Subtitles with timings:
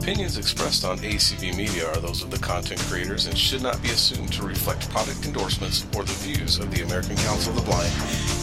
[0.00, 3.88] Opinions expressed on ACB Media are those of the content creators and should not be
[3.88, 7.92] assumed to reflect product endorsements or the views of the American Council of the Blind,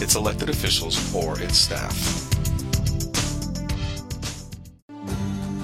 [0.01, 1.93] its elected officials, or its staff.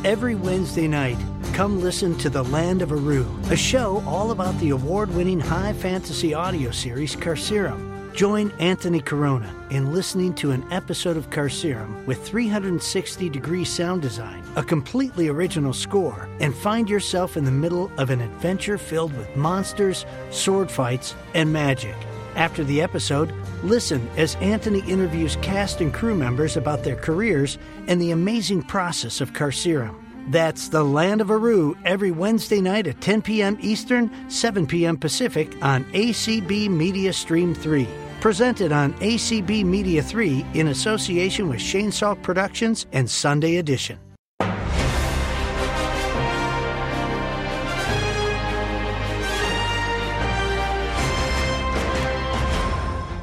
[0.06, 1.18] Every Wednesday night,
[1.54, 5.74] come listen to The Land of Aru, a show all about the award winning high
[5.74, 7.89] fantasy audio series Carcerum.
[8.20, 14.44] Join Anthony Corona in listening to an episode of Carcerum with 360 degree sound design,
[14.58, 19.34] a completely original score, and find yourself in the middle of an adventure filled with
[19.38, 21.96] monsters, sword fights, and magic.
[22.36, 27.58] After the episode, listen as Anthony interviews cast and crew members about their careers
[27.88, 29.96] and the amazing process of Carcerum.
[30.28, 33.58] That's The Land of Aru every Wednesday night at 10 p.m.
[33.62, 34.98] Eastern, 7 p.m.
[34.98, 37.88] Pacific on ACB Media Stream 3.
[38.22, 43.98] Presented on ACB Media 3 in association with Shane Salk Productions and Sunday Edition.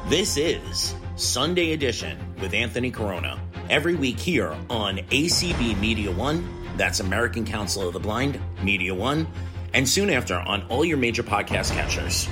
[0.09, 3.39] This is Sunday Edition with Anthony Corona.
[3.69, 9.27] Every week here on ACB Media 1, that's American Council of the Blind, Media 1,
[9.75, 12.27] and soon after on all your major podcast catchers.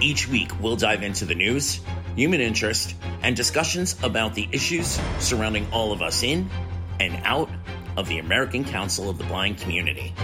[0.00, 1.80] Each week, we'll dive into the news,
[2.16, 6.50] human interest, and discussions about the issues surrounding all of us in
[6.98, 7.50] and out
[7.96, 10.14] of the American Council of the Blind community.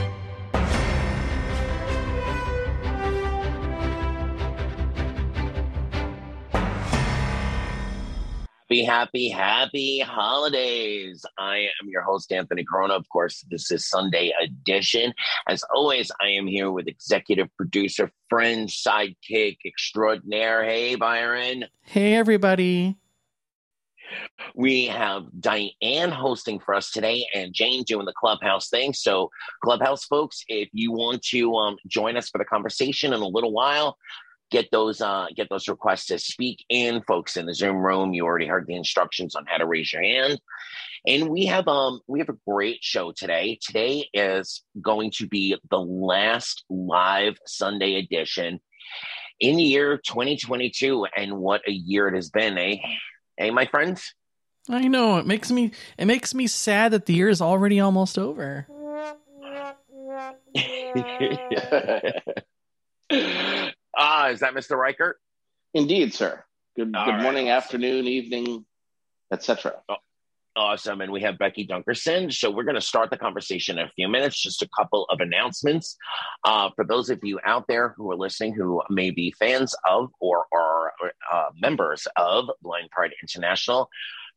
[8.72, 11.26] Happy, happy, happy holidays.
[11.38, 12.94] I am your host, Anthony Corona.
[12.94, 15.12] Of course, this is Sunday edition.
[15.46, 20.64] As always, I am here with executive producer, friend, sidekick extraordinaire.
[20.64, 21.66] Hey, Byron.
[21.82, 22.96] Hey, everybody.
[24.54, 28.94] We have Diane hosting for us today and Jane doing the clubhouse thing.
[28.94, 29.30] So,
[29.62, 33.52] clubhouse folks, if you want to um, join us for the conversation in a little
[33.52, 33.98] while,
[34.52, 38.12] get those uh, get those requests to speak in folks in the zoom room.
[38.12, 40.40] You already heard the instructions on how to raise your hand.
[41.06, 43.58] And we have um we have a great show today.
[43.60, 48.60] Today is going to be the last live sunday edition
[49.40, 52.76] in the year 2022 and what a year it has been eh?
[53.36, 54.14] Hey my friends?
[54.68, 55.18] I know.
[55.18, 58.68] It makes me it makes me sad that the year is already almost over.
[63.96, 64.76] Ah, is that Mr.
[64.76, 65.14] Richert?
[65.74, 66.42] Indeed, sir.
[66.76, 67.64] Good All good right, morning, awesome.
[67.64, 68.64] afternoon, evening,
[69.32, 69.74] etc.
[70.54, 71.00] Awesome.
[71.00, 72.30] And we have Becky Dunkerson.
[72.32, 74.40] So we're going to start the conversation in a few minutes.
[74.40, 75.96] Just a couple of announcements.
[76.44, 80.10] Uh, for those of you out there who are listening who may be fans of
[80.20, 80.92] or are
[81.32, 83.88] uh, members of Blind Pride International,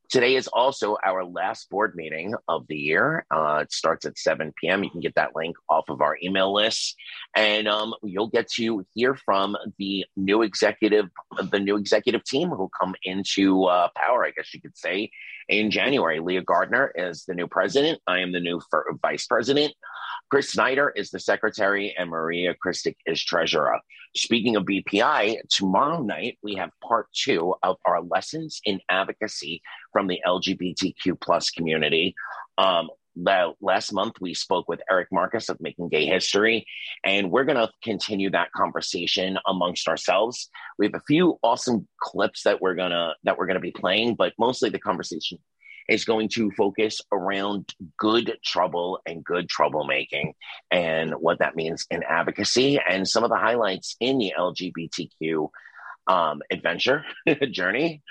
[0.10, 3.26] Today is also our last board meeting of the year.
[3.32, 4.84] Uh, it starts at 7 p.m.
[4.84, 6.96] You can get that link off of our email list,
[7.36, 11.10] and um, you'll get to hear from the new executive,
[11.52, 14.26] the new executive team who come into uh, power.
[14.26, 15.12] I guess you could say
[15.50, 16.20] in January.
[16.20, 18.00] Leah Gardner is the new president.
[18.08, 18.62] I am the new
[19.02, 19.74] vice president.
[20.30, 23.80] Chris Snyder is the secretary, and Maria Christic is treasurer.
[24.16, 29.62] Speaking of BPI, tomorrow night we have part two of our lessons in advocacy
[29.94, 32.16] from the LGBTQ plus community.
[32.58, 32.90] Um,
[33.62, 36.66] last month we spoke with Eric Marcus of Making Gay History,
[37.04, 40.50] and we're going to continue that conversation amongst ourselves.
[40.80, 44.34] We have a few awesome clips that we're gonna that we're gonna be playing, but
[44.40, 45.38] mostly the conversation
[45.90, 50.34] is going to focus around good trouble and good troublemaking
[50.72, 55.50] and what that means in advocacy and some of the highlights in the LGBTQ
[56.08, 57.04] um, adventure
[57.52, 58.02] journey.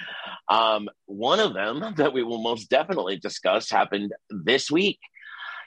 [0.49, 4.99] Um, one of them that we will most definitely discuss happened this week.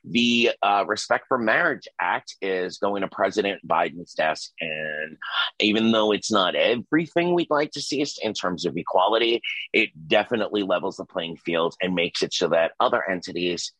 [0.09, 4.51] The uh, Respect for Marriage Act is going to President Biden's desk.
[4.61, 5.17] And
[5.59, 9.41] even though it's not everything we'd like to see in terms of equality,
[9.73, 13.73] it definitely levels the playing field and makes it so that other entities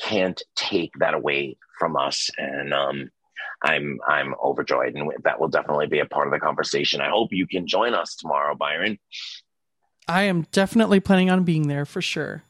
[0.00, 2.30] can't take that away from us.
[2.36, 3.10] And um,
[3.62, 7.00] I'm I'm overjoyed, and that will definitely be a part of the conversation.
[7.00, 8.98] I hope you can join us tomorrow, Byron.
[10.08, 12.42] I am definitely planning on being there for sure.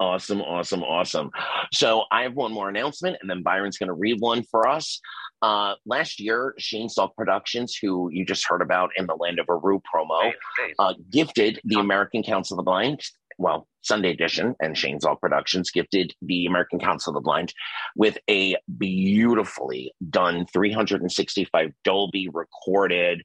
[0.00, 1.30] Awesome, awesome, awesome.
[1.72, 5.00] So I have one more announcement, and then Byron's going to read one for us.
[5.40, 9.46] Uh, last year, Shane Salk Productions, who you just heard about in the Land of
[9.48, 10.32] Aru promo,
[10.78, 13.00] uh, gifted the American Council of the Blind,
[13.38, 17.52] well, Sunday edition, and Shane Salk Productions gifted the American Council of the Blind
[17.96, 23.22] with a beautifully done 365 Dolby recorded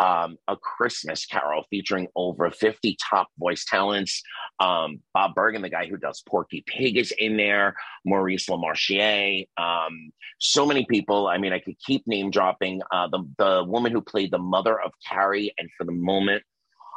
[0.00, 4.22] um, a Christmas Carol featuring over 50 top voice talents.
[4.58, 7.74] Um, Bob Bergen, the guy who does Porky Pig, is in there.
[8.06, 11.28] Maurice LaMarche, um, so many people.
[11.28, 12.80] I mean, I could keep name dropping.
[12.90, 16.42] Uh, the the woman who played the mother of Carrie, and for the moment,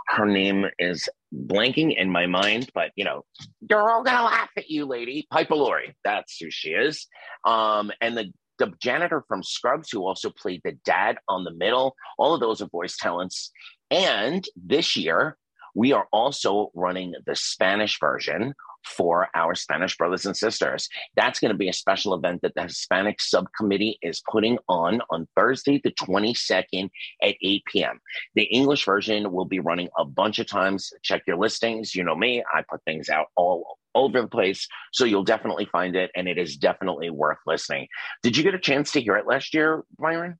[0.07, 3.25] her name is blanking in my mind, but you know,
[3.61, 5.27] they're all gonna laugh at you, lady.
[5.29, 7.07] Piper Laurie, that's who she is.
[7.43, 11.95] Um, and the the janitor from Scrubs, who also played the dad on the middle.
[12.17, 13.51] All of those are voice talents.
[13.91, 15.37] And this year,
[15.75, 18.53] we are also running the Spanish version
[18.85, 20.89] for our Spanish brothers and sisters.
[21.15, 25.27] That's going to be a special event that the Hispanic subcommittee is putting on on
[25.35, 26.89] Thursday, the 22nd
[27.21, 27.99] at 8 p.m.
[28.35, 30.91] The English version will be running a bunch of times.
[31.01, 31.95] Check your listings.
[31.95, 34.67] You know me, I put things out all over the place.
[34.91, 37.87] So you'll definitely find it, and it is definitely worth listening.
[38.21, 40.39] Did you get a chance to hear it last year, Byron?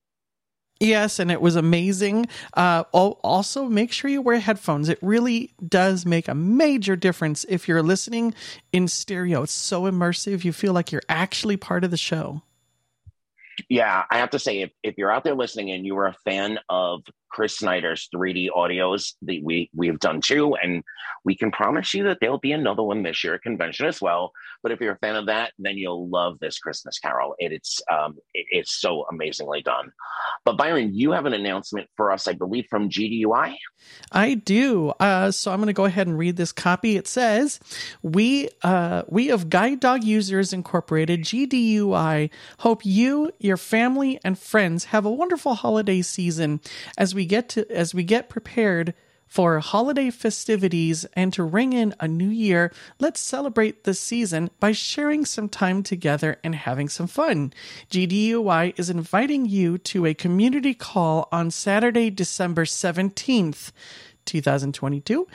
[0.80, 2.26] Yes, and it was amazing.
[2.54, 4.88] Uh, also, make sure you wear headphones.
[4.88, 8.34] It really does make a major difference if you're listening
[8.72, 9.44] in stereo.
[9.44, 10.44] It's so immersive.
[10.44, 12.42] You feel like you're actually part of the show.
[13.68, 16.16] Yeah, I have to say, if, if you're out there listening and you are a
[16.24, 17.02] fan of
[17.34, 20.84] Chris Snyder's 3D audios that we we've done too, and
[21.24, 24.30] we can promise you that there'll be another one this year at convention as well.
[24.62, 27.34] But if you're a fan of that, then you'll love this Christmas Carol.
[27.38, 29.90] It, it's um, it, it's so amazingly done.
[30.44, 33.56] But Byron, you have an announcement for us, I believe, from GDUI.
[34.12, 34.90] I do.
[35.00, 36.96] Uh, so I'm going to go ahead and read this copy.
[36.96, 37.58] It says,
[38.02, 44.84] "We uh, we of Guide Dog Users Incorporated (GDUI) hope you, your family, and friends
[44.84, 46.60] have a wonderful holiday season
[46.96, 48.94] as we get to as we get prepared
[49.26, 54.70] for holiday festivities and to ring in a new year, let's celebrate the season by
[54.70, 57.52] sharing some time together and having some fun.
[57.90, 63.72] GDUI is inviting you to a community call on Saturday, December 17th,
[64.24, 65.26] 2022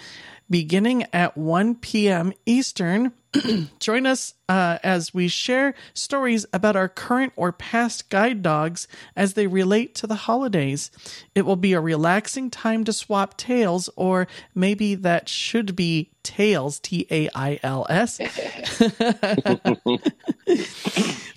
[0.49, 2.33] beginning at 1 p.m.
[2.45, 3.13] Eastern.
[3.79, 9.35] Join us uh, as we share stories about our current or past guide dogs as
[9.35, 10.89] they relate to the holidays.
[11.35, 16.79] It will be a relaxing time to swap tales, or maybe that should be tails,
[16.79, 18.19] T A I L S.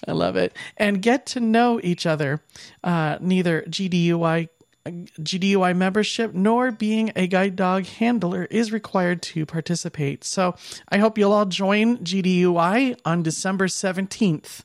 [0.09, 0.57] I love it.
[0.79, 2.43] And get to know each other.
[2.83, 4.49] Uh, neither GDUI
[4.87, 10.25] GDUI membership nor being a guide dog handler is required to participate.
[10.25, 10.57] So
[10.89, 14.63] I hope you'll all join GDUI on December 17th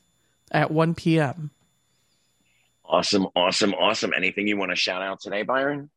[0.50, 1.50] at 1 p.m.
[2.84, 4.12] Awesome, awesome, awesome.
[4.16, 5.90] Anything you want to shout out today, Byron?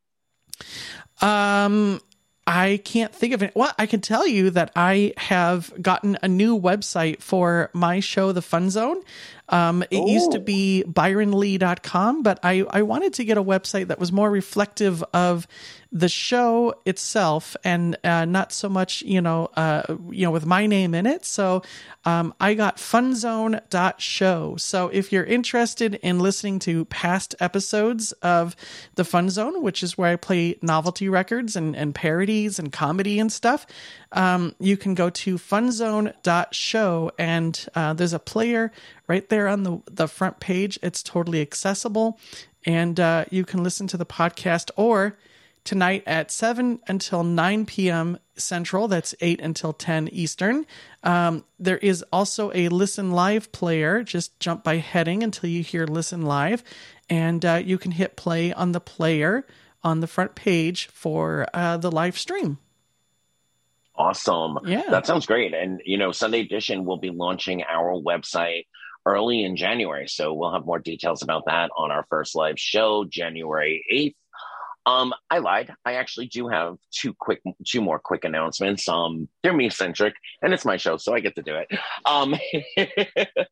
[1.22, 2.02] Um,
[2.46, 3.54] I can't think of it.
[3.56, 8.32] Well, I can tell you that I have gotten a new website for my show,
[8.32, 9.02] The Fun Zone.
[9.52, 10.10] Um, it Ooh.
[10.10, 14.32] used to be byronlee.com, but I, I wanted to get a website that was more
[14.32, 15.48] reflective of
[15.94, 20.66] the show itself and uh, not so much, you know, uh, you know, with my
[20.66, 21.26] name in it.
[21.26, 21.64] So
[22.06, 24.56] um, I got funzone.show.
[24.56, 28.56] So if you're interested in listening to past episodes of
[28.96, 33.20] the Fun Zone, which is where I play novelty records and, and parodies and comedy
[33.20, 33.68] and stuff,
[34.12, 38.72] um, you can go to funzone.show and uh, there's a player
[39.08, 40.78] right there on the, the front page.
[40.82, 42.20] It's totally accessible
[42.66, 45.18] and uh, you can listen to the podcast or
[45.64, 48.18] tonight at 7 until 9 p.m.
[48.36, 48.88] Central.
[48.88, 50.66] That's 8 until 10 Eastern.
[51.04, 54.04] Um, there is also a Listen Live player.
[54.04, 56.64] Just jump by heading until you hear Listen Live,
[57.10, 59.46] and uh, you can hit play on the player
[59.84, 62.60] on the front page for uh, the live stream.
[63.96, 64.60] Awesome.
[64.66, 64.84] Yeah.
[64.90, 65.54] That sounds great.
[65.54, 68.66] And, you know, Sunday Edition will be launching our website
[69.06, 70.08] early in January.
[70.08, 74.16] So we'll have more details about that on our first live show, January 8th.
[74.88, 75.72] Um, I lied.
[75.86, 78.90] I actually do have two quick, two more quick announcements.
[78.90, 81.68] Um, they're me centric, and it's my show, so I get to do it.
[82.04, 82.36] Um,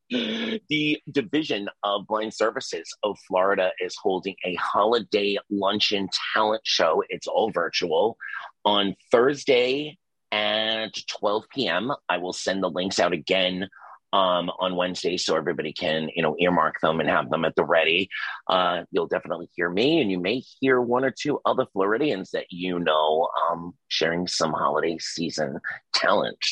[0.69, 7.03] the Division of Blind Services of Florida is holding a holiday luncheon talent show.
[7.10, 8.17] It's all virtual
[8.65, 10.00] on Thursday
[10.32, 11.92] at 12 p.m.
[12.08, 13.70] I will send the links out again
[14.12, 17.64] um, on Wednesday, so everybody can you know earmark them and have them at the
[17.64, 18.10] ready.
[18.48, 22.46] Uh, you'll definitely hear me, and you may hear one or two other Floridians that
[22.50, 25.60] you know um, sharing some holiday season
[25.94, 26.44] talent.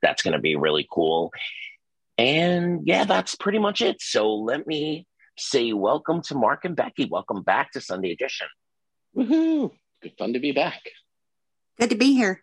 [0.00, 1.32] That's going to be really cool.
[2.18, 4.00] And yeah, that's pretty much it.
[4.00, 5.06] So let me
[5.38, 7.06] say welcome to Mark and Becky.
[7.10, 8.48] Welcome back to Sunday Edition.
[9.16, 9.70] Woohoo!
[10.02, 10.80] Good fun to be back.
[11.78, 12.42] Good to be here.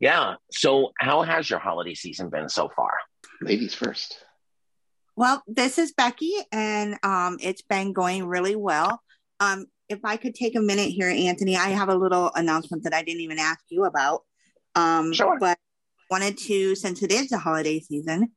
[0.00, 0.34] Yeah.
[0.50, 2.92] So, how has your holiday season been so far?
[3.40, 4.18] ladies first.
[5.16, 9.02] Well, this is Becky, and um, it's been going really well.
[9.40, 12.94] Um, if I could take a minute here, Anthony, I have a little announcement that
[12.94, 14.22] I didn't even ask you about.
[14.74, 15.36] Um, Sure.
[15.40, 15.58] But
[16.10, 18.32] wanted to, since it is the holiday season,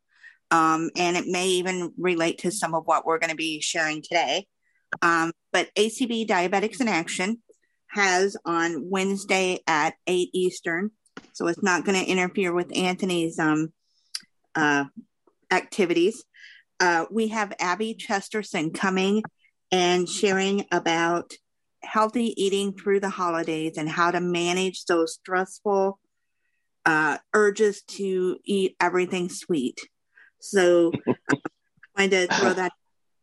[0.50, 4.02] um, and it may even relate to some of what we're going to be sharing
[4.02, 4.48] today.
[5.02, 7.42] Um, but ACB Diabetics in Action
[7.90, 10.92] has on Wednesday at 8 Eastern.
[11.34, 13.72] So it's not going to interfere with Anthony's um,
[14.56, 14.86] uh,
[15.52, 16.24] activities.
[16.80, 19.24] Uh, we have Abby Chesterson coming
[19.72, 21.34] and sharing about
[21.84, 26.00] healthy eating through the holidays and how to manage those stressful
[26.86, 29.80] uh, urges to eat everything sweet.
[30.40, 30.92] So
[31.96, 32.72] I'm going to throw that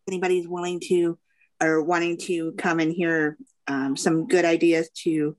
[0.06, 1.18] if anybody's willing to
[1.60, 3.36] or wanting to come and hear
[3.66, 5.36] um, some good ideas to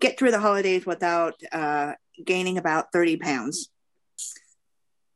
[0.00, 1.92] get through the holidays without uh,
[2.22, 3.70] gaining about 30 pounds.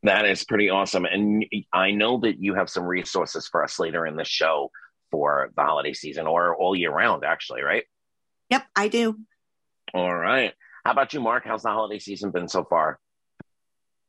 [0.03, 1.05] That is pretty awesome.
[1.05, 4.71] And I know that you have some resources for us later in the show
[5.11, 7.83] for the holiday season or all year round, actually, right?
[8.49, 9.17] Yep, I do.
[9.93, 10.53] All right.
[10.85, 11.43] How about you, Mark?
[11.45, 12.99] How's the holiday season been so far?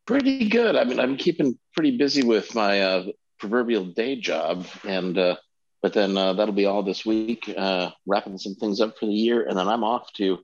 [0.07, 0.77] Pretty good.
[0.77, 3.05] I mean, I'm keeping pretty busy with my uh,
[3.39, 5.37] proverbial day job, and uh,
[5.83, 9.13] but then uh, that'll be all this week, uh, wrapping some things up for the
[9.13, 10.39] year, and then I'm off to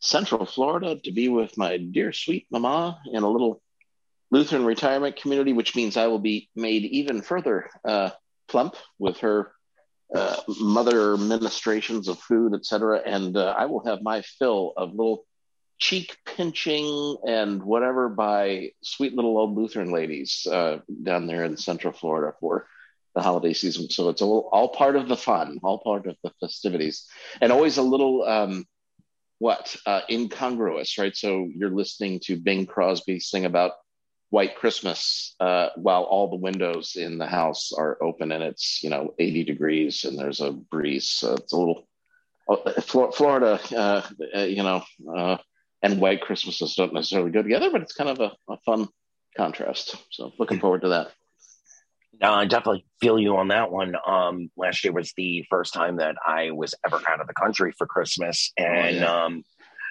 [0.00, 3.60] Central Florida to be with my dear sweet mama in a little
[4.30, 8.10] Lutheran retirement community, which means I will be made even further uh,
[8.46, 9.52] plump with her
[10.14, 13.02] uh, mother ministrations of food, etc.
[13.04, 15.24] And uh, I will have my fill of little
[15.78, 21.92] cheek pinching and whatever by sweet little old Lutheran ladies uh, down there in Central
[21.92, 22.66] Florida for
[23.14, 23.88] the holiday season.
[23.88, 27.06] So it's all, all part of the fun, all part of the festivities,
[27.40, 28.66] and always a little um,
[29.38, 31.16] what uh, incongruous, right?
[31.16, 33.72] So you're listening to Bing Crosby sing about
[34.30, 38.90] white Christmas uh, while all the windows in the house are open and it's you
[38.90, 41.10] know 80 degrees and there's a breeze.
[41.10, 41.88] So it's a little
[42.48, 44.02] uh, Florida, uh,
[44.34, 44.82] uh, you know,
[45.14, 45.36] uh,
[45.82, 48.88] and white Christmases don't necessarily go together, but it's kind of a, a fun
[49.36, 49.96] contrast.
[50.10, 51.12] So looking forward to that.
[52.20, 53.94] No, I definitely feel you on that one.
[54.06, 57.72] Um, last year was the first time that I was ever out of the country
[57.76, 59.24] for Christmas, and Oh, yeah.
[59.24, 59.44] um,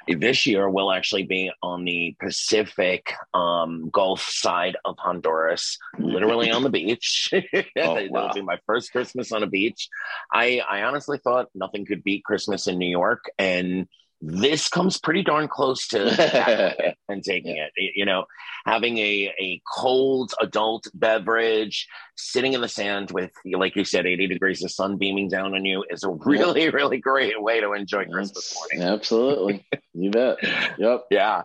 [0.08, 6.64] this year we'll actually be on the Pacific um, Gulf side of Honduras, literally on
[6.64, 7.30] the beach.
[7.34, 7.44] wow.
[7.76, 9.90] It'll be my first Christmas on a beach.
[10.34, 13.88] I, I honestly thought nothing could beat Christmas in New York, and
[14.22, 17.72] this comes pretty darn close to and taking it.
[17.76, 18.26] You know,
[18.66, 24.28] having a, a cold adult beverage, sitting in the sand with, like you said, 80
[24.28, 28.06] degrees of sun beaming down on you is a really, really great way to enjoy
[28.06, 28.90] Christmas morning.
[28.90, 30.38] Absolutely, you bet.
[30.78, 31.06] Yep.
[31.12, 31.44] Yeah.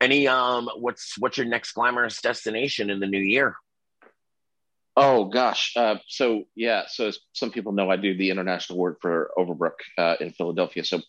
[0.00, 3.56] Any um what's what's your next glamorous destination in the new year?
[4.96, 5.72] Oh gosh.
[5.76, 6.84] Uh, so yeah.
[6.88, 10.84] So as some people know, I do the international work for Overbrook uh, in Philadelphia.
[10.84, 11.00] So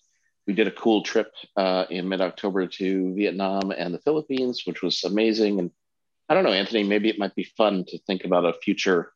[0.47, 5.03] we did a cool trip uh, in mid-October to Vietnam and the Philippines, which was
[5.03, 5.59] amazing.
[5.59, 5.71] And
[6.27, 9.13] I don't know, Anthony, maybe it might be fun to think about a future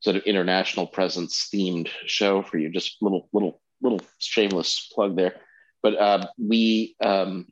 [0.00, 2.70] sort of international presence themed show for you.
[2.70, 5.34] Just little, little, little shameless plug there.
[5.82, 7.46] But uh, we um,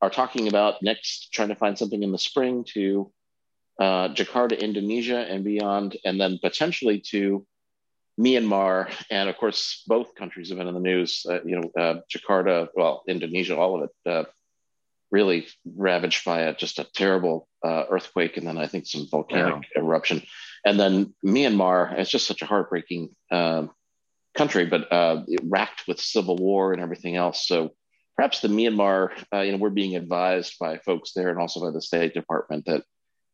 [0.00, 3.12] are talking about next trying to find something in the spring to
[3.78, 7.46] uh, Jakarta, Indonesia, and beyond, and then potentially to
[8.24, 8.74] Myanmar.
[9.10, 11.24] And of course, both countries have been in the news.
[11.28, 14.24] Uh, you know, uh, Jakarta, well, Indonesia, all of it, uh,
[15.10, 19.54] really ravaged by a, just a terrible uh, earthquake, and then I think some volcanic
[19.54, 19.82] Wow.
[19.82, 20.22] eruption.
[20.64, 23.70] And then Myanmar, it's just such a heartbreaking um
[24.40, 27.48] country, but uh, racked with civil war and everything else.
[27.48, 27.70] So
[28.14, 31.72] perhaps the Myanmar, uh, you know, we're being advised by folks there and also by
[31.72, 32.82] the State Department that,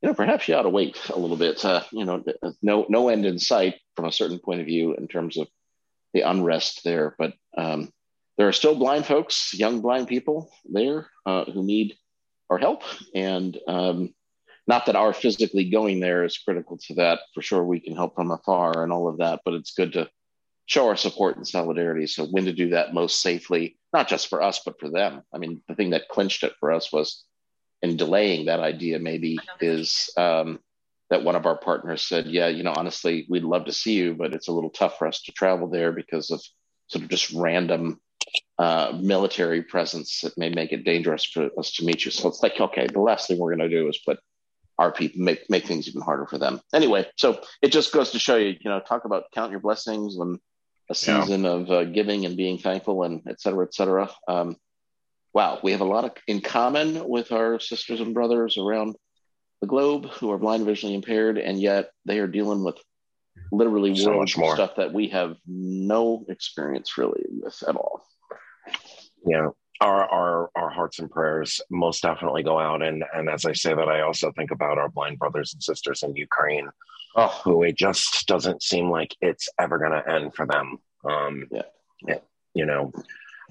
[0.06, 1.64] know, perhaps you ought to wait a little bit.
[1.64, 2.22] Uh, you know,
[2.62, 5.48] no no end in sight from a certain point of view in terms of
[6.14, 7.90] the unrest there, but um,
[8.38, 11.96] there are still blind folks, young blind people there uh, who need
[12.48, 12.82] our help,
[13.14, 14.14] and um,
[14.66, 17.20] not that our physically going there is critical to that.
[17.34, 20.08] For sure, we can help from afar and all of that, but it's good to
[20.66, 22.06] show our support and solidarity.
[22.06, 25.22] So when to do that most safely, not just for us, but for them.
[25.32, 27.24] I mean, the thing that clinched it for us was
[27.86, 30.58] in delaying that idea maybe is um,
[31.10, 34.14] that one of our partners said, yeah, you know, honestly, we'd love to see you,
[34.14, 36.40] but it's a little tough for us to travel there because of
[36.88, 38.00] sort of just random
[38.58, 42.10] uh, military presence that may make it dangerous for us to meet you.
[42.10, 44.18] So it's like, okay, the last thing we're going to do is put
[44.78, 46.60] our people make make things even harder for them.
[46.74, 50.16] Anyway, so it just goes to show you, you know, talk about count your blessings
[50.16, 50.38] and
[50.90, 51.20] a Yeah.
[51.20, 54.10] season of uh, giving and being thankful and et cetera, et cetera.
[54.28, 54.56] Um,
[55.36, 58.96] wow, we have a lot of in common with our sisters and brothers around
[59.60, 62.76] the globe who are blind, visually impaired, and yet they are dealing with
[63.52, 64.54] literally So world much more.
[64.54, 68.00] stuff that we have no experience really with at all.
[69.26, 69.48] Yeah.
[69.82, 73.74] Our, our our hearts and prayers most definitely go out and and as I say
[73.74, 76.68] that I also think about our blind brothers and sisters in Ukraine
[77.14, 80.78] Oh, who it just doesn't seem like it's ever going to end for them.
[81.04, 81.62] Um, Yeah.
[82.14, 82.24] it-
[82.54, 82.90] you know,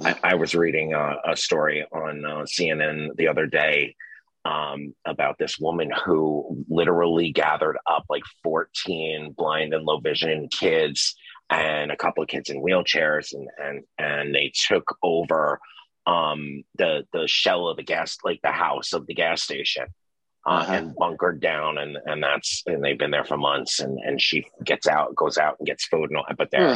[0.04, 3.96] I, I was reading a, a story on uh, CNN the other day
[4.44, 11.16] um, about this woman who literally gathered up like 14 blind and low vision kids
[11.50, 15.60] and a couple of kids in wheelchairs and and and they took over
[16.08, 19.86] um the the shell of the gas like the house of the gas station
[20.46, 20.74] uh, Uh-huh.
[20.74, 24.46] and bunkered down and and that's and they've been there for months and and she
[24.64, 26.76] gets out goes out and gets food and all but they're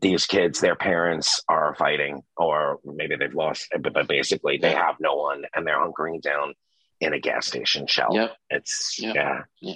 [0.00, 5.14] these kids their parents are fighting or maybe they've lost but, basically they have no
[5.16, 6.54] one and they're hunkering down
[7.00, 8.36] in a gas station shell Yep.
[8.50, 9.14] it's Yep.
[9.60, 9.74] yeah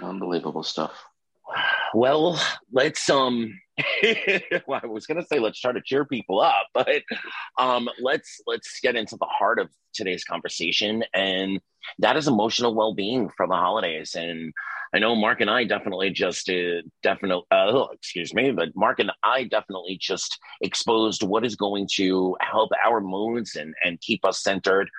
[0.00, 0.92] unbelievable stuff.
[1.94, 2.40] well
[2.72, 3.58] let's um
[4.66, 7.02] well, i was gonna say let's try to cheer people up but
[7.58, 11.60] um let's let's get into the heart of today's conversation and
[11.98, 14.52] that is emotional well-being for the holidays and
[14.94, 19.12] i know mark and i definitely just uh, definitely uh, excuse me but mark and
[19.24, 24.42] i definitely just exposed what is going to help our moods and and keep us
[24.42, 24.90] centered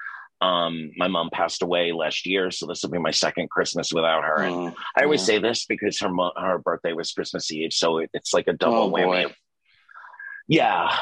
[0.41, 4.23] um my mom passed away last year so this will be my second christmas without
[4.23, 5.25] her and Mm, I always yeah.
[5.25, 8.53] say this because her mo- her birthday was Christmas Eve, so it, it's like a
[8.53, 9.25] double Oh, whammy.
[9.25, 9.33] boy.
[10.47, 10.95] Yeah,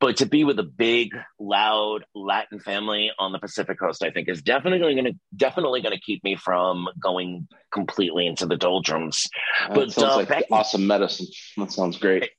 [0.00, 4.28] but to be with a big, loud Latin family on the Pacific Coast, I think
[4.28, 9.28] is definitely going to definitely going to keep me from going completely into the doldrums.
[9.68, 11.26] That but, sounds uh, like awesome medicine.
[11.56, 12.30] That sounds great.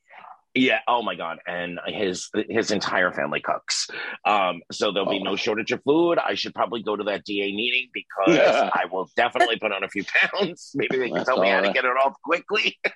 [0.56, 0.80] Yeah.
[0.88, 1.40] Oh my God.
[1.48, 3.88] And his his entire family cooks.
[4.26, 5.24] Um, so there'll be Oh.
[5.32, 6.20] no shortage of food.
[6.20, 8.70] I should probably go to that DA meeting because Yeah.
[8.74, 10.72] I will definitely put on a few pounds.
[10.76, 12.78] Maybe they can That's tell me how to get it off quickly.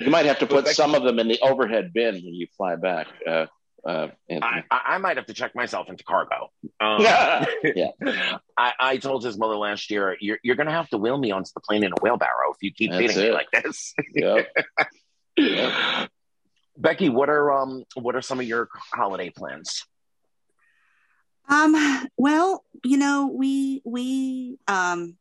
[0.00, 2.74] You might have to put some of them in the overhead bin when you fly
[2.74, 3.06] back.
[3.24, 3.46] Uh,
[3.86, 6.50] uh, I, I I might have to check myself into cargo.
[6.80, 7.02] Um,
[7.62, 7.90] Yeah.
[8.58, 11.30] I, I told his mother last year, you're, you're going to have to wheel me
[11.30, 13.94] onto the plane in a wheelbarrow if you keep That's feeding me like this.
[14.14, 14.48] Yep.
[15.36, 16.10] Yep.
[16.76, 19.84] Becky, what are um what are some of your holiday plans?
[21.48, 21.74] Um,
[22.16, 25.16] well, you know, we we um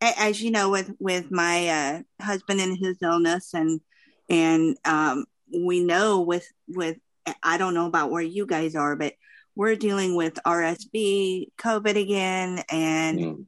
[0.00, 3.80] as you know with with my uh husband and his illness and
[4.28, 6.98] and um we know with with
[7.42, 9.14] I don't know about where you guys are, but
[9.54, 13.46] we're dealing with RSV, COVID again, and Mm.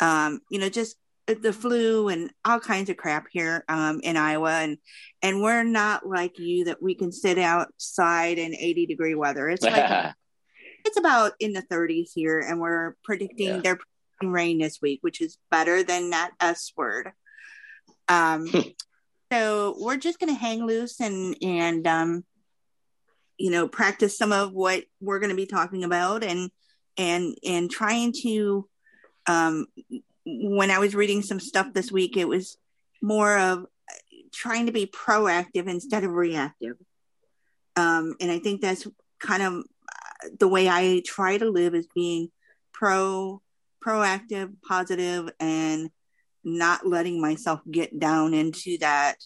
[0.00, 0.96] um, you know, just
[1.34, 4.78] the flu and all kinds of crap here um, in Iowa, and
[5.22, 9.48] and we're not like you that we can sit outside in 80 degree weather.
[9.48, 10.14] It's like
[10.84, 13.60] it's about in the 30s here, and we're predicting Yeah.
[13.62, 13.78] they're
[14.22, 17.12] rain this week, which is better than that S word.
[18.08, 18.48] Um,
[19.32, 22.24] so we're just going to hang loose and and um,
[23.38, 26.50] you know practice some of what we're going to be talking about, and
[26.96, 28.68] and and trying to.
[29.26, 29.66] Um,
[30.42, 32.56] when I was reading some stuff this week, it was
[33.02, 33.66] more of
[34.32, 36.76] trying to be proactive instead of reactive.
[37.76, 38.86] Um, and I think that's
[39.18, 39.64] kind of
[40.38, 42.30] the way I try to live is being
[42.72, 43.40] pro
[43.84, 45.90] proactive, positive, and
[46.44, 49.16] not letting myself get down into that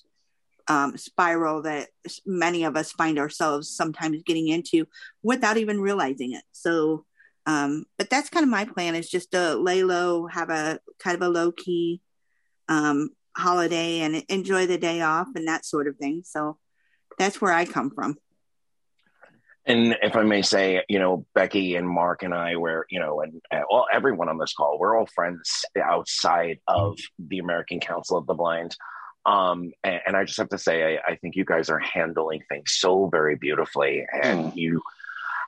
[0.69, 1.89] um, spiral that
[2.25, 4.87] many of us find ourselves sometimes getting into
[5.23, 6.45] without even realizing it.
[6.53, 7.05] So,
[7.47, 11.17] um, but that's kind of my plan is just to lay low, have a kind
[11.17, 12.01] of a low key
[12.69, 16.23] um, holiday and enjoy the day off and that sort of thing.
[16.25, 16.59] So
[17.19, 18.17] that's where I come from.
[19.67, 23.23] And if I may say, you know, Becky and Mark and I were, you know,
[23.23, 28.19] and uh, well, everyone on this call, we're all friends outside of the American Council
[28.19, 28.77] of the Blind.
[29.25, 32.43] Um, and, and I just have to say, I, I think you guys are handling
[32.51, 34.57] things so very beautifully, and Mm.
[34.57, 34.83] you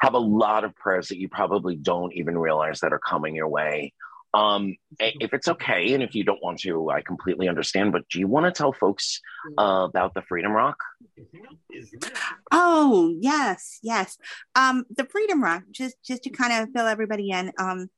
[0.01, 3.49] have a lot of prayers that you probably don't even realize that are coming your
[3.49, 3.93] way.
[4.35, 7.93] Um, if it's okay, and if you don't want to, I completely understand.
[7.93, 9.23] But do you want to tell folks
[9.57, 10.77] uh, about the Freedom Rock?
[12.53, 14.19] Oh yes, yes.
[14.55, 15.63] Um, the Freedom Rock.
[15.71, 17.51] Just just to kind of fill everybody in.
[17.59, 17.89] Um,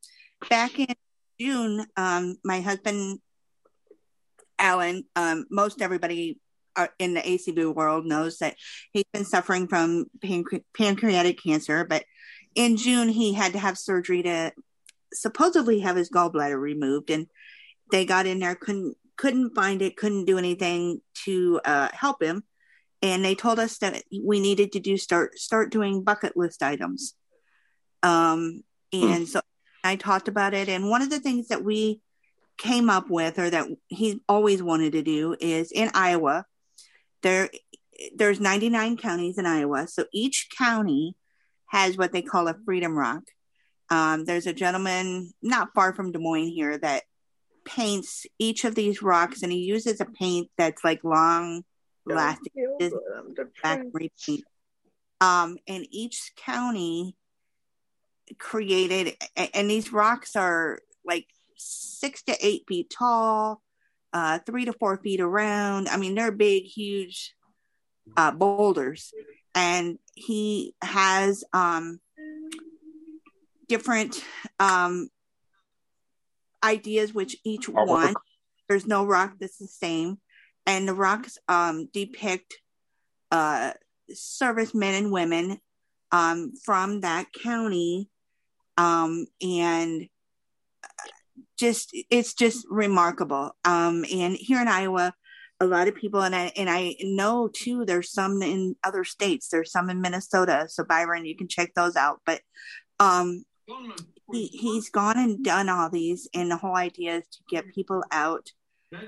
[0.49, 0.95] back in
[1.41, 3.19] June, um, my husband
[4.61, 5.05] Alan.
[5.17, 6.39] Um, most everybody
[6.99, 8.57] in the ACB world knows that
[8.93, 11.85] he's been suffering from pancre- pancreatic cancer.
[11.85, 12.05] But
[12.55, 14.53] in June, he had to have surgery to
[15.13, 17.27] supposedly have his gallbladder removed, and
[17.91, 22.45] they got in there couldn't couldn't find it, couldn't do anything to uh, help him
[23.01, 27.15] and they told us that we needed to do start start doing bucket list items
[28.03, 28.63] um
[28.93, 29.41] and so
[29.85, 32.01] i talked about it and one of the things that we
[32.59, 36.45] came up with or that he always wanted to do is in Iowa.
[37.23, 37.51] There,
[38.15, 41.17] there's 99 counties in Iowa, so each county
[41.67, 43.23] has what they call a Freedom Rock.
[43.91, 47.05] Um, there's a gentleman not far from Des Moines here that
[47.65, 51.63] paints each of these rocks, and he uses a paint that's like long
[52.07, 52.53] lasting,
[53.63, 54.45] back repaint.
[55.21, 57.17] Um, and each county
[58.39, 61.27] created, and these rocks are like
[61.57, 63.63] six to eight feet tall,
[64.13, 65.89] uh, three to four feet around.
[65.89, 67.35] I mean, they're big, huge
[68.17, 69.13] uh, boulders.
[69.55, 72.01] And he has um,
[73.69, 74.25] different
[74.61, 75.09] um,
[76.63, 78.15] ideas, which each one,
[78.69, 80.19] there's no rock that's the same.
[80.67, 82.55] And the rocks um, depict
[83.31, 83.73] uh,
[84.13, 85.59] servicemen and women
[86.13, 88.11] um, from that county.
[88.77, 90.09] Um, and
[91.59, 93.53] just it's just remarkable.
[93.65, 95.15] Um, and here in Iowa,
[95.61, 97.85] a lot of people, and I and I know too.
[97.85, 99.49] There's some in other states.
[99.49, 100.67] There's some in Minnesota.
[100.69, 102.21] So Byron, you can check those out.
[102.25, 102.41] But
[103.01, 103.45] um,
[104.33, 108.05] he he's gone and done all these, and the whole idea is to get people
[108.11, 108.51] out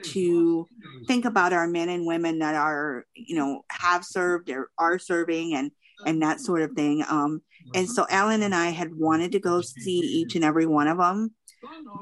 [0.02, 0.66] to
[1.06, 5.54] think about our men and women that are you know have served or are serving
[5.54, 5.70] and
[6.04, 7.40] and that sort of thing um
[7.74, 10.98] and so alan and i had wanted to go see each and every one of
[10.98, 11.30] them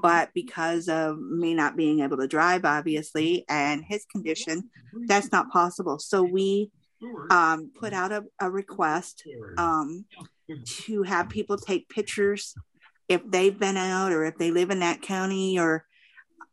[0.02, 4.70] but because of me not being able to drive, obviously, and his condition,
[5.06, 5.98] that's not possible.
[5.98, 6.70] So we
[7.30, 9.24] um, put out a, a request
[9.56, 10.04] um,
[10.64, 12.54] to have people take pictures
[13.08, 15.58] if they've been out or if they live in that county.
[15.58, 15.84] Or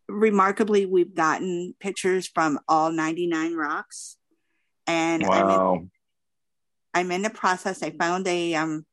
[0.07, 4.17] remarkably, we've gotten pictures from all 99 rocks.
[4.87, 5.33] And wow.
[5.33, 5.91] I'm, in,
[6.93, 7.81] I'm in the process.
[7.81, 8.85] I found a um,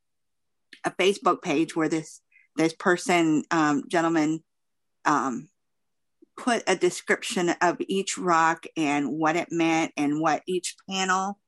[0.85, 2.22] a Facebook page where this
[2.57, 4.43] this person, um, gentleman,
[5.05, 5.49] um,
[6.37, 11.38] put a description of each rock and what it meant and what each panel,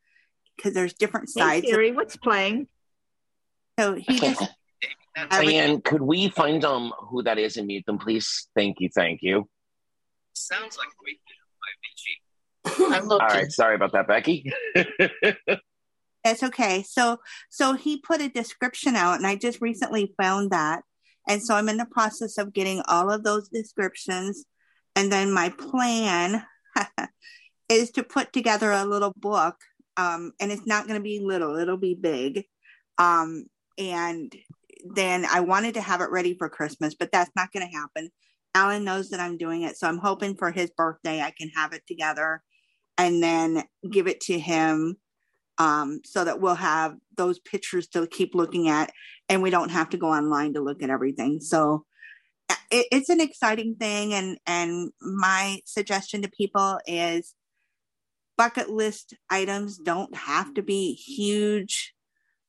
[0.57, 1.65] because there's different sides.
[1.65, 2.69] Hey Siri, of, what's playing?
[3.79, 4.43] So he just.
[5.31, 8.49] Diane, could we find um who that is and mute them, please?
[8.57, 9.49] Thank you, thank you.
[10.33, 11.21] Sounds like we
[12.65, 13.27] I'm looking.
[13.29, 14.53] All right, sorry about that, Becky.
[16.25, 16.83] That's okay.
[16.83, 17.19] So
[17.51, 20.83] so he put a description out, and I just recently found that
[21.29, 24.45] and so I'm in the process of getting all of those descriptions.
[24.97, 26.45] And then my plan
[27.69, 29.57] is to put together a little book.
[29.97, 32.45] Um, and it's not going to be little, it'll be big.
[32.99, 33.47] Um,
[33.79, 34.35] and
[34.85, 38.11] then I wanted to have it ready for Christmas, but that's not going to happen.
[38.55, 39.77] Alan knows that I'm doing it.
[39.77, 42.43] So I'm hoping for his birthday, I can have it together
[42.99, 44.97] and then give it to him
[45.59, 48.93] um, so that we'll have those pictures to keep looking at
[49.29, 51.41] and we don't have to go online to look at everything.
[51.41, 51.85] So
[52.71, 57.35] it, it's an exciting thing and and my suggestion to people is
[58.37, 61.95] bucket list items don't have to be huge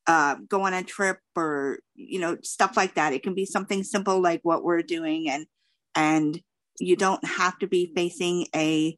[0.08, 3.14] uh, go on a trip or you know stuff like that.
[3.14, 5.46] It can be something simple like what we're doing and
[5.96, 6.40] and
[6.80, 8.98] you don't have to be facing a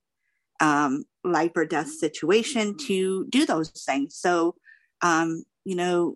[0.60, 4.16] um, life or death situation to do those things.
[4.16, 4.56] So,
[5.02, 6.16] um, you know,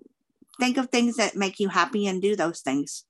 [0.59, 3.05] think of things that make you happy and do those things.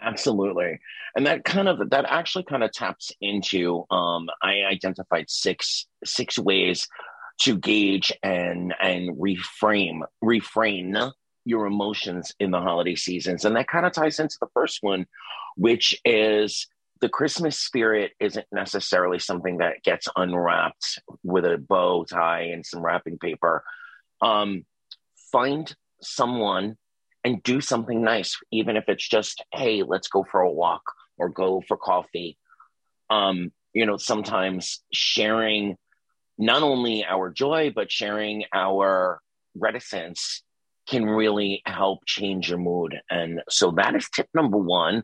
[0.00, 0.78] Absolutely.
[1.16, 6.38] And that kind of that actually kind of taps into um I identified six six
[6.38, 6.86] ways
[7.40, 10.96] to gauge and and reframe refrain
[11.44, 13.44] your emotions in the holiday seasons.
[13.44, 15.06] And that kind of ties into the first one,
[15.56, 16.66] which is
[17.00, 22.82] the Christmas spirit isn't necessarily something that gets unwrapped with a bow tie and some
[22.82, 23.62] wrapping paper.
[24.20, 24.64] Um,
[25.30, 26.76] find someone
[27.24, 30.82] and do something nice, even if it's just, hey, let's go for a walk
[31.18, 32.38] or go for coffee.
[33.10, 35.76] Um, you know, sometimes sharing
[36.38, 39.20] not only our joy, but sharing our
[39.54, 40.42] reticence
[40.88, 42.96] can really help change your mood.
[43.10, 45.02] And so that is tip number one.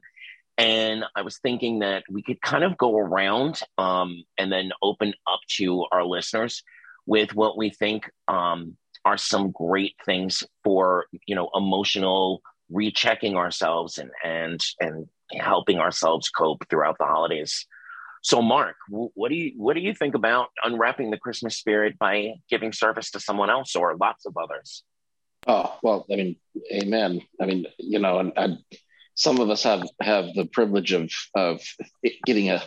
[0.56, 5.14] And I was thinking that we could kind of go around um, and then open
[5.26, 6.62] up to our listeners
[7.06, 12.40] with what we think um, are some great things for you know emotional
[12.70, 17.66] rechecking ourselves and and and helping ourselves cope throughout the holidays.
[18.22, 22.34] So, Mark, what do you what do you think about unwrapping the Christmas spirit by
[22.48, 24.82] giving service to someone else or lots of others?
[25.46, 26.36] Oh well, I mean,
[26.72, 27.20] amen.
[27.40, 28.58] I mean, you know, and,
[29.14, 31.60] some of us have have the privilege of of
[32.26, 32.62] getting a,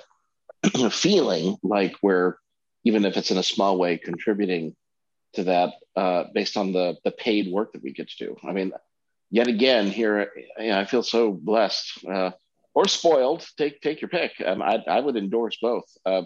[0.91, 2.35] feeling like we're
[2.83, 4.75] even if it's in a small way contributing
[5.33, 8.37] to that uh, based on the the paid work that we get to do.
[8.47, 8.71] I mean,
[9.29, 12.05] yet again here, you know, I feel so blessed.
[12.05, 12.31] Uh,
[12.77, 13.43] or spoiled.
[13.57, 14.33] Take take your pick.
[14.45, 15.85] Um, I I would endorse both.
[16.05, 16.21] Uh,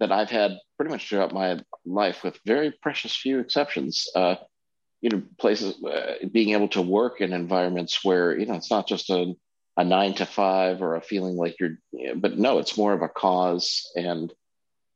[0.00, 4.08] that I've had pretty much throughout my life, with very precious few exceptions.
[4.12, 4.34] Uh,
[5.00, 8.88] you know, places uh, being able to work in environments where you know it's not
[8.88, 9.34] just a
[9.76, 11.78] a nine to five or a feeling like you're,
[12.16, 14.32] but no, it's more of a cause and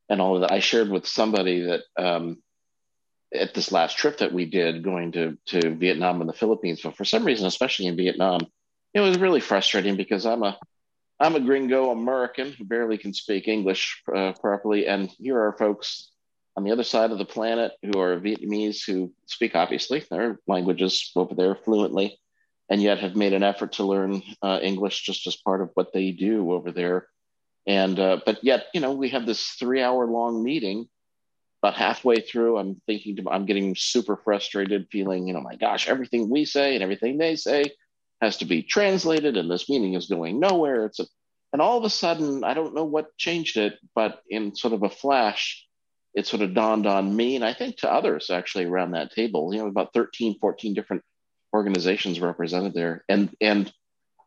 [0.08, 0.52] and all of that.
[0.52, 2.38] I shared with somebody that um,
[3.34, 6.96] at this last trip that we did going to to Vietnam and the Philippines, but
[6.96, 8.40] for some reason, especially in Vietnam,
[8.94, 10.58] it was really frustrating because I'm a
[11.20, 16.10] I'm a gringo American who barely can speak English uh, properly, and here are folks
[16.56, 21.12] on the other side of the planet who are Vietnamese who speak obviously their languages
[21.16, 22.18] over there fluently,
[22.70, 25.92] and yet have made an effort to learn uh, English just as part of what
[25.92, 27.08] they do over there.
[27.66, 30.88] And uh, but yet, you know, we have this three hour long meeting.
[31.60, 35.88] About halfway through, I'm thinking to, I'm getting super frustrated, feeling, you know, my gosh,
[35.88, 37.64] everything we say and everything they say
[38.22, 40.84] has to be translated, and this meeting is going nowhere.
[40.86, 41.06] It's a,
[41.52, 44.84] and all of a sudden, I don't know what changed it, but in sort of
[44.84, 45.66] a flash,
[46.14, 49.52] it sort of dawned on me, and I think to others actually around that table.
[49.52, 51.02] You know, about 13, 14 different
[51.52, 53.72] organizations represented there, and and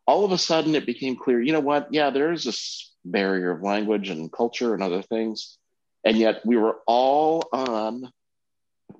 [0.06, 1.40] all of a sudden it became clear.
[1.40, 1.88] You know what?
[1.92, 5.58] Yeah, there is this barrier of language and culture and other things,
[6.04, 8.10] and yet we were all on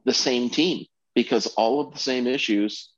[0.05, 2.91] the same team because all of the same issues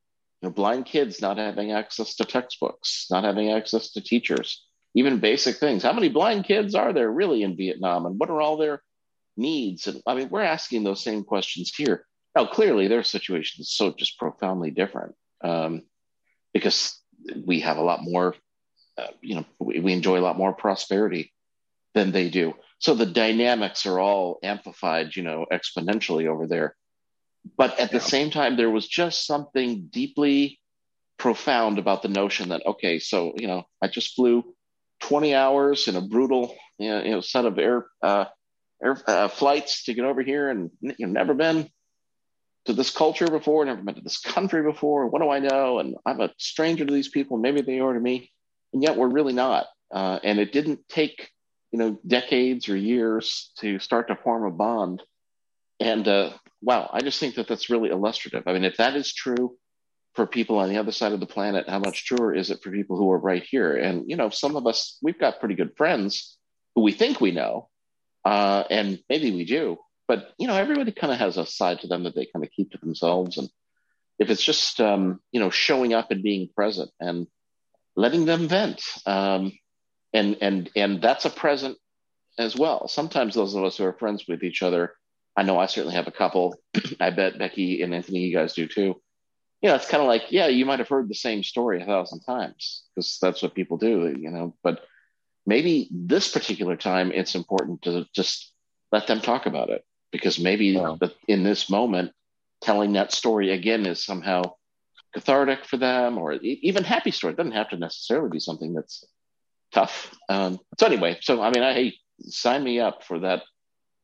[0.45, 5.19] you know, blind kids not having access to textbooks, not having access to teachers, even
[5.19, 5.83] basic things.
[5.83, 8.83] How many blind kids are there really in Vietnam, and what are all their
[9.39, 9.87] needs?
[9.87, 12.07] And I mean, we're asking those same questions here.
[12.35, 15.83] Now, clearly, their situation is so just profoundly different um,
[16.53, 16.99] because
[17.45, 18.35] we have a lot more,
[18.99, 21.33] uh, you know, we, we enjoy a lot more prosperity
[21.95, 22.55] than they do.
[22.79, 26.77] So the dynamics are all amplified, you know, exponentially over there.
[27.57, 30.59] But at the same time, there was just something deeply
[31.19, 34.55] profound about the notion that, okay, so, you know, I just flew
[35.01, 38.25] 20 hours in a brutal, you know, you know set of air, uh,
[38.83, 41.69] air uh, flights to get over here and, you know, never been
[42.67, 45.09] to this culture before, never been to this country before.
[45.09, 45.79] What do I know?
[45.79, 47.37] And I'm a stranger to these people.
[47.37, 48.33] Maybe they are to me.
[48.73, 49.67] And yet we're really not.
[49.93, 51.31] Uh, and it didn't take,
[51.71, 55.03] you know, decades or years to start to form a bond.
[55.79, 56.31] And uh,
[56.63, 58.45] wow, I just think that that's really illustrative.
[58.47, 59.57] I mean, if that is true
[60.15, 62.71] for people on the other side of the planet, how much truer is it for
[62.71, 63.77] people who are right here?
[63.77, 66.39] And, you know, some of us, we've got pretty good friends
[66.75, 67.69] who we think we know,
[68.25, 71.87] uh, and maybe we do, but, you know, everybody kind of has a side to
[71.87, 73.39] them that they kind of keep to themselves.
[73.39, 73.49] And
[74.19, 77.27] if it's just, um, you know, showing up and being present and
[77.97, 79.53] letting them vent, um,
[80.13, 81.79] and, and, and that's a present
[82.39, 82.87] as well.
[82.89, 84.95] Sometimes those of us who are friends with each other,
[85.37, 86.57] I know I certainly have a couple.
[87.01, 89.01] I bet Becky and Anthony, you guys do too.
[89.63, 91.87] You know, it's kind of like, yeah, you might have heard the same story a
[91.87, 94.55] thousand times because that's what people do, you know.
[94.63, 94.81] But
[95.47, 98.53] maybe this particular time, it's important to just
[98.93, 99.83] let them talk about it
[100.15, 100.81] because maybe
[101.27, 102.13] in this moment,
[102.63, 104.43] telling that story again is somehow
[105.13, 107.33] cathartic for them or even happy story.
[107.33, 109.05] It doesn't have to necessarily be something that's
[109.73, 110.15] tough.
[110.29, 113.43] Um, so anyway, so I mean, I hey, sign me up for that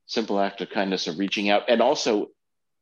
[0.07, 2.27] simple act of kindness of reaching out and also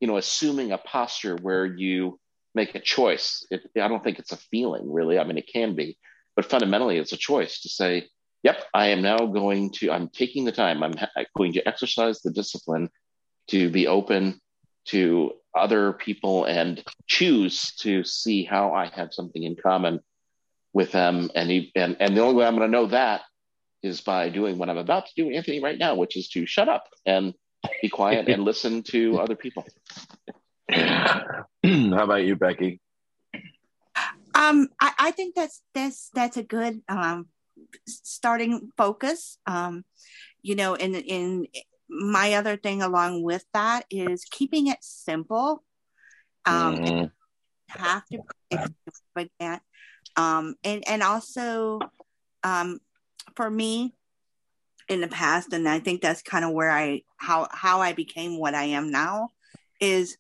[0.01, 2.19] you know assuming a posture where you
[2.55, 5.75] make a choice it, i don't think it's a feeling really i mean it can
[5.75, 5.99] be
[6.35, 8.09] but fundamentally it's a choice to say
[8.43, 10.95] yep i am now going to i'm taking the time i'm
[11.37, 12.89] going to exercise the discipline
[13.49, 14.41] to be open
[14.87, 20.01] to other people and choose to see how i have something in common
[20.73, 23.23] with them and and, and the only way i'm going to know that
[23.83, 26.69] is by doing what I'm about to do, Anthony, right now, which is to shut
[26.69, 27.35] up and
[27.83, 29.67] be quiet and listen to other people.
[30.71, 32.81] How about you, Becky?
[34.35, 37.27] Um, I, I, think that's that's that's a good um,
[37.87, 39.39] starting focus.
[39.47, 39.85] Um,
[40.43, 41.47] you know, in in
[41.89, 45.65] my other thing along with that is keeping it simple.
[46.45, 47.11] Um, mm.
[47.69, 48.21] have to
[48.51, 49.63] extravagant,
[50.17, 51.81] um, and and also
[52.43, 52.79] um,
[53.37, 53.95] for me
[54.89, 58.39] in the past and i think that's kind of where i how how i became
[58.39, 59.29] what i am now
[59.81, 60.17] is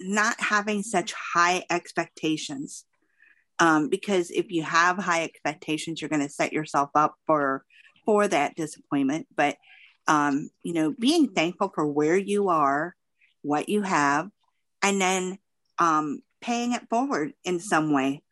[0.00, 2.84] not having such high expectations
[3.58, 7.64] um, because if you have high expectations you're going to set yourself up for
[8.04, 9.56] for that disappointment but
[10.06, 12.94] um, you know being thankful for where you are
[13.42, 14.28] what you have
[14.82, 15.38] and then
[15.78, 18.22] um, paying it forward in some way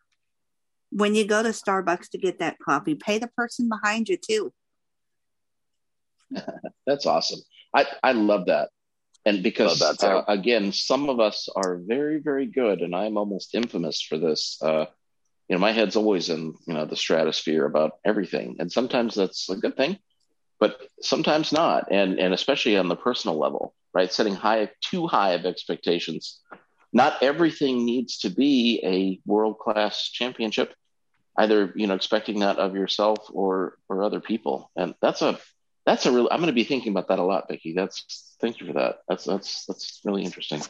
[0.90, 4.52] when you go to Starbucks to get that coffee, pay the person behind you too.
[6.87, 7.40] That's awesome.
[7.74, 8.70] I, I love that.
[9.24, 14.00] And because, uh, again, some of us are very, very good, and I'm almost infamous
[14.00, 14.59] for this.
[14.62, 14.87] Uh,
[15.48, 18.56] you know, my head's always in, you know, the stratosphere about everything.
[18.61, 19.98] And sometimes that's a good thing,
[20.61, 21.90] but sometimes not.
[21.90, 24.12] And, and especially on the personal level, right?
[24.12, 26.40] Setting high, too high of expectations.
[26.92, 30.75] Not everything needs to be a world-class championship,
[31.37, 34.70] either, you know, expecting that of yourself or, or other people.
[34.77, 35.38] And that's a,
[35.87, 37.73] that's a real, I'm going to be thinking about that a lot, Becky.
[37.75, 38.99] That's, thank you for that.
[39.09, 40.61] That's, that's, that's really interesting.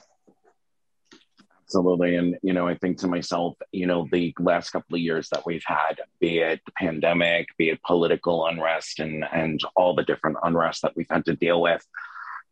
[1.71, 2.17] Absolutely.
[2.17, 5.47] And, you know, I think to myself, you know, the last couple of years that
[5.47, 10.39] we've had, be it the pandemic, be it political unrest and, and all the different
[10.43, 11.87] unrest that we've had to deal with,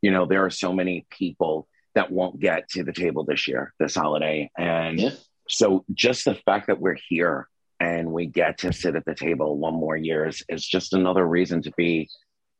[0.02, 3.74] you know, there are so many people that won't get to the table this year,
[3.80, 4.52] this holiday.
[4.56, 5.10] And yeah.
[5.48, 7.48] so just the fact that we're here
[7.80, 11.26] and we get to sit at the table one more year is, is just another
[11.26, 12.08] reason to be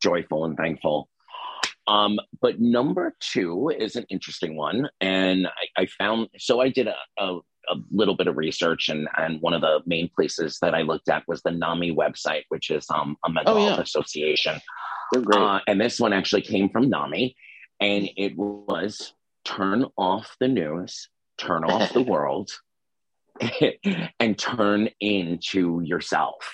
[0.03, 1.09] joyful and thankful
[1.88, 4.90] um, but number two is an interesting one.
[5.01, 7.38] And I, I found, so I did a, a,
[7.70, 11.09] a, little bit of research, and, and one of the main places that I looked
[11.09, 13.68] at was the NAMI website, which is um, a mental oh, yeah.
[13.70, 14.61] health association.
[15.16, 17.35] Uh, and this one actually came from NAMI,
[17.81, 19.14] and it was
[19.46, 22.51] turn off the news, turn off the world,
[24.20, 26.53] and turn into yourself.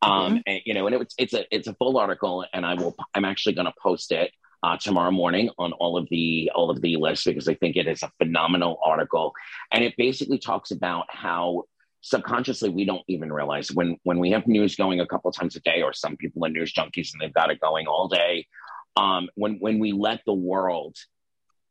[0.00, 0.36] Um, mm-hmm.
[0.48, 2.96] and, you know, and it, it's a it's a full article, and I will.
[3.14, 6.80] I'm actually going to post it uh, tomorrow morning on all of the all of
[6.80, 9.32] the lists because I think it is a phenomenal article,
[9.72, 11.64] and it basically talks about how
[12.00, 15.60] subconsciously we don't even realize when when we have news going a couple times a
[15.60, 18.46] day, or some people are news junkies and they've got it going all day.
[18.96, 20.96] Um, when when we let the world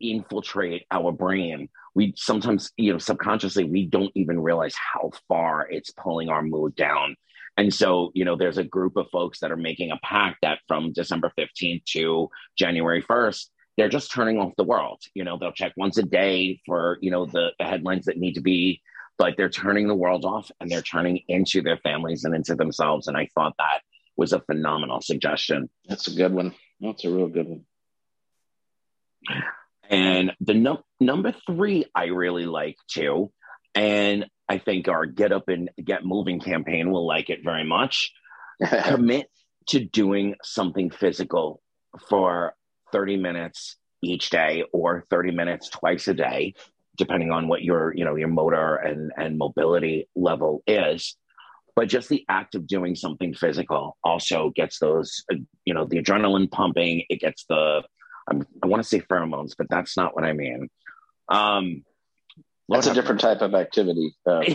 [0.01, 5.91] infiltrate our brain, we sometimes you know subconsciously we don't even realize how far it's
[5.91, 7.15] pulling our mood down
[7.61, 10.57] and so, you know, there's a group of folks that are making a pact that
[10.67, 14.99] from December 15th to January 1st, they're just turning off the world.
[15.13, 18.33] You know, they'll check once a day for, you know, the, the headlines that need
[18.33, 18.81] to be,
[19.19, 23.07] but they're turning the world off and they're turning into their families and into themselves.
[23.07, 23.81] And I thought that
[24.17, 25.69] was a phenomenal suggestion.
[25.87, 26.55] That's a good one.
[26.79, 27.65] That's a real good one.
[29.87, 33.31] And the num- number three, I really like too.
[33.75, 38.11] And I think our Get Up and Get Moving campaign will like it very much.
[38.83, 39.29] Commit
[39.69, 41.61] to doing something physical
[42.09, 42.53] for
[42.91, 46.53] 30 minutes each day or 30 minutes twice a day
[46.97, 51.15] depending on what your you know your motor and and mobility level is.
[51.73, 55.23] But just the act of doing something physical also gets those
[55.63, 57.05] you know the adrenaline pumping.
[57.07, 57.83] It gets the
[58.29, 60.69] um, i want to say pheromones but that's not what i mean.
[61.29, 61.85] Um
[62.71, 64.15] that's a different type of activity.
[64.25, 64.41] Uh,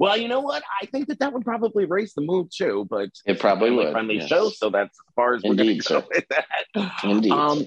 [0.00, 0.62] well, you know what?
[0.80, 2.86] I think that that would probably raise the mood too.
[2.88, 3.92] But it probably would.
[3.92, 4.28] Friendly yes.
[4.28, 6.46] show, so that's as far as Indeed, we're going to go with that.
[7.04, 7.32] Indeed.
[7.32, 7.66] Um,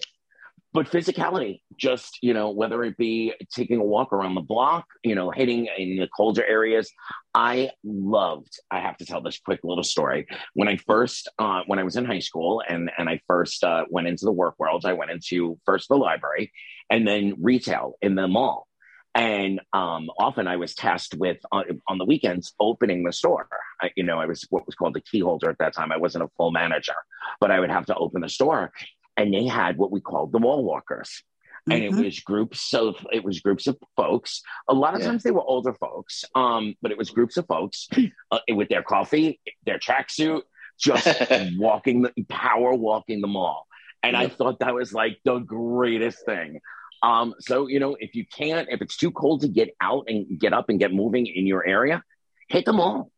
[0.73, 5.13] but physicality, just you know, whether it be taking a walk around the block, you
[5.13, 6.91] know, hitting in the colder areas.
[7.35, 8.59] I loved.
[8.69, 10.27] I have to tell this quick little story.
[10.53, 13.85] When I first, uh, when I was in high school, and and I first uh,
[13.89, 16.51] went into the work world, I went into first the library,
[16.89, 18.67] and then retail in the mall.
[19.15, 23.47] And um, often I was tasked with uh, on the weekends opening the store.
[23.79, 25.91] I, you know, I was what was called the key holder at that time.
[25.91, 26.95] I wasn't a full manager,
[27.39, 28.71] but I would have to open the store,
[29.17, 31.23] and they had what we called the wall walkers.
[31.69, 31.99] And mm-hmm.
[31.99, 34.41] it was groups of it was groups of folks.
[34.67, 35.07] A lot of yeah.
[35.07, 37.87] times they were older folks, um, but it was groups of folks
[38.31, 40.41] uh, with their coffee, their tracksuit,
[40.77, 41.07] just
[41.57, 43.67] walking the power walking the mall.
[44.01, 46.59] And I thought that was like the greatest thing.
[47.01, 50.37] Um, so, you know, if you can't, if it's too cold to get out and
[50.37, 52.03] get up and get moving in your area,
[52.49, 53.09] hit the mall,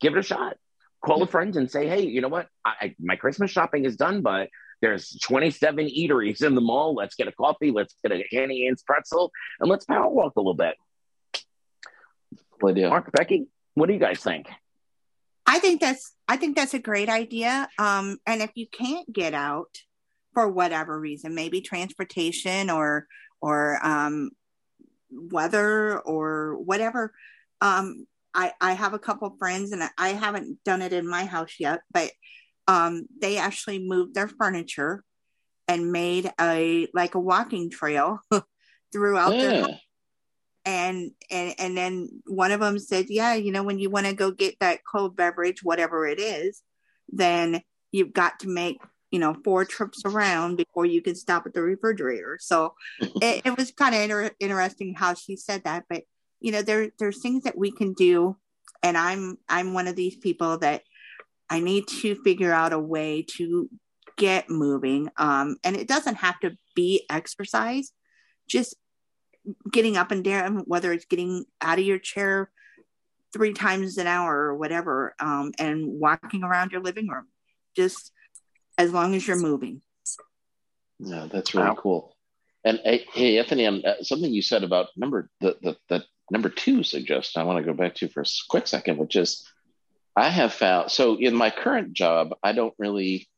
[0.00, 0.56] Give it a shot.
[1.04, 2.48] Call a friend and say, hey, you know what?
[2.64, 4.48] I, my Christmas shopping is done, but
[4.80, 6.94] there's 27 eateries in the mall.
[6.94, 7.70] Let's get a coffee.
[7.70, 10.74] Let's get a Auntie Anne's pretzel and let's power walk a little bit.
[12.64, 12.88] idea.
[12.88, 14.48] Mark, Becky, what do you guys think?
[15.46, 17.68] I think that's I think that's a great idea.
[17.78, 19.76] Um, and if you can't get out,
[20.32, 23.06] for whatever reason, maybe transportation or
[23.40, 24.30] or um,
[25.10, 27.12] weather or whatever.
[27.60, 31.54] Um, I I have a couple friends, and I haven't done it in my house
[31.58, 32.10] yet, but
[32.70, 35.02] um, they actually moved their furniture
[35.66, 38.20] and made a like a walking trail
[38.92, 39.42] throughout yeah.
[39.42, 39.66] their.
[40.64, 44.14] And and and then one of them said, "Yeah, you know, when you want to
[44.14, 46.62] go get that cold beverage, whatever it is,
[47.08, 48.78] then you've got to make
[49.10, 53.56] you know four trips around before you can stop at the refrigerator so it, it,
[53.56, 56.04] was kind of inter- interesting how she said that but
[56.38, 58.36] you know there there's things that we can do
[58.84, 60.82] and i'm i'm one of these people that
[61.50, 63.68] i need to figure out a way to
[64.16, 67.92] get moving um and it doesn't have to be exercise
[68.48, 68.76] just
[69.72, 72.50] getting up and down whether it's getting out of your chair
[73.32, 77.26] three times an hour or whatever, um, and walking around your living room,
[77.76, 78.12] just
[78.78, 79.82] as long as you're moving.
[80.98, 81.76] Yeah, that's really wow.
[81.76, 82.16] cool.
[82.64, 86.82] And hey, Anthony, um, uh, something you said about number the, the the number two
[86.82, 89.46] suggestion I want to go back to for a quick second, which is
[90.16, 93.28] I have found so in my current job, I don't really,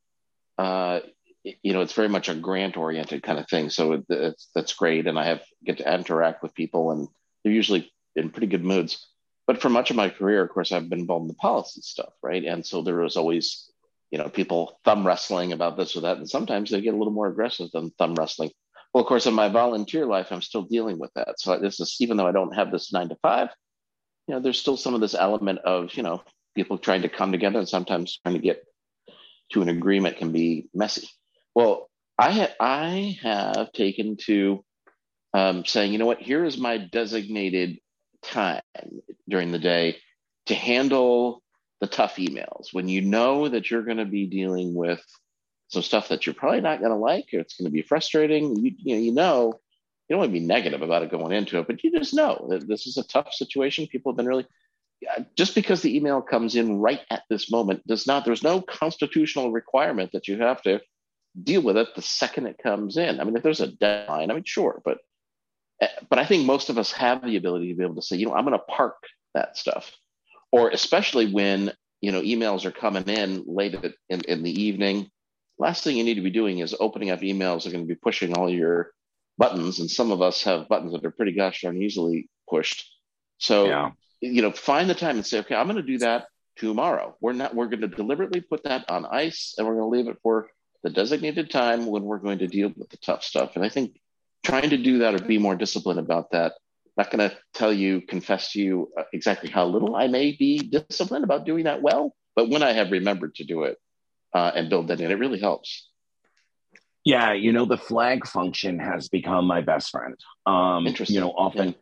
[0.58, 1.00] uh,
[1.44, 3.70] you know, it's very much a grant oriented kind of thing.
[3.70, 7.08] So it's, that's great, and I have get to interact with people, and
[7.42, 9.06] they're usually in pretty good moods.
[9.46, 12.12] But for much of my career, of course, I've been involved in the policy stuff,
[12.22, 12.44] right?
[12.44, 13.70] And so there was always,
[14.10, 17.12] you know, people thumb wrestling about this or that, and sometimes they get a little
[17.12, 18.50] more aggressive than thumb wrestling.
[18.94, 21.40] Well, of course, in my volunteer life, I'm still dealing with that.
[21.40, 23.48] So this is even though I don't have this nine to five,
[24.28, 26.22] you know, there's still some of this element of you know
[26.54, 28.64] people trying to come together and sometimes trying to get
[29.52, 31.08] to an agreement can be messy.
[31.54, 34.64] Well, I I have taken to
[35.34, 37.78] um, saying, you know what, here is my designated
[38.22, 38.62] time
[39.28, 39.96] during the day
[40.46, 41.42] to handle
[41.80, 42.68] the tough emails.
[42.72, 45.02] When you know that you're going to be dealing with
[45.68, 48.56] some stuff that you're probably not going to like or it's going to be frustrating
[48.56, 49.60] you, you know you know
[50.06, 52.46] you don't want to be negative about it going into it but you just know
[52.50, 53.86] that this is a tough situation.
[53.86, 54.46] People have been really
[55.36, 59.52] just because the email comes in right at this moment does not there's no constitutional
[59.52, 60.80] requirement that you have to
[61.42, 63.20] deal with it the second it comes in.
[63.20, 64.98] I mean if there's a deadline i mean sure but
[65.80, 68.16] eh, but i think most of us have the ability to be able to say
[68.16, 68.96] you know i'm going to park
[69.34, 69.92] that stuff.
[70.50, 73.74] Or especially when you know emails are coming in late
[74.08, 75.10] in, in the evening
[75.58, 77.94] last thing you need to be doing is opening up emails are going to be
[77.94, 78.90] pushing all your
[79.38, 82.84] buttons and some of us have buttons that are pretty gosh darn easily pushed.
[83.38, 83.90] So yeah.
[84.22, 87.32] You know find the time and say okay i'm going to do that tomorrow we're
[87.32, 90.18] not we're going to deliberately put that on ice and we're going to leave it
[90.22, 90.48] for
[90.82, 94.00] the designated time when we're going to deal with the tough stuff and i think
[94.42, 96.52] trying to do that or be more disciplined about that
[96.98, 100.32] I'm not going to tell you confess to you uh, exactly how little i may
[100.32, 103.78] be disciplined about doing that well but when i have remembered to do it
[104.34, 105.10] uh, and build that in.
[105.10, 105.88] It really helps.
[107.04, 110.14] Yeah, you know, the flag function has become my best friend.
[110.46, 111.14] Um, Interesting.
[111.14, 111.74] You know, often, yeah.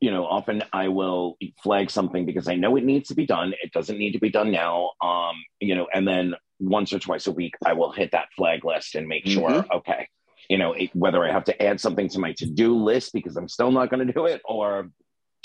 [0.00, 3.54] You know, often I will flag something because I know it needs to be done.
[3.62, 4.90] It doesn't need to be done now.
[5.02, 8.64] Um, you know, and then once or twice a week, I will hit that flag
[8.64, 9.76] list and make sure, mm-hmm.
[9.78, 10.08] okay,
[10.48, 13.36] you know, it, whether I have to add something to my to do list because
[13.36, 14.90] I'm still not going to do it, or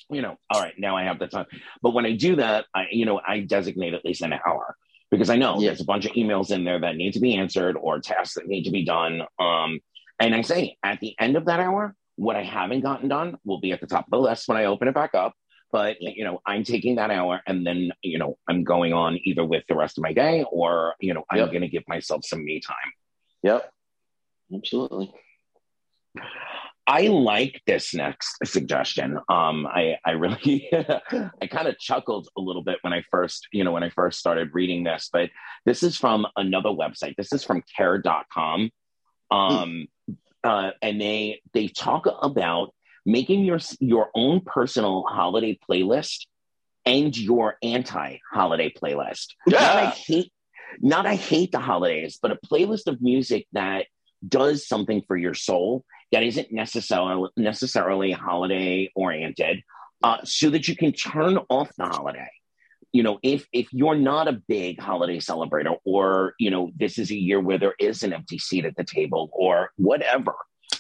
[0.10, 1.46] you know, all right, now I have the time.
[1.82, 4.76] But when I do that, I, you know, I designate at least an hour
[5.10, 5.70] because I know yeah.
[5.70, 8.48] there's a bunch of emails in there that need to be answered or tasks that
[8.48, 9.22] need to be done.
[9.40, 9.80] Um,
[10.20, 13.60] and I say at the end of that hour, what I haven't gotten done will
[13.60, 15.34] be at the top of the list when I open it back up.
[15.72, 19.44] But you know, I'm taking that hour and then you know I'm going on either
[19.44, 21.50] with the rest of my day or you know I'm yep.
[21.50, 22.94] going to give myself some me time.
[23.44, 23.70] Yep,
[24.56, 25.14] absolutely.
[26.88, 29.18] I like this next suggestion.
[29.28, 33.64] Um, I, I really, I kind of chuckled a little bit when I first, you
[33.64, 35.32] know, when I first started reading this, but
[35.66, 37.16] this is from another website.
[37.16, 38.70] This is from care.com.
[39.32, 39.88] Um,
[40.46, 42.74] uh, and they, they talk about
[43.06, 46.28] making your, your own personal holiday playlist
[46.86, 49.28] and your anti holiday playlist.
[49.48, 49.60] Yeah.
[49.60, 50.32] Not I hate,
[50.80, 53.88] not I hate the holidays, but a playlist of music that
[54.28, 59.64] does something for your soul that isn't necessarily necessarily holiday oriented,
[60.04, 62.30] uh, so that you can turn off the holiday.
[62.96, 67.12] You know, if if you're not a big holiday celebrator, or you know, this is
[67.12, 70.34] a year where there is an empty seat at the table, or whatever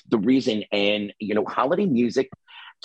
[0.07, 2.29] the reason, and you know, holiday music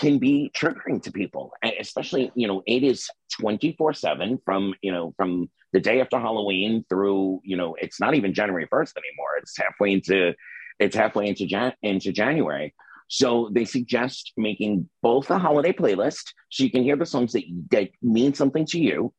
[0.00, 3.08] can be triggering to people, especially you know, it is
[3.38, 8.00] twenty four seven from you know from the day after Halloween through you know, it's
[8.00, 9.36] not even January first anymore.
[9.40, 10.34] It's halfway into
[10.80, 12.74] it's halfway into Jan- into January.
[13.06, 17.44] So they suggest making both a holiday playlist so you can hear the songs that,
[17.70, 19.12] that mean something to you,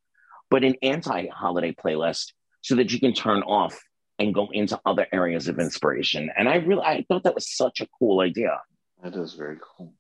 [0.51, 3.81] but an anti-holiday playlist so that you can turn off
[4.19, 6.29] and go into other areas of inspiration.
[6.37, 8.61] And I really I thought that was such a cool idea.
[9.01, 9.95] That is very cool.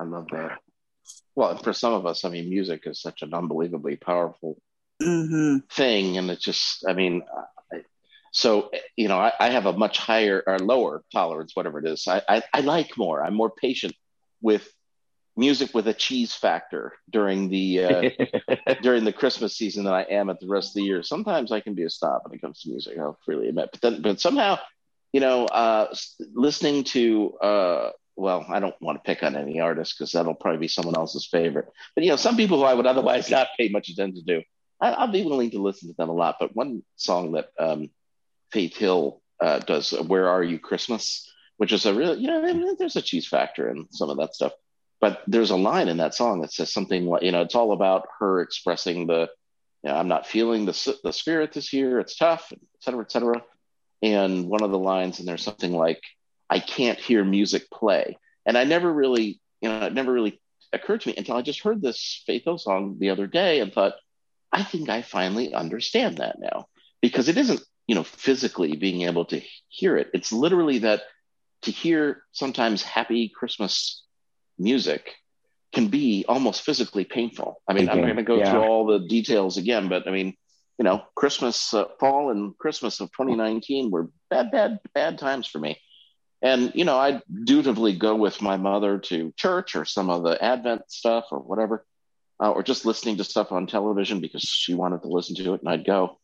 [0.00, 0.58] I love that.
[1.36, 4.60] Well, for some of us, I mean, music is such an unbelievably powerful
[5.00, 5.58] mm-hmm.
[5.70, 7.22] thing, and it's just, I mean,
[8.32, 12.06] so you know I, I, have a much higher or lower tolerance whatever it is
[12.06, 13.92] I, I, I like more i'm more patient
[14.40, 14.72] with
[15.40, 18.10] music with a cheese factor during the uh,
[18.82, 21.02] during the christmas season than i am at the rest of the year.
[21.02, 23.80] Sometimes i can be a snob when it comes to music i'll freely admit but
[23.80, 24.58] then but somehow
[25.12, 25.92] you know uh,
[26.34, 30.60] listening to uh, well i don't want to pick on any artist because that'll probably
[30.60, 31.68] be someone else's favorite.
[31.94, 34.42] But you know some people who i would otherwise not pay much attention to
[34.80, 36.36] I, will be willing to listen to them a lot.
[36.40, 37.90] But one song that um,
[38.50, 42.96] Faith Hill uh, does "Where Are You Christmas," which is a real, you know, there's
[42.96, 44.52] a cheese factor in some of that stuff.
[45.00, 47.72] But there's a line in that song that says something like, you know, it's all
[47.72, 49.28] about her expressing the,
[49.82, 52.00] you know, I'm not feeling the the spirit this year.
[52.00, 53.42] It's tough, et cetera, et cetera.
[54.02, 56.00] And one of the lines and there's something like,
[56.48, 58.18] I can't hear music play.
[58.44, 60.40] And I never really, you know, it never really
[60.72, 63.72] occurred to me until I just heard this Faith Hill song the other day and
[63.72, 63.94] thought,
[64.52, 66.66] I think I finally understand that now
[67.00, 70.08] because it isn't, you know, physically being able to hear it.
[70.12, 71.02] It's literally that
[71.62, 74.02] to hear sometimes happy Christmas
[74.60, 75.14] music
[75.72, 77.62] can be almost physically painful.
[77.68, 78.50] I mean, I'm not going to go yeah.
[78.50, 80.34] through all the details again, but I mean,
[80.78, 85.58] you know, Christmas, uh, fall and Christmas of 2019 were bad, bad, bad times for
[85.58, 85.78] me.
[86.42, 90.42] And, you know, I'd dutifully go with my mother to church or some of the
[90.42, 91.84] Advent stuff or whatever,
[92.42, 95.60] uh, or just listening to stuff on television because she wanted to listen to it
[95.60, 96.18] and I'd go.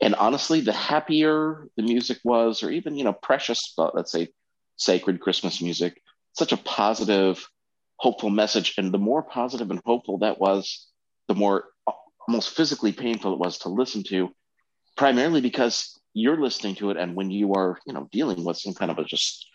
[0.00, 4.28] And honestly, the happier the music was, or even, you know, precious, but let's say
[4.76, 6.00] sacred Christmas music,
[6.32, 7.46] such a positive,
[8.00, 8.74] hopeful message.
[8.78, 10.88] And the more positive and hopeful that was,
[11.28, 11.66] the more
[12.26, 14.30] almost physically painful it was to listen to,
[14.96, 16.96] primarily because you're listening to it.
[16.96, 19.46] And when you are, you know, dealing with some kind of a just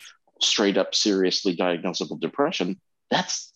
[0.42, 2.80] straight up seriously diagnosable depression,
[3.10, 3.52] that's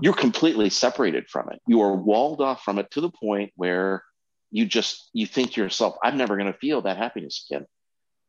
[0.00, 1.60] you're completely separated from it.
[1.66, 4.02] You are walled off from it to the point where
[4.50, 7.66] you just you think to yourself, I'm never going to feel that happiness again.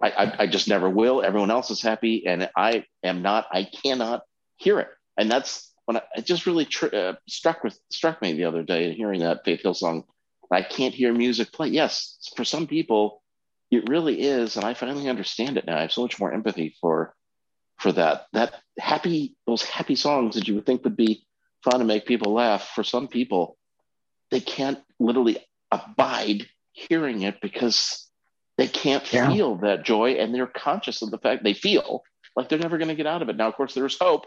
[0.02, 1.24] I, I, I just never will.
[1.24, 3.46] Everyone else is happy, and I am not.
[3.52, 4.24] I cannot
[4.58, 8.34] hear it, and that's when I, it just really tr- uh, struck with struck me
[8.34, 10.04] the other day hearing that Faith Hill song.
[10.52, 11.70] I can't hear music play.
[11.70, 13.24] Yes, for some people,
[13.72, 15.78] it really is, and I finally understand it now.
[15.78, 17.16] I have so much more empathy for
[17.78, 18.28] for that.
[18.34, 21.26] That happy those happy songs that you would think would be
[21.64, 22.72] fun to make people laugh.
[22.76, 23.58] For some people,
[24.32, 25.38] they can't literally
[25.72, 28.08] abide hearing it because
[28.58, 29.32] they can't yeah.
[29.32, 32.04] feel that joy, and they're conscious of the fact they feel
[32.36, 33.38] like they're never going to get out of it.
[33.38, 34.26] Now, of course, there's hope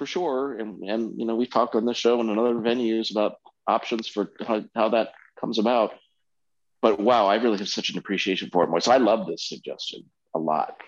[0.00, 0.54] for sure.
[0.54, 3.34] And, and you know, we've talked on this show and in other venues about
[3.66, 5.92] options for how, how that comes about.
[6.80, 8.70] But wow, I really have such an appreciation for it.
[8.70, 8.80] more.
[8.80, 10.80] So I love this suggestion a lot.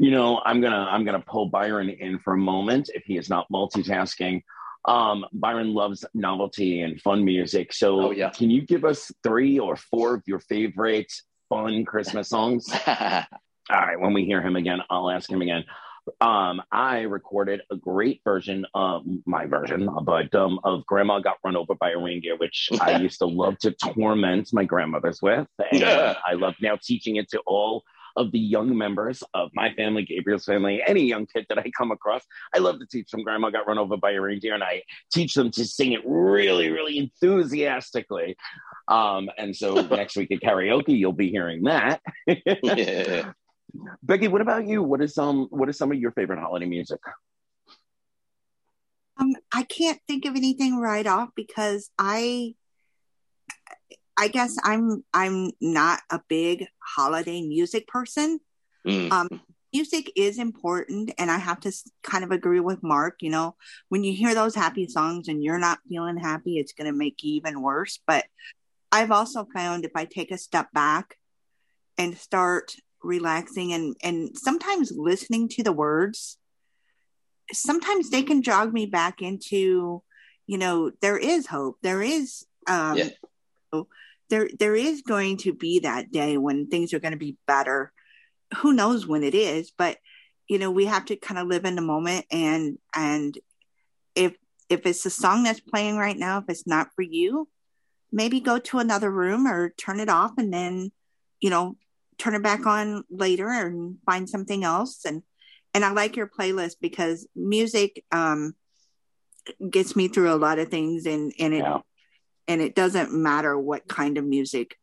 [0.00, 3.30] You know, I'm gonna I'm gonna pull Byron in for a moment if he is
[3.30, 4.42] not multitasking.
[4.84, 7.72] Um, Byron loves novelty and fun music.
[7.72, 8.30] So oh, yeah.
[8.30, 11.12] can you give us three or four of your favorite
[11.48, 12.68] fun Christmas songs?
[12.88, 12.96] All
[13.70, 15.62] right, when we hear him again, I'll ask him again
[16.20, 21.56] um, I recorded a great version of my version, but um, of Grandma Got Run
[21.56, 25.46] Over by a Reindeer, which I used to love to torment my grandmothers with.
[25.70, 26.14] And yeah.
[26.26, 27.84] I love now teaching it to all
[28.16, 31.90] of the young members of my family, Gabriel's family, any young kid that I come
[31.90, 32.22] across.
[32.54, 34.82] I love to teach them Grandma Got Run Over by a Reindeer, and I
[35.12, 38.36] teach them to sing it really, really enthusiastically.
[38.88, 42.00] Um, and so next week at karaoke, you'll be hearing that.
[42.62, 43.32] yeah.
[44.02, 44.82] Becky, what about you?
[44.82, 47.00] What is some what is some of your favorite holiday music?
[49.18, 52.54] Um, I can't think of anything right off because I
[54.16, 58.40] I guess I'm I'm not a big holiday music person.
[58.86, 59.12] Mm.
[59.12, 59.28] Um,
[59.72, 63.16] music is important, and I have to kind of agree with Mark.
[63.20, 63.56] You know,
[63.88, 67.22] when you hear those happy songs and you're not feeling happy, it's going to make
[67.22, 68.00] you even worse.
[68.06, 68.24] But
[68.92, 71.16] I've also found if I take a step back
[71.96, 76.38] and start relaxing and and sometimes listening to the words
[77.52, 80.02] sometimes they can jog me back into
[80.46, 83.80] you know there is hope there is um yeah.
[84.28, 87.92] there there is going to be that day when things are going to be better
[88.58, 89.96] who knows when it is but
[90.48, 93.38] you know we have to kind of live in the moment and and
[94.14, 94.34] if
[94.68, 97.48] if it's a song that's playing right now if it's not for you
[98.12, 100.90] maybe go to another room or turn it off and then
[101.40, 101.76] you know
[102.20, 105.04] turn it back on later and find something else.
[105.04, 105.22] And
[105.72, 108.54] and I like your playlist because music um
[109.70, 111.78] gets me through a lot of things and and it yeah.
[112.46, 114.76] and it doesn't matter what kind of music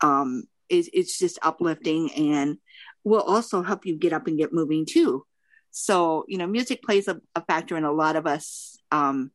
[0.00, 2.56] um is it's just uplifting and
[3.04, 5.24] will also help you get up and get moving too.
[5.70, 9.30] So you know music plays a, a factor in a lot of us um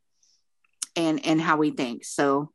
[0.96, 2.06] and and how we think.
[2.06, 2.52] So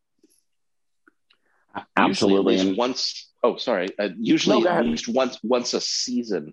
[1.97, 2.59] absolutely.
[2.59, 3.89] and once Oh, sorry.
[3.99, 6.53] Uh, usually, no, at least once once a season,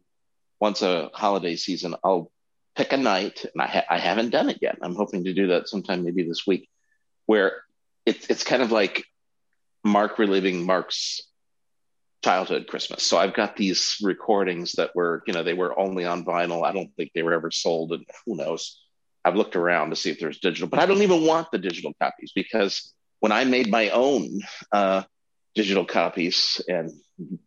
[0.60, 2.32] once a holiday season, I'll
[2.76, 4.78] pick a night, and I, ha- I haven't done it yet.
[4.82, 6.70] I'm hoping to do that sometime, maybe this week,
[7.26, 7.64] where
[8.06, 9.04] it's it's kind of like
[9.84, 11.22] Mark reliving Mark's
[12.24, 13.04] childhood Christmas.
[13.04, 16.66] So I've got these recordings that were, you know, they were only on vinyl.
[16.66, 18.82] I don't think they were ever sold, and who knows.
[19.26, 21.94] I've looked around to see if there's digital, but I don't even want the digital
[22.02, 24.40] copies because when I made my own
[24.72, 25.04] uh,
[25.58, 26.62] digital copies.
[26.68, 26.92] And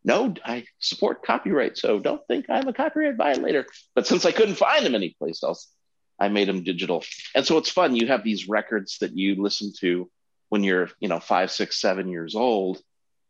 [0.05, 3.67] no, I support copyright, so don't think I'm a copyright violator.
[3.95, 5.73] But since I couldn't find them anyplace else,
[6.19, 7.05] I made them digital.
[7.35, 7.95] And so it's fun.
[7.95, 10.11] You have these records that you listen to
[10.49, 12.83] when you're, you know, five, six, seven years old,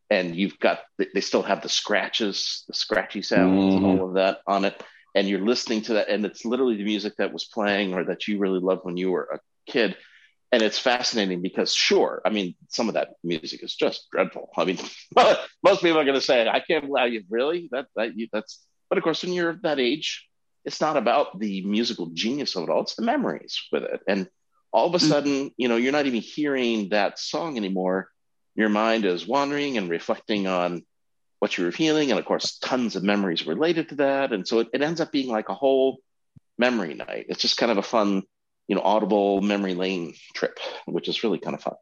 [0.08, 3.84] and you've got they still have the scratches, the scratchy sounds, mm-hmm.
[3.84, 4.82] and all of that on it.
[5.14, 8.26] And you're listening to that, and it's literally the music that was playing or that
[8.26, 9.96] you really loved when you were a kid.
[10.52, 14.50] And it's fascinating because, sure, I mean, some of that music is just dreadful.
[14.56, 14.78] I mean,
[15.62, 18.66] most people are going to say, "I can't believe you really that that you, that's."
[18.88, 20.28] But of course, when you're that age,
[20.64, 24.00] it's not about the musical genius of it all; it's the memories with it.
[24.08, 24.28] And
[24.72, 25.08] all of a mm.
[25.08, 28.08] sudden, you know, you're not even hearing that song anymore.
[28.54, 30.82] Your mind is wandering and reflecting on
[31.38, 32.10] what you were feeling.
[32.10, 34.32] And of course, tons of memories related to that.
[34.32, 35.98] And so it, it ends up being like a whole
[36.58, 37.26] memory night.
[37.28, 38.22] It's just kind of a fun,
[38.70, 40.56] you know, audible memory lane trip,
[40.86, 41.74] which is really kind of fun.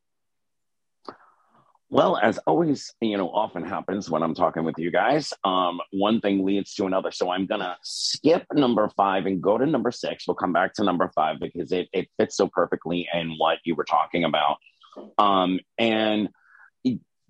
[1.90, 6.22] Well, as always, you know, often happens when I'm talking with you guys, um, one
[6.22, 7.12] thing leads to another.
[7.12, 10.26] So I'm going to skip number five and go to number six.
[10.26, 13.74] We'll come back to number five because it, it fits so perfectly in what you
[13.74, 14.56] were talking about.
[15.18, 16.30] Um, and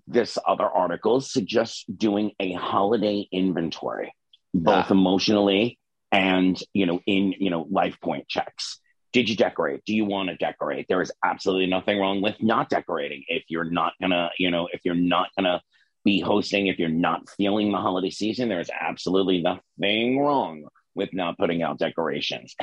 [0.07, 4.13] this other article suggests doing a holiday inventory,
[4.53, 4.93] both ah.
[4.93, 5.79] emotionally
[6.13, 8.79] and, you know, in, you know, life point checks
[9.11, 9.83] did you decorate?
[9.85, 10.85] Do you want to decorate?
[10.87, 14.81] There is absolutely nothing wrong with not decorating if you're not gonna you know if
[14.83, 15.61] you're not gonna
[16.05, 21.37] be hosting if you're not feeling the holiday season there's absolutely nothing wrong with not
[21.37, 22.55] putting out decorations.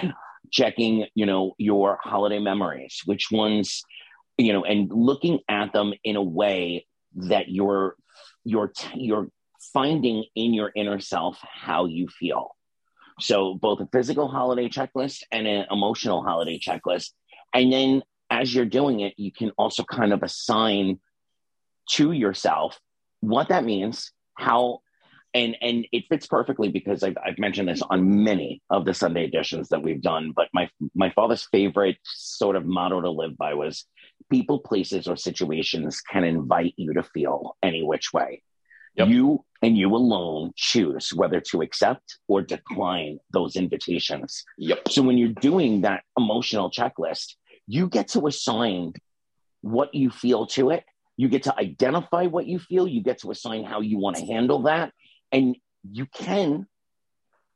[0.53, 3.82] Checking you know your holiday memories which ones
[4.38, 6.86] you know and looking at them in a way
[7.16, 7.97] that you're
[8.44, 9.28] you're you're
[9.72, 12.55] finding in your inner self how you feel
[13.21, 17.11] so both a physical holiday checklist and an emotional holiday checklist.
[17.55, 21.01] And then as you're doing it, you can also kind of assign
[21.91, 22.79] to yourself
[23.21, 24.81] what that means, how
[25.35, 29.25] and and it fits perfectly because I've, I've mentioned this on many of the Sunday
[29.25, 30.33] editions that we've done.
[30.35, 33.85] But my my father's favorite sort of motto to live by was
[34.31, 38.43] people, places, or situations can invite you to feel any which way.
[38.97, 39.09] Yep.
[39.09, 44.44] You and you alone choose whether to accept or decline those invitations.
[44.59, 44.88] Yep.
[44.88, 47.34] So when you're doing that emotional checklist,
[47.66, 48.92] you get to assign
[49.62, 50.84] what you feel to it.
[51.16, 52.86] You get to identify what you feel.
[52.86, 54.92] You get to assign how you want to handle that.
[55.32, 55.57] And
[55.90, 56.66] you can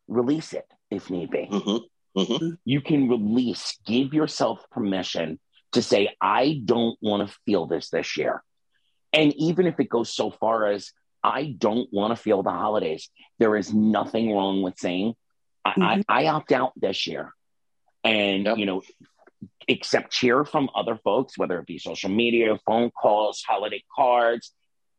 [0.08, 1.48] release it if need be.
[1.50, 2.20] Mm-hmm.
[2.20, 2.48] Mm-hmm.
[2.64, 5.38] You can release, give yourself permission
[5.72, 8.42] to say, I don't want to feel this this year.
[9.12, 10.92] And even if it goes so far as
[11.22, 13.10] I don't want to feel the holidays.
[13.38, 15.14] There is nothing wrong with saying,
[15.64, 16.00] I, mm-hmm.
[16.08, 17.32] I, I opt out this year.
[18.02, 18.56] And, yep.
[18.56, 18.82] you know,
[19.68, 24.52] accept cheer from other folks, whether it be social media, phone calls, holiday cards,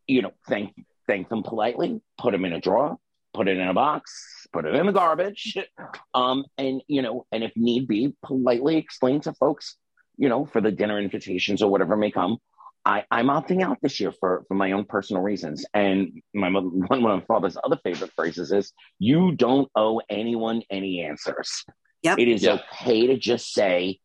[0.08, 0.74] you know, thank
[1.08, 2.98] thank them politely, put them in a drawer,
[3.34, 5.58] put it in a box, put it in the garbage.
[6.14, 9.78] Um, and you know, and if need be, politely explain to folks,
[10.18, 12.38] you know, for the dinner invitations or whatever may come,
[12.86, 15.66] I, I'm opting out this year for, for my own personal reasons.
[15.74, 21.02] And my one of my father's other favorite phrases is, "You don't owe anyone any
[21.02, 21.64] answers."
[22.04, 22.20] Yep.
[22.20, 22.64] It is yep.
[22.74, 24.00] okay to just say,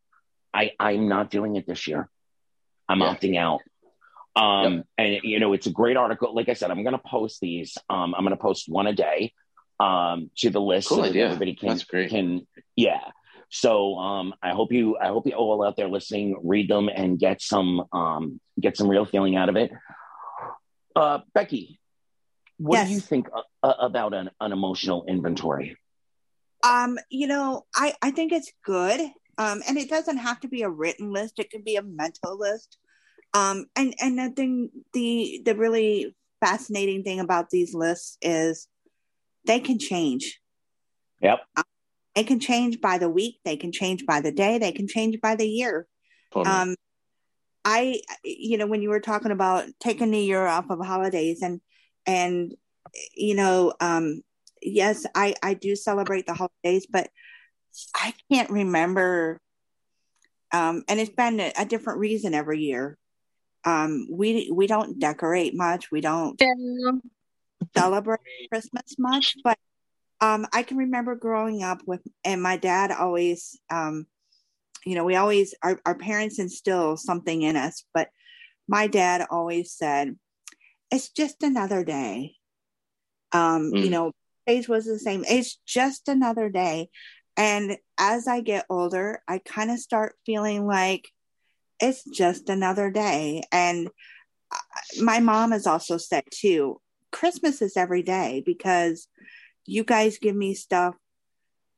[0.53, 2.09] "I I'm not doing it this year.
[2.89, 3.15] I'm yeah.
[3.15, 3.61] opting out."
[4.37, 4.87] Um, yep.
[4.99, 6.35] and you know, it's a great article.
[6.35, 7.79] Like I said, I'm going to post these.
[7.89, 9.33] Um, I'm going to post one a day
[9.81, 11.27] um, to the list cool so idea.
[11.27, 12.47] everybody can can
[12.77, 13.01] yeah
[13.49, 17.19] so um, I hope you I hope you all out there listening read them and
[17.19, 19.71] get some um, get some real feeling out of it.
[20.95, 21.79] Uh, Becky,
[22.59, 22.89] what yes.
[22.89, 23.29] do you think
[23.63, 25.77] uh, about an, an emotional inventory?
[26.67, 29.01] Um, you know, I I think it's good.
[29.39, 32.39] Um, and it doesn't have to be a written list; it could be a mental
[32.39, 32.79] list.
[33.35, 38.69] Um, and and the thing, the the really fascinating thing about these lists is
[39.47, 40.41] they can change.
[41.21, 41.41] Yep.
[41.57, 41.65] Um,
[42.15, 45.21] they can change by the week, they can change by the day, they can change
[45.21, 45.87] by the year.
[46.33, 46.55] Totally.
[46.55, 46.77] Um,
[47.69, 51.61] I, you know, when you were talking about taking the year off of holidays and,
[52.07, 52.55] and,
[53.17, 54.23] you know, um,
[54.63, 57.11] yes, I, I do celebrate the holidays, but
[57.93, 59.41] I can't remember.
[60.53, 62.97] Um, and it's been a, a different reason every year.
[63.65, 65.91] Um, we, we don't decorate much.
[65.91, 66.93] We don't yeah.
[67.77, 69.59] celebrate Christmas much, but
[70.21, 74.07] um, I can remember growing up with, and my dad always, um,
[74.87, 78.09] you know, we always, our, our parents instill something in us, but
[78.69, 80.17] my dad always said,
[80.93, 82.37] it's just another day.
[83.33, 83.83] Um, mm.
[83.83, 84.13] You know,
[84.47, 85.25] age was the same.
[85.29, 86.89] It's just another day.
[87.37, 91.09] And as I get older, I kind of start feeling like
[91.81, 93.43] it's just another day.
[93.51, 93.89] And
[94.53, 96.81] uh, my mom has also said too,
[97.11, 99.09] Christmas is every day because
[99.65, 100.95] you guys give me stuff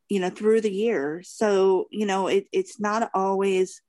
[0.08, 1.22] you know, through the year.
[1.24, 3.82] So, you know, it, it's not always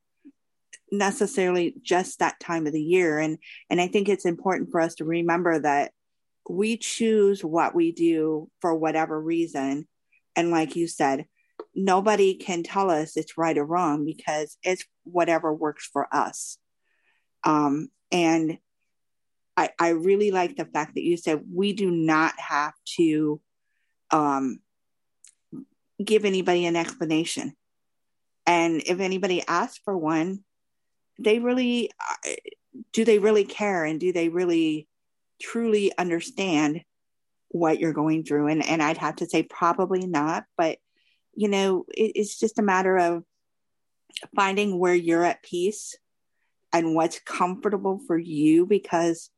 [0.91, 3.19] necessarily just that time of the year.
[3.19, 3.37] And
[3.69, 5.91] and I think it's important for us to remember that
[6.49, 9.87] we choose what we do for whatever reason.
[10.35, 11.25] And like you said,
[11.75, 16.57] nobody can tell us it's right or wrong because it's whatever works for us.
[17.43, 18.57] Um, and
[19.55, 23.41] I, I really like the fact that you said we do not have to
[24.11, 24.59] um,
[26.03, 27.53] give anybody an explanation.
[28.45, 30.43] And if anybody asks for one,
[31.19, 32.31] they really uh,
[32.93, 34.87] do they really care and do they really
[35.41, 36.81] truly understand
[37.49, 38.47] what you're going through?
[38.47, 40.77] And and I'd have to say probably not, but
[41.35, 43.23] you know, it, it's just a matter of
[44.35, 45.95] finding where you're at peace
[46.73, 49.29] and what's comfortable for you because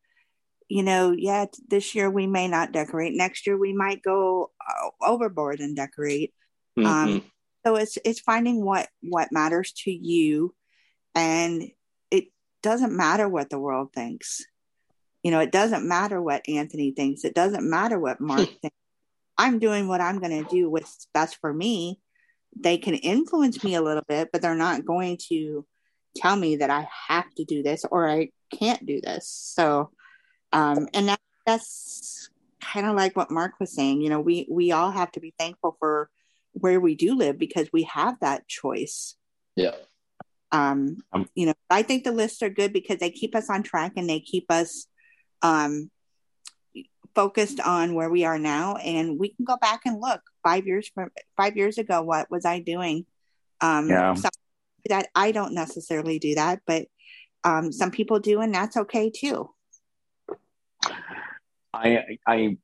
[0.68, 4.90] you know yeah this year we may not decorate next year we might go uh,
[5.06, 6.34] overboard and decorate
[6.78, 6.86] mm-hmm.
[6.86, 7.24] um,
[7.66, 10.54] so it's it's finding what what matters to you
[11.16, 11.70] and
[12.10, 12.26] it
[12.64, 14.46] doesn't matter what the world thinks
[15.24, 18.78] you know it doesn't matter what anthony thinks it doesn't matter what mark thinks
[19.38, 22.00] i'm doing what i'm going to do what's best for me
[22.60, 25.66] they can influence me a little bit but they're not going to
[26.16, 29.28] tell me that I have to do this or I can't do this.
[29.28, 29.92] So,
[30.52, 32.30] um, and that, that's
[32.62, 34.02] kind of like what Mark was saying.
[34.02, 36.10] You know, we we all have to be thankful for
[36.54, 39.16] where we do live because we have that choice.
[39.56, 39.76] Yeah.
[40.52, 43.64] Um, um you know, I think the lists are good because they keep us on
[43.64, 44.88] track and they keep us
[45.42, 45.90] um
[47.16, 50.90] focused on where we are now and we can go back and look five years
[50.94, 53.06] from five years ago what was i doing
[53.60, 54.16] um yeah
[54.90, 56.88] that I don't necessarily do that, but
[57.44, 59.50] um, some people do, and that's okay too.
[61.74, 62.58] I I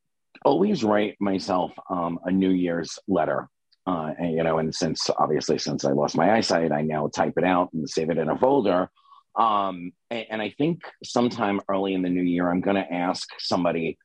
[0.44, 3.50] always write myself um, a New Year's letter,
[3.88, 7.36] uh, and, you know, and since obviously since I lost my eyesight, I now type
[7.38, 8.90] it out and save it in a folder.
[9.38, 13.28] Um, and, and I think sometime early in the new year, I'm going to ask
[13.40, 13.98] somebody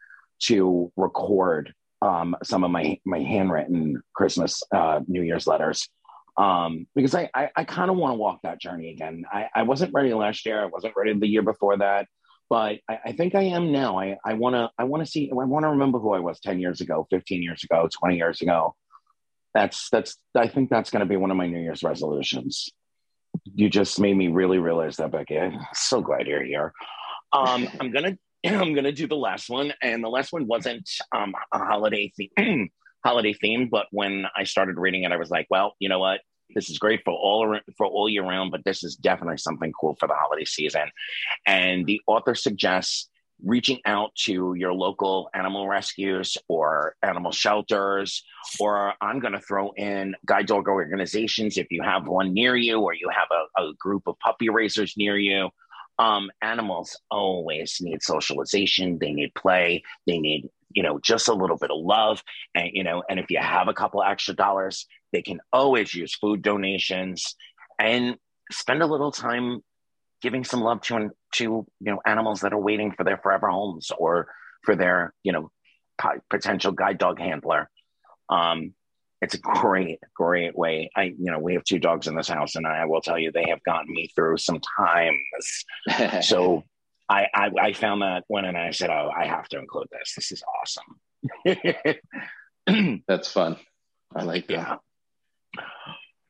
[0.44, 5.88] to record um, some of my my handwritten Christmas uh, New Year's letters
[6.36, 9.24] um, because I I, I kind of want to walk that journey again.
[9.32, 10.62] I, I wasn't ready last year.
[10.62, 12.08] I wasn't ready the year before that,
[12.50, 13.98] but I, I think I am now.
[13.98, 15.30] I I want to I want to see.
[15.30, 18.42] I want to remember who I was ten years ago, fifteen years ago, twenty years
[18.42, 18.74] ago.
[19.54, 20.16] That's that's.
[20.34, 22.70] I think that's going to be one of my New Year's resolutions.
[23.54, 25.38] You just made me really realize that, Becky.
[25.38, 26.72] I'm so glad you're here.
[27.32, 31.34] Um, I'm gonna I'm gonna do the last one, and the last one wasn't um,
[31.52, 32.70] a holiday theme.
[33.04, 36.20] holiday theme, but when I started reading it, I was like, well, you know what?
[36.54, 39.96] This is great for all for all year round, but this is definitely something cool
[39.98, 40.90] for the holiday season.
[41.46, 43.08] And the author suggests
[43.44, 48.24] reaching out to your local animal rescues or animal shelters,
[48.60, 52.80] or I'm going to throw in guide dog organizations if you have one near you,
[52.80, 55.50] or you have a, a group of puppy raisers near you.
[55.98, 61.56] Um, animals always need socialization, they need play, they need you know, just a little
[61.56, 62.22] bit of love.
[62.54, 66.14] And, you know, and if you have a couple extra dollars, they can always use
[66.14, 67.36] food donations
[67.78, 68.16] and
[68.50, 69.62] spend a little time
[70.22, 73.90] giving some love to, to, you know, animals that are waiting for their forever homes
[73.96, 74.28] or
[74.62, 75.50] for their, you know,
[76.30, 77.68] potential guide dog handler.
[78.28, 78.74] Um,
[79.20, 80.90] it's a great, great way.
[80.96, 83.30] I, you know, we have two dogs in this house, and I will tell you,
[83.30, 86.24] they have gotten me through some times.
[86.26, 86.64] so
[87.08, 90.14] I, I, I found that one and I said, oh, I have to include this.
[90.16, 90.96] This is awesome.
[93.06, 93.56] That's fun.
[94.14, 94.80] I like that.
[95.56, 95.62] Yeah.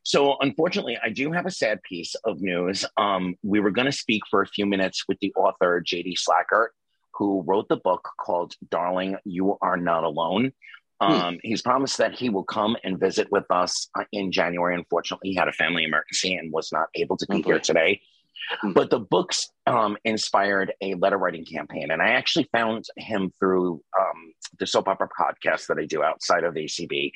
[0.05, 2.85] So, unfortunately, I do have a sad piece of news.
[2.97, 6.17] Um, we were going to speak for a few minutes with the author, J.D.
[6.17, 6.69] Slackert,
[7.15, 10.53] who wrote the book called Darling, You Are Not Alone.
[11.01, 11.13] Hmm.
[11.13, 11.39] Um, hmm.
[11.43, 14.75] He's promised that he will come and visit with us uh, in January.
[14.75, 17.43] Unfortunately, he had a family emergency and was not able to be okay.
[17.43, 18.01] here today.
[18.57, 18.73] Mm-hmm.
[18.73, 21.91] But the books um, inspired a letter writing campaign.
[21.91, 26.45] And I actually found him through um, the soap opera podcast that I do outside
[26.45, 27.13] of ACB.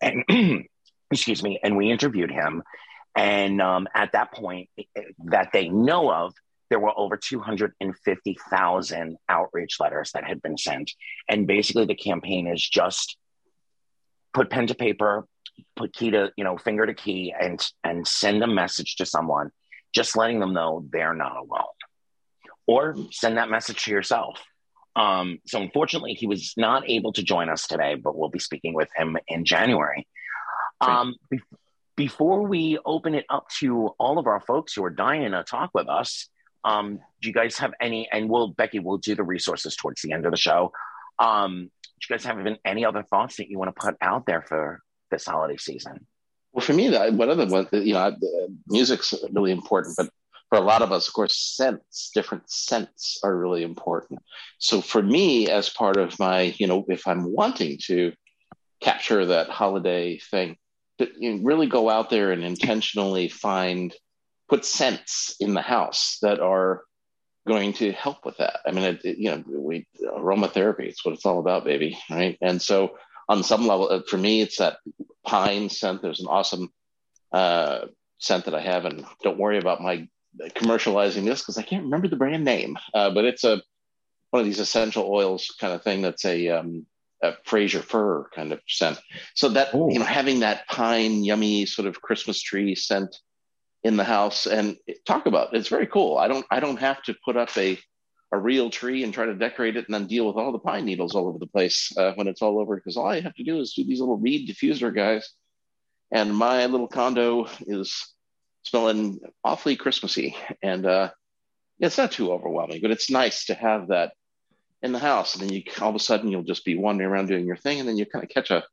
[0.00, 0.24] And
[1.10, 2.62] excuse me, and we interviewed him.
[3.14, 6.34] And um, at that point, eh, eh, that they know of,
[6.70, 10.92] there were over 250,000 outreach letters that had been sent.
[11.28, 13.16] And basically, the campaign is just
[14.34, 15.26] put pen to paper,
[15.76, 19.50] put key to, you know, finger to key, and and send a message to someone
[19.94, 21.64] just letting them know they're not alone.
[22.66, 24.38] Or send that message to yourself.
[24.94, 28.74] Um, so unfortunately, he was not able to join us today, but we'll be speaking
[28.74, 30.06] with him in January.
[30.80, 31.40] Um, be-
[31.96, 35.70] before we open it up to all of our folks who are dying to talk
[35.74, 36.28] with us,
[36.64, 38.08] um, do you guys have any?
[38.12, 40.72] And we'll Becky, we'll do the resources towards the end of the show.
[41.18, 41.70] Um,
[42.00, 44.80] do you guys have any other thoughts that you want to put out there for
[45.10, 46.06] this holiday season?
[46.52, 48.16] Well, for me, one of the you know,
[48.68, 50.08] music's really important, but
[50.48, 54.20] for a lot of us, of course, scents, different scents are really important.
[54.58, 58.12] So for me, as part of my, you know, if I'm wanting to
[58.80, 60.56] capture that holiday thing,
[60.98, 63.94] you know, really go out there and intentionally find,
[64.48, 66.82] put scents in the house that are
[67.46, 68.60] going to help with that.
[68.66, 71.98] I mean, it, it, you know, we aromatherapy, it's what it's all about, baby.
[72.10, 72.36] Right.
[72.40, 72.96] And so
[73.28, 74.78] on some level, uh, for me, it's that
[75.24, 76.02] pine scent.
[76.02, 76.70] There's an awesome
[77.32, 77.86] uh,
[78.18, 80.08] scent that I have, and don't worry about my
[80.50, 83.62] commercializing this because I can't remember the brand name, uh, but it's a
[84.30, 86.84] one of these essential oils kind of thing that's a, um,
[87.22, 89.00] a Fraser fir kind of scent.
[89.34, 89.88] So that Ooh.
[89.90, 93.16] you know, having that pine, yummy sort of Christmas tree scent
[93.82, 96.18] in the house, and talk about it's very cool.
[96.18, 97.78] I don't I don't have to put up a
[98.32, 100.84] a real tree and try to decorate it and then deal with all the pine
[100.84, 103.42] needles all over the place uh, when it's all over because all I have to
[103.42, 105.30] do is do these little reed diffuser guys.
[106.10, 108.14] And my little condo is
[108.64, 110.36] smelling awfully Christmassy.
[110.62, 111.10] And uh,
[111.80, 114.12] it's not too overwhelming, but it's nice to have that
[114.82, 115.34] in the house.
[115.34, 117.80] And then you all of a sudden you'll just be wandering around doing your thing,
[117.80, 118.64] and then you kind of catch a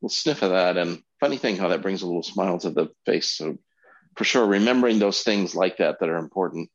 [0.00, 0.76] little sniff of that.
[0.76, 3.32] And funny thing how that brings a little smile to the face.
[3.32, 3.58] So
[4.16, 6.70] for sure, remembering those things like that that are important,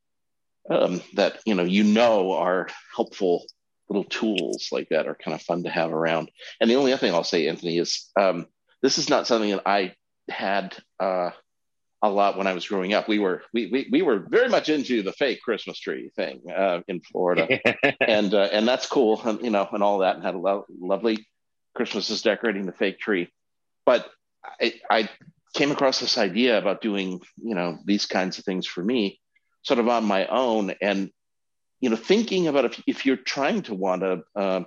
[0.69, 3.45] um, that you know you know are helpful
[3.87, 6.31] little tools like that are kind of fun to have around.
[6.59, 8.47] And the only other thing I'll say, Anthony, is um,
[8.81, 9.93] this is not something that I
[10.29, 10.75] had.
[10.99, 11.31] Uh,
[12.01, 13.07] a lot when I was growing up.
[13.07, 16.81] We were we we, we were very much into the fake Christmas tree thing uh,
[16.87, 17.59] in Florida,
[18.01, 20.65] and uh, and that's cool, and, you know, and all that, and had a lo-
[20.79, 21.25] lovely
[21.75, 23.29] Christmases decorating the fake tree.
[23.85, 24.09] But
[24.61, 25.09] I, I
[25.53, 29.19] came across this idea about doing you know these kinds of things for me,
[29.63, 31.09] sort of on my own, and
[31.79, 34.63] you know thinking about if if you're trying to want to uh,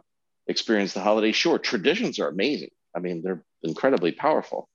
[0.47, 2.71] experience the holiday, sure, traditions are amazing.
[2.97, 4.69] I mean, they're incredibly powerful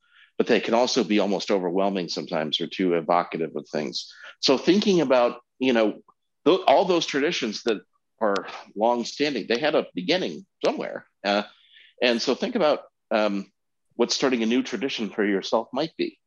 [0.43, 4.13] but they can also be almost overwhelming sometimes or too evocative of things.
[4.41, 6.01] So thinking about, you know,
[6.45, 7.79] th- all those traditions that
[8.19, 11.05] are long standing, they had a beginning somewhere.
[11.23, 11.43] Uh,
[12.01, 13.49] and so think about um,
[13.95, 16.19] what starting a new tradition for yourself might be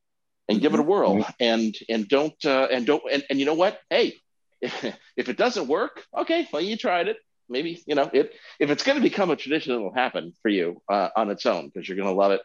[0.49, 0.91] and give it a mm-hmm.
[0.91, 1.33] whirl mm-hmm.
[1.39, 4.15] and and don't uh, and don't and, and you know what hey
[4.63, 4.85] if,
[5.17, 7.19] if it doesn't work okay well you tried it
[7.51, 10.81] maybe you know it if it's going to become a tradition it'll happen for you
[10.89, 12.41] uh, on its own because you're going to love it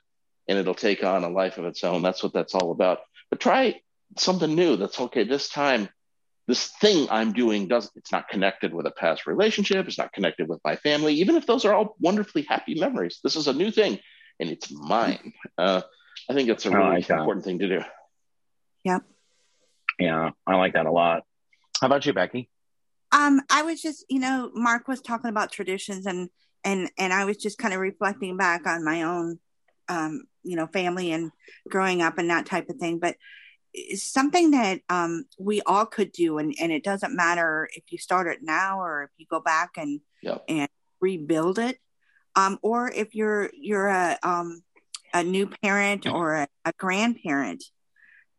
[0.52, 2.02] and it'll take on a life of its own.
[2.02, 3.00] That's what that's all about.
[3.30, 3.80] But try
[4.18, 4.76] something new.
[4.76, 5.24] That's okay.
[5.24, 5.88] This time,
[6.46, 9.88] this thing I'm doing doesn't it's not connected with a past relationship.
[9.88, 13.20] It's not connected with my family, even if those are all wonderfully happy memories.
[13.24, 14.00] This is a new thing,
[14.42, 15.32] and it's mine.
[15.58, 15.84] Uh,
[16.30, 17.82] I think it's a really like important thing to do.
[18.84, 19.04] Yep.
[20.00, 21.24] Yeah, I like that a lot.
[21.80, 22.50] How about you, Becky?
[23.14, 26.30] Um, I was just, you know, Mark was talking about traditions, and
[26.66, 29.40] and and I was just kind of reflecting back on my own
[29.92, 31.32] um, you know family and
[31.70, 33.00] growing up and that type of thing.
[33.00, 33.16] But
[33.96, 38.28] something that um, we all could do and, and it doesn't matter if you start
[38.28, 40.44] it now or if you go back and yep.
[40.48, 40.70] and
[41.00, 41.78] rebuild it.
[42.36, 44.64] Um, or if you're you're a um,
[45.14, 47.64] a new parent or a, a grandparent.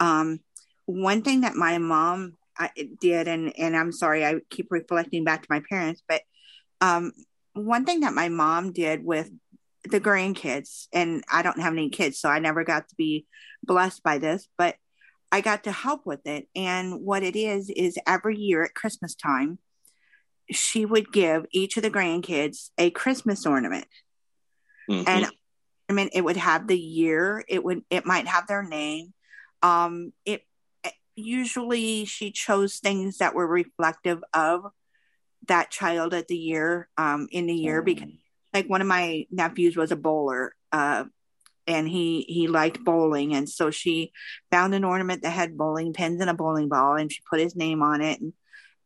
[0.00, 0.40] Um,
[0.86, 2.68] one thing that my mom uh,
[3.00, 6.22] did and and I'm sorry I keep reflecting back to my parents but
[6.80, 7.12] um,
[7.54, 9.30] one thing that my mom did with
[9.84, 13.26] the grandkids and i don't have any kids so i never got to be
[13.64, 14.76] blessed by this but
[15.30, 16.46] i got to help with it.
[16.54, 19.58] And what it is is every year at christmas time
[20.50, 23.86] she would give each of the grandkids a christmas ornament.
[24.90, 25.04] Mm-hmm.
[25.06, 25.26] and
[25.88, 29.14] i mean it would have the year it would it might have their name.
[29.62, 30.42] Um it
[31.14, 34.64] usually she chose things that were reflective of
[35.48, 38.08] that child at the year um in the year because
[38.52, 41.04] like one of my nephews was a bowler uh,
[41.66, 43.34] and he he liked bowling.
[43.34, 44.12] And so she
[44.50, 47.56] found an ornament that had bowling pins and a bowling ball and she put his
[47.56, 48.20] name on it.
[48.20, 48.32] And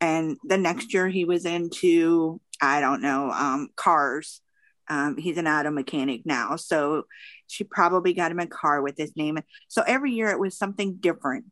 [0.00, 4.40] and the next year he was into i don't know um, cars.
[4.88, 6.54] Um, he's an auto mechanic now.
[6.54, 7.06] So
[7.48, 9.36] she probably got him a car with his name.
[9.66, 11.46] So every year it was something different.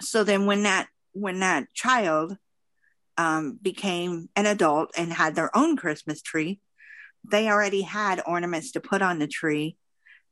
[0.00, 2.36] So then when that when that child
[3.18, 6.60] um, became an adult and had their own christmas tree
[7.28, 9.76] they already had ornaments to put on the tree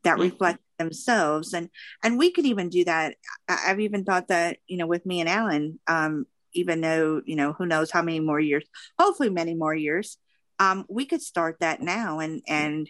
[0.04, 0.22] that mm-hmm.
[0.22, 1.52] reflect themselves.
[1.52, 1.68] And
[2.02, 3.16] and we could even do that.
[3.48, 7.52] I've even thought that you know with me and alan um even though you know
[7.52, 8.64] who knows how many more years
[8.98, 10.16] hopefully many more years
[10.58, 12.88] um we could start that now and and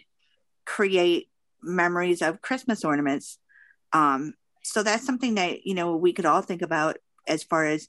[0.65, 1.29] create
[1.61, 3.37] memories of christmas ornaments.
[3.91, 4.33] Um
[4.63, 6.97] so that's something that you know we could all think about
[7.27, 7.87] as far as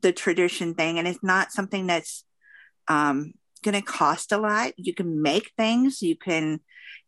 [0.00, 0.98] the tradition thing.
[0.98, 2.24] And it's not something that's
[2.88, 4.72] um going to cost a lot.
[4.76, 6.02] You can make things.
[6.02, 6.60] You can,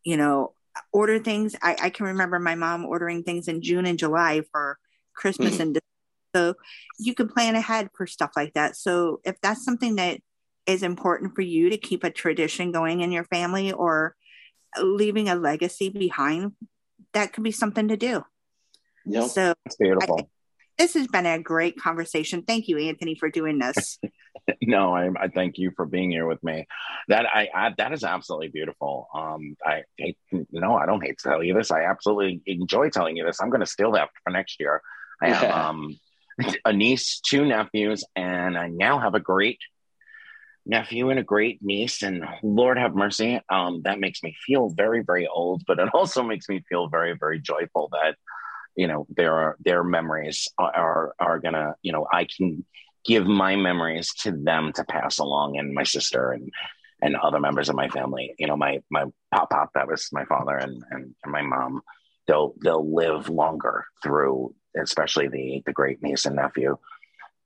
[0.05, 0.55] you know,
[0.93, 1.57] order things.
[1.63, 4.79] I, I can remember my mom ordering things in June and July for
[5.15, 5.61] Christmas mm.
[5.61, 5.81] and
[6.35, 6.55] so
[6.99, 8.77] you can plan ahead for stuff like that.
[8.77, 10.21] So if that's something that
[10.67, 14.15] is important for you to keep a tradition going in your family or
[14.81, 16.53] leaving a legacy behind,
[17.13, 18.23] that could be something to do.
[19.07, 19.31] Yep.
[19.31, 20.21] So it's beautiful.
[20.21, 20.27] I,
[20.81, 22.43] this has been a great conversation.
[22.43, 23.99] Thank you, Anthony, for doing this.
[24.63, 26.67] no, I, I, thank you for being here with me.
[27.09, 29.07] That I, I that is absolutely beautiful.
[29.15, 30.17] Um, I hate,
[30.51, 31.71] no, I don't hate to tell you this.
[31.71, 33.43] I absolutely enjoy telling you this.
[33.43, 34.81] I'm going to steal that for next year.
[35.21, 35.69] I have yeah.
[35.69, 36.01] um,
[36.65, 39.59] a niece, two nephews, and I now have a great
[40.65, 42.03] nephew and a great niece.
[42.03, 46.23] And Lord have mercy, um, that makes me feel very, very old, but it also
[46.23, 48.17] makes me feel very, very joyful that
[48.81, 52.65] you know their their memories are are gonna you know I can
[53.05, 56.51] give my memories to them to pass along and my sister and
[57.03, 58.35] and other members of my family.
[58.39, 59.05] You know my my
[59.35, 61.83] pop pop that was my father and, and and my mom
[62.27, 66.79] they'll they'll live longer through especially the the great niece and nephew.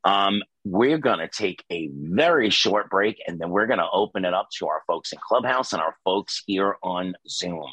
[0.05, 4.27] Um, we're going to take a very short break and then we're going to open
[4.27, 7.65] it up to our folks in clubhouse and our folks here on zoom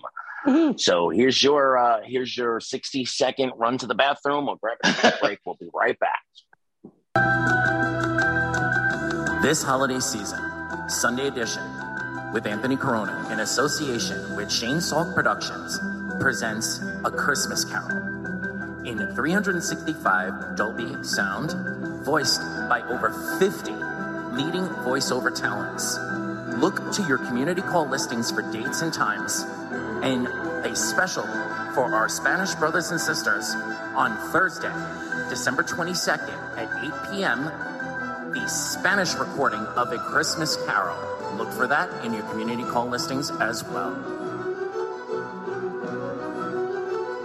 [0.45, 0.77] Mm-hmm.
[0.77, 4.47] So here's your uh, here's your 60 second run to the bathroom.
[4.47, 5.39] We'll grab a break.
[5.45, 6.21] We'll be right back.
[9.41, 10.39] This holiday season,
[10.87, 11.63] Sunday edition
[12.33, 15.79] with Anthony Corona in association with Shane Salk Productions
[16.19, 18.11] presents A Christmas Carol
[18.85, 21.53] in 365 Dolby sound,
[22.03, 25.97] voiced by over 50 leading voiceover talents.
[26.62, 29.47] Look to your community call listings for dates and times
[30.03, 30.28] and
[30.64, 31.24] a special
[31.74, 33.55] for our Spanish brothers and sisters
[33.95, 34.72] on Thursday,
[35.28, 37.45] December 22nd at 8 p.m.
[38.32, 40.95] The Spanish recording of A Christmas Carol.
[41.36, 43.97] Look for that in your community call listings as well.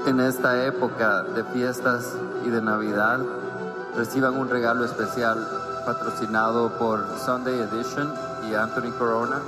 [0.06, 3.20] En esta época de fiestas y de Navidad,
[3.94, 9.40] reciban un regalo especial patrocinado por Sunday Edition y Anthony Corona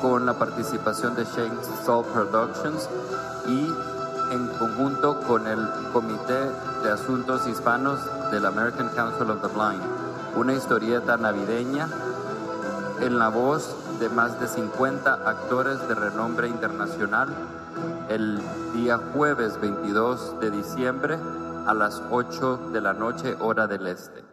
[0.00, 2.88] con la participación de Shane Soul Productions
[3.46, 3.68] y
[4.32, 6.50] en conjunto con el Comité
[6.82, 8.00] de Asuntos Hispanos
[8.30, 9.82] del American Council of the Blind.
[10.36, 11.88] Una historieta navideña
[13.00, 17.28] en la voz de más de 50 actores de renombre internacional
[18.08, 18.40] el
[18.72, 21.18] día jueves 22 de diciembre
[21.66, 24.29] a las 8 de la noche hora del este.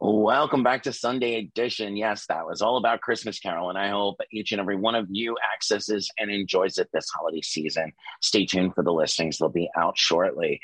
[0.00, 1.96] Welcome back to Sunday Edition.
[1.96, 5.08] Yes, that was all about Christmas Carol, and I hope each and every one of
[5.10, 7.92] you accesses and enjoys it this holiday season.
[8.22, 10.60] Stay tuned for the listings; they'll be out shortly.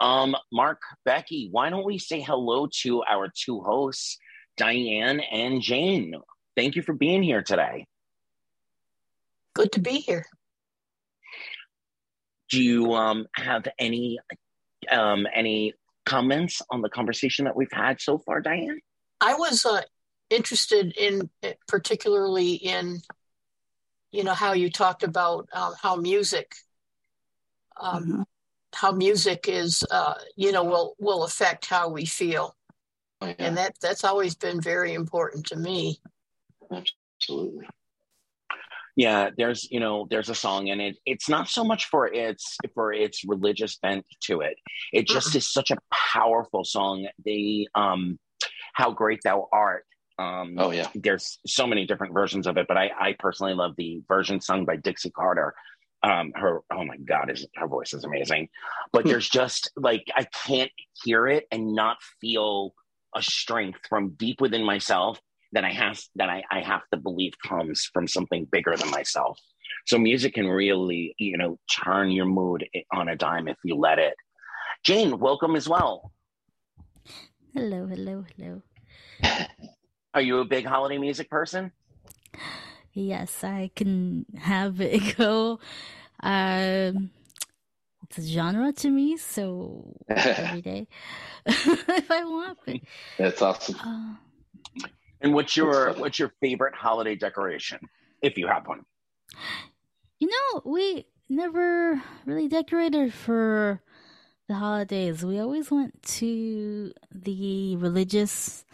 [0.00, 4.16] Um, Mark, Becky, why don't we say hello to our two hosts,
[4.56, 6.14] Diane and Jane?
[6.56, 7.84] Thank you for being here today.
[9.54, 10.24] Good to be here.
[12.48, 14.18] Do you um, have any
[14.90, 15.74] um, any
[16.08, 18.80] comments on the conversation that we've had so far, Diane?
[19.20, 19.82] I was uh,
[20.30, 23.00] interested in eh, particularly in,
[24.10, 26.54] you know, how you talked about um, how music,
[27.80, 28.22] um, mm-hmm.
[28.74, 32.56] how music is, uh, you know, will will affect how we feel,
[33.20, 33.34] oh, yeah.
[33.38, 36.00] and that that's always been very important to me.
[36.72, 37.66] Absolutely
[38.98, 40.96] yeah there's you know there's a song and it.
[41.06, 44.56] It's not so much for its for its religious bent to it.
[44.92, 45.78] It just is such a
[46.12, 47.06] powerful song.
[47.24, 48.18] They um
[48.74, 49.84] how great thou art
[50.18, 50.88] um oh yeah.
[50.96, 54.64] there's so many different versions of it but i i personally love the version sung
[54.64, 55.54] by dixie carter.
[56.02, 58.48] Um her oh my god is her voice is amazing.
[58.92, 59.10] But hmm.
[59.10, 60.72] there's just like i can't
[61.04, 62.74] hear it and not feel
[63.14, 65.20] a strength from deep within myself
[65.52, 69.38] that I have that I, I have to believe comes from something bigger than myself.
[69.86, 73.98] So music can really, you know, turn your mood on a dime if you let
[73.98, 74.14] it.
[74.84, 76.12] Jane, welcome as well.
[77.54, 78.62] Hello, hello, hello.
[80.14, 81.72] Are you a big holiday music person?
[82.92, 85.60] Yes, I can have it go.
[86.20, 87.10] Um,
[88.04, 90.86] it's a genre to me, so every day
[91.46, 92.58] if I want.
[92.66, 92.76] But,
[93.18, 93.76] That's awesome.
[93.76, 94.14] Uh,
[95.20, 97.80] and what's your what's your favorite holiday decoration,
[98.22, 98.84] if you have one?
[100.18, 103.82] You know, we never really decorated for
[104.48, 105.24] the holidays.
[105.24, 108.64] We always went to the religious,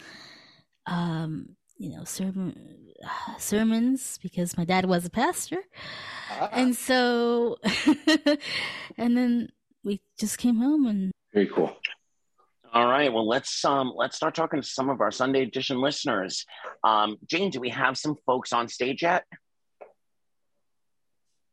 [0.87, 2.93] um, you know, sermon
[3.37, 5.63] sermons because my dad was a pastor,
[6.31, 6.49] ah.
[6.51, 7.57] and so,
[8.97, 9.49] and then
[9.83, 11.75] we just came home and very cool.
[12.75, 13.11] All right.
[13.11, 16.45] Well, let's um let's start talking to some of our Sunday edition listeners.
[16.83, 19.23] Um, Jane, do we have some folks on stage yet?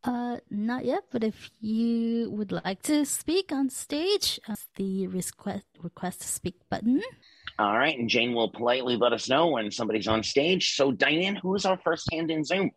[0.03, 5.65] Uh, not yet, but if you would like to speak on stage, uh, the request
[5.81, 7.01] request to speak button.
[7.57, 10.75] All right, and Jane will politely let us know when somebody's on stage.
[10.75, 12.73] So, Diane, who is our first hand in Zoom?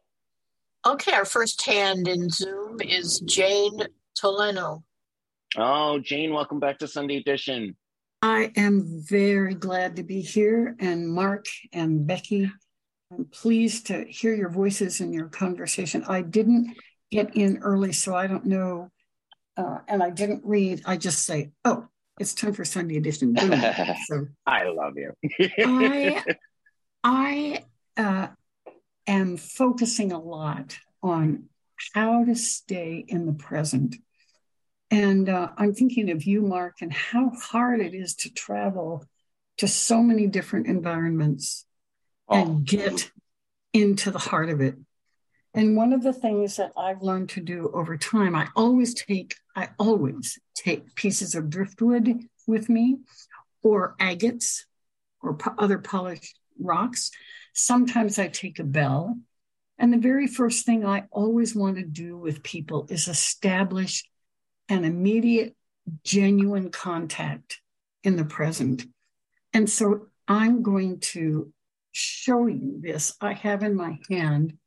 [0.86, 3.80] Okay, our first hand in Zoom is Jane
[4.16, 4.84] Toleno.
[5.58, 7.76] Oh, Jane, welcome back to Sunday Edition.
[8.22, 12.52] I am very glad to be here, and Mark and Becky,
[13.12, 16.04] I'm pleased to hear your voices and your conversation.
[16.08, 16.76] I didn't
[17.12, 18.90] get in early, so I don't know,
[19.58, 20.82] uh, and I didn't read.
[20.86, 21.88] I just say, "Oh,
[22.20, 23.52] it's time for Sunday edition." Boom.
[24.08, 25.14] so I love you.
[25.64, 26.24] I
[27.04, 27.64] I
[27.96, 28.28] uh,
[29.08, 31.50] am focusing a lot on
[31.94, 33.96] how to stay in the present.
[34.96, 39.04] And uh, I'm thinking of you, Mark, and how hard it is to travel
[39.58, 41.66] to so many different environments
[42.30, 42.42] oh.
[42.42, 43.12] and get
[43.74, 44.76] into the heart of it.
[45.54, 49.36] And one of the things that I've learned to do over time, I always take,
[49.54, 52.18] I always take pieces of driftwood
[52.48, 53.00] with me
[53.64, 54.64] or agates
[55.22, 57.12] or po- other polished rocks.
[57.54, 59.18] Sometimes I take a bell.
[59.78, 64.06] And the very first thing I always want to do with people is establish
[64.70, 65.56] an immediate,
[66.04, 67.60] genuine contact
[68.04, 68.86] in the present.
[69.54, 71.52] And so I'm going to
[71.92, 73.16] show you this.
[73.22, 74.58] I have in my hand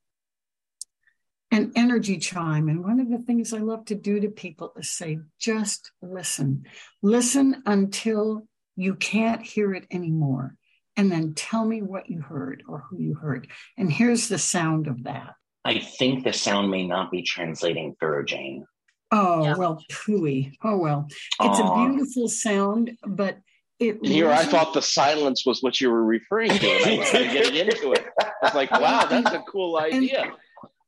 [1.51, 2.69] an energy chime.
[2.69, 6.65] And one of the things I love to do to people is say, just listen.
[7.03, 8.47] Listen until
[8.77, 10.55] you can't hear it anymore.
[10.97, 13.49] And then tell me what you heard or who you heard.
[13.77, 15.35] And here's the sound of that.
[15.65, 18.65] I think the sound may not be translating through, Jane.
[19.11, 19.57] Oh, yeah.
[19.57, 20.57] well, pooey.
[20.63, 21.07] Oh, well.
[21.11, 21.87] It's Aww.
[21.87, 23.39] a beautiful sound, but
[23.79, 27.11] it here I thought the silence was what you were referring to, and I was
[27.11, 28.07] trying to get into it.
[28.21, 30.23] I was like, wow, that's a cool idea.
[30.23, 30.33] And,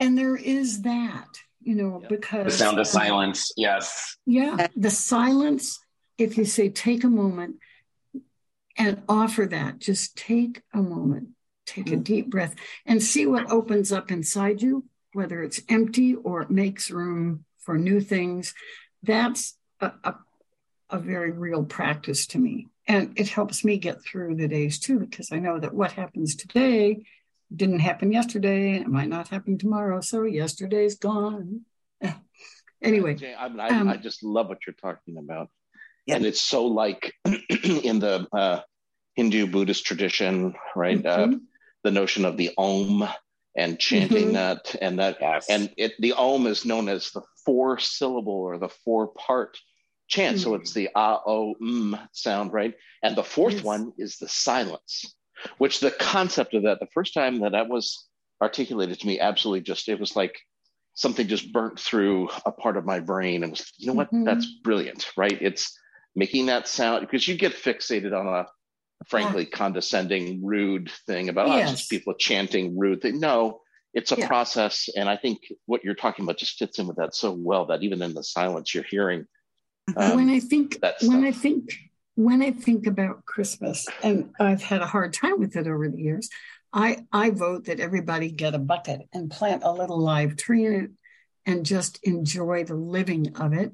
[0.00, 1.28] and there is that,
[1.62, 3.52] you know, because the sound of silence.
[3.56, 4.16] Yes.
[4.26, 4.66] Yeah.
[4.76, 5.78] The silence,
[6.18, 7.56] if you say, take a moment
[8.76, 11.28] and offer that, just take a moment,
[11.66, 11.94] take mm-hmm.
[11.94, 12.56] a deep breath
[12.86, 17.78] and see what opens up inside you, whether it's empty or it makes room for
[17.78, 18.54] new things.
[19.02, 20.14] That's a, a,
[20.90, 22.68] a very real practice to me.
[22.86, 26.34] And it helps me get through the days too, because I know that what happens
[26.34, 27.04] today
[27.54, 28.76] didn't happen yesterday.
[28.76, 30.00] And it might not happen tomorrow.
[30.00, 31.62] So yesterday's gone.
[32.82, 35.50] anyway, I, I, um, I, just love what you're talking about.
[36.06, 36.16] Yeah.
[36.16, 38.60] And it's so like in the uh,
[39.14, 41.02] Hindu Buddhist tradition, right?
[41.02, 41.34] Mm-hmm.
[41.34, 41.36] Uh,
[41.84, 43.08] the notion of the Om
[43.56, 44.34] and chanting mm-hmm.
[44.34, 45.46] that and that yes.
[45.50, 49.58] and it the Om is known as the four syllable or the four part
[50.08, 50.36] chant.
[50.36, 50.42] Mm-hmm.
[50.44, 52.74] So it's the ah o m sound, right?
[53.02, 53.64] And the fourth yes.
[53.64, 55.14] one is the silence
[55.58, 58.06] which the concept of that, the first time that that was
[58.42, 60.38] articulated to me, absolutely just, it was like
[60.94, 64.24] something just burnt through a part of my brain and was, you know what, mm-hmm.
[64.24, 65.38] that's brilliant, right?
[65.40, 65.76] It's
[66.14, 68.46] making that sound because you get fixated on a
[69.06, 69.56] frankly yeah.
[69.56, 71.70] condescending, rude thing about oh, yes.
[71.70, 73.20] just people chanting rude thing.
[73.20, 73.60] No,
[73.94, 74.26] it's a yeah.
[74.26, 74.88] process.
[74.94, 77.82] And I think what you're talking about just fits in with that so well that
[77.82, 79.26] even in the silence you're hearing.
[79.96, 81.72] Um, when I think, when I think
[82.14, 86.00] when I think about Christmas, and I've had a hard time with it over the
[86.00, 86.28] years,
[86.72, 90.74] I, I vote that everybody get a bucket and plant a little live tree in
[90.74, 90.90] it
[91.46, 93.72] and just enjoy the living of it.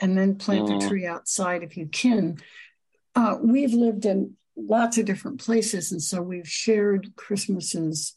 [0.00, 0.80] And then plant mm.
[0.80, 2.38] the tree outside if you can.
[3.14, 8.16] Uh, we've lived in lots of different places, and so we've shared Christmases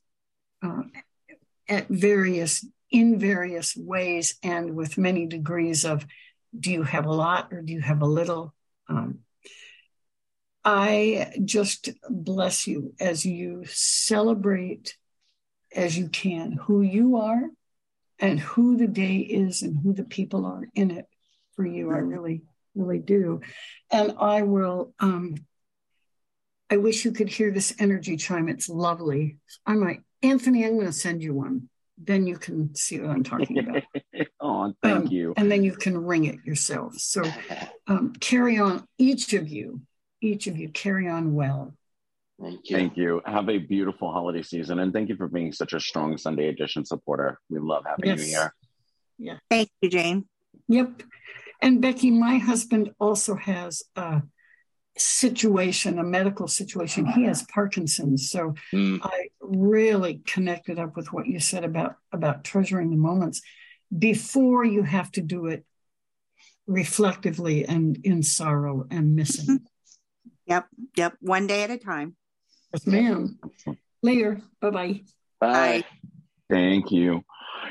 [0.64, 0.84] uh,
[1.70, 6.06] at various in various ways and with many degrees of
[6.60, 8.54] do you have a lot or do you have a little
[8.90, 9.20] um,
[10.64, 14.98] I just bless you as you celebrate
[15.74, 17.50] as you can who you are
[18.20, 21.06] and who the day is and who the people are in it
[21.56, 21.92] for you.
[21.92, 22.44] I really,
[22.76, 23.42] really do.
[23.90, 25.36] And I will, um,
[26.72, 28.48] I wish you could hear this energy chime.
[28.48, 29.38] It's lovely.
[29.66, 31.70] I might, Anthony, I'm going to send you one.
[32.04, 33.84] Then you can see what I'm talking about.
[34.40, 35.34] oh, thank um, you.
[35.38, 36.96] And then you can ring it yourself.
[36.96, 37.22] So
[37.86, 39.82] um, carry on, each of you
[40.22, 41.74] each of you carry on well.
[42.40, 42.76] Thank you.
[42.76, 43.22] Thank you.
[43.26, 44.80] Have a beautiful holiday season.
[44.80, 47.40] And thank you for being such a strong Sunday edition supporter.
[47.50, 48.20] We love having yes.
[48.20, 48.54] you here.
[49.18, 49.38] Yeah.
[49.50, 50.26] Thank you, Jane.
[50.68, 51.04] Yep.
[51.62, 54.24] And Becky, my husband also has a
[55.02, 57.06] situation, a medical situation.
[57.06, 58.30] He has Parkinson's.
[58.30, 59.00] So mm.
[59.04, 63.42] I really connected up with what you said about, about treasuring the moments
[63.98, 65.66] before you have to do it
[66.68, 69.60] reflectively and in sorrow and missing.
[70.48, 70.68] Yep.
[70.98, 71.14] Yep.
[71.22, 72.16] One day at a time.
[72.74, 73.40] Yes, ma'am.
[74.02, 74.42] Later.
[74.62, 75.02] Bye-bye.
[75.40, 75.84] Bye.
[76.50, 77.24] Thank you.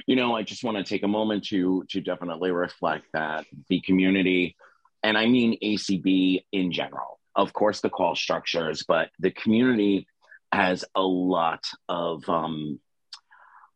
[0.06, 3.80] you know, I just want to take a moment to to definitely reflect that the
[3.80, 4.56] community,
[5.02, 10.06] and I mean ACB in general, of course, the call structures, but the community
[10.52, 12.80] has a lot of um,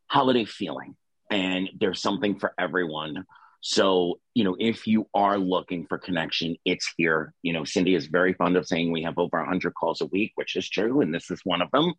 [0.07, 0.97] holiday feeling,
[1.31, 3.25] and there's something for everyone.
[3.61, 7.33] So, you know, if you are looking for connection, it's here.
[7.43, 10.33] You know, Cindy is very fond of saying we have over 100 calls a week,
[10.35, 11.95] which is true, and this is one of them.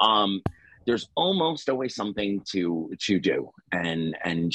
[0.00, 0.42] Um,
[0.86, 4.54] there's almost always something to to do, and and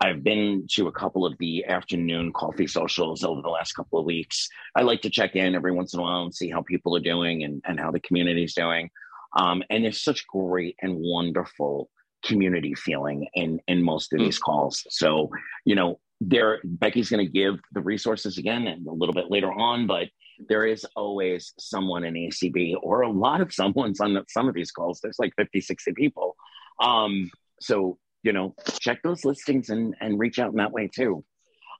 [0.00, 4.04] I've been to a couple of the afternoon coffee socials over the last couple of
[4.06, 4.48] weeks.
[4.76, 7.00] I like to check in every once in a while and see how people are
[7.00, 8.90] doing and, and how the community is doing.
[9.36, 11.90] Um, and there's such great and wonderful
[12.24, 14.84] community feeling in in most of these calls.
[14.90, 15.30] So,
[15.64, 19.52] you know, there Becky's going to give the resources again and a little bit later
[19.52, 20.08] on, but
[20.48, 24.70] there is always someone in ACB or a lot of someone's on some of these
[24.70, 25.00] calls.
[25.00, 26.36] There's like 50, 60 people.
[26.80, 27.30] Um,
[27.60, 27.98] so,
[28.28, 31.24] you know, check those listings and, and reach out in that way too.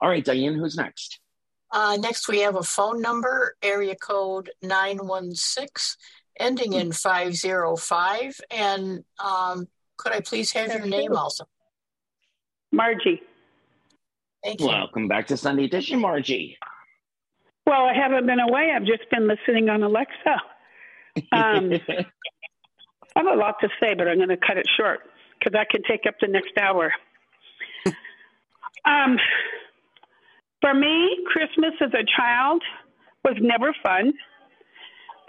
[0.01, 1.20] All right, Diane, who's next?
[1.70, 5.99] Uh, next, we have a phone number, area code 916,
[6.41, 8.41] ending in 505.
[8.51, 9.69] And um,
[9.99, 11.45] could I please have your name also?
[12.73, 13.20] Margie.
[14.43, 14.69] Thank you.
[14.69, 16.57] Welcome back to Sunday Edition, Margie.
[17.66, 18.73] Well, I haven't been away.
[18.75, 20.41] I've just been listening on Alexa.
[21.31, 22.07] Um, I
[23.16, 25.01] have a lot to say, but I'm going to cut it short
[25.39, 26.93] because that can take up the next hour.
[28.85, 29.19] um,
[30.60, 32.62] for me, Christmas as a child
[33.24, 34.12] was never fun,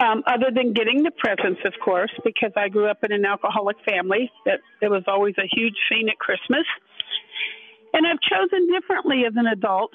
[0.00, 3.76] um, other than getting the presents, of course, because I grew up in an alcoholic
[3.88, 4.30] family.
[4.46, 6.64] That there was always a huge scene at Christmas,
[7.92, 9.92] and I've chosen differently as an adult.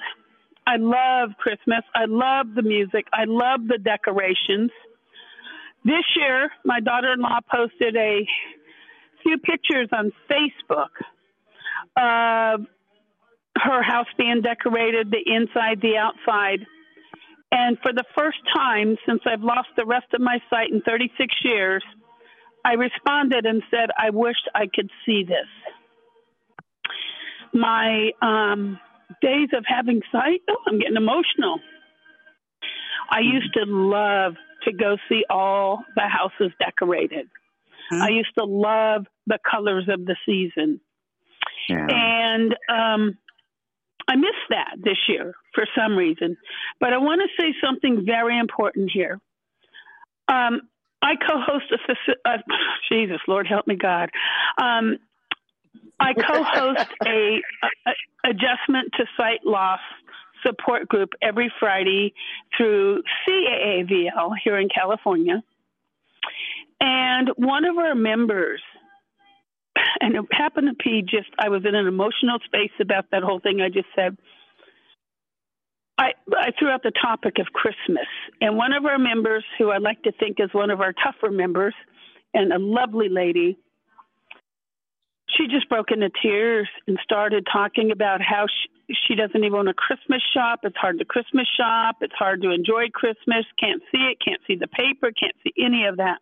[0.66, 1.82] I love Christmas.
[1.94, 3.06] I love the music.
[3.12, 4.70] I love the decorations.
[5.84, 8.26] This year, my daughter in law posted a
[9.26, 10.94] few pictures on Facebook
[11.96, 12.66] of
[13.56, 16.66] her house being decorated, the inside, the outside.
[17.50, 21.34] And for the first time since I've lost the rest of my sight in 36
[21.42, 21.82] years,
[22.64, 25.48] I responded and said, I wished I could see this.
[27.54, 28.78] My um,
[29.22, 31.60] days of having sight, oh, I'm getting emotional.
[33.10, 34.34] I used to love
[34.64, 37.28] to go see all the houses decorated.
[37.92, 38.02] Mm-hmm.
[38.02, 40.80] I used to love the colors of the season.
[41.68, 41.86] Yeah.
[41.88, 43.18] And um,
[44.08, 46.36] I missed that this year for some reason.
[46.80, 49.20] But I want to say something very important here.
[50.28, 50.62] Um,
[51.02, 52.38] I co-host a uh,
[52.90, 54.10] Jesus, Lord help me, God.
[54.60, 54.98] Um,
[56.00, 59.80] I co-host a, a, adjustment to sight loss
[60.44, 62.14] support group every Friday
[62.56, 65.42] through CAAVL here in California.
[66.80, 68.60] And one of our members,
[70.00, 73.40] and it happened to be just, I was in an emotional space about that whole
[73.40, 74.16] thing I just said.
[75.98, 78.06] I, I threw out the topic of Christmas,
[78.42, 81.30] and one of our members, who I like to think is one of our tougher
[81.30, 81.74] members,
[82.34, 83.56] and a lovely lady,
[85.36, 89.68] she just broke into tears and started talking about how she, she doesn't even own
[89.68, 90.60] a Christmas shop.
[90.62, 91.96] It's hard to Christmas shop.
[92.00, 93.44] It's hard to enjoy Christmas.
[93.58, 94.18] Can't see it.
[94.24, 95.10] Can't see the paper.
[95.18, 96.18] Can't see any of that.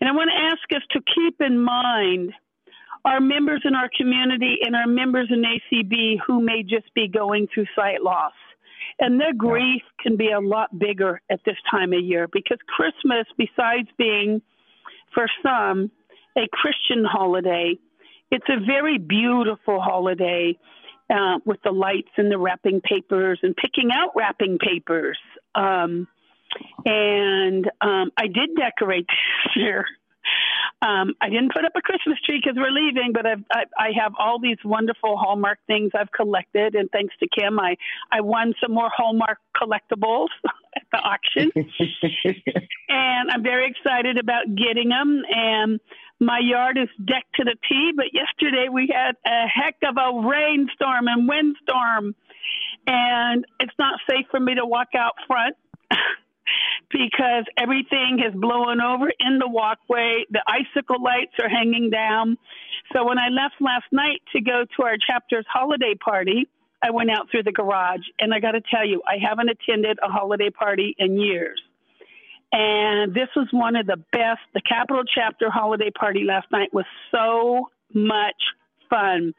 [0.00, 2.32] And I want to ask us to keep in mind
[3.04, 7.46] our members in our community and our members in ACB who may just be going
[7.52, 8.32] through sight loss.
[8.98, 13.26] And their grief can be a lot bigger at this time of year because Christmas,
[13.38, 14.42] besides being
[15.14, 15.90] for some
[16.36, 17.78] a Christian holiday,
[18.30, 20.58] it's a very beautiful holiday
[21.08, 25.18] uh, with the lights and the wrapping papers and picking out wrapping papers.
[25.54, 26.08] Um,
[26.84, 29.06] and um, I did decorate
[29.44, 29.86] this year.
[30.82, 33.88] Um, I didn't put up a Christmas tree because we're leaving, but I've, I, I
[34.00, 37.76] have all these wonderful Hallmark things I've collected, and thanks to Kim, I
[38.12, 40.28] I won some more Hallmark collectibles
[40.76, 41.50] at the auction,
[42.88, 45.22] and I'm very excited about getting them.
[45.30, 45.80] And
[46.20, 50.28] my yard is decked to the T, but yesterday we had a heck of a
[50.28, 52.14] rainstorm and windstorm,
[52.86, 55.56] and it's not safe for me to walk out front.
[56.90, 60.24] Because everything has blown over in the walkway.
[60.30, 62.38] The icicle lights are hanging down.
[62.92, 66.48] So when I left last night to go to our chapter's holiday party,
[66.82, 68.06] I went out through the garage.
[68.18, 71.60] And I got to tell you, I haven't attended a holiday party in years.
[72.52, 74.40] And this was one of the best.
[74.54, 78.40] The Capital Chapter holiday party last night was so much
[78.88, 79.34] fun.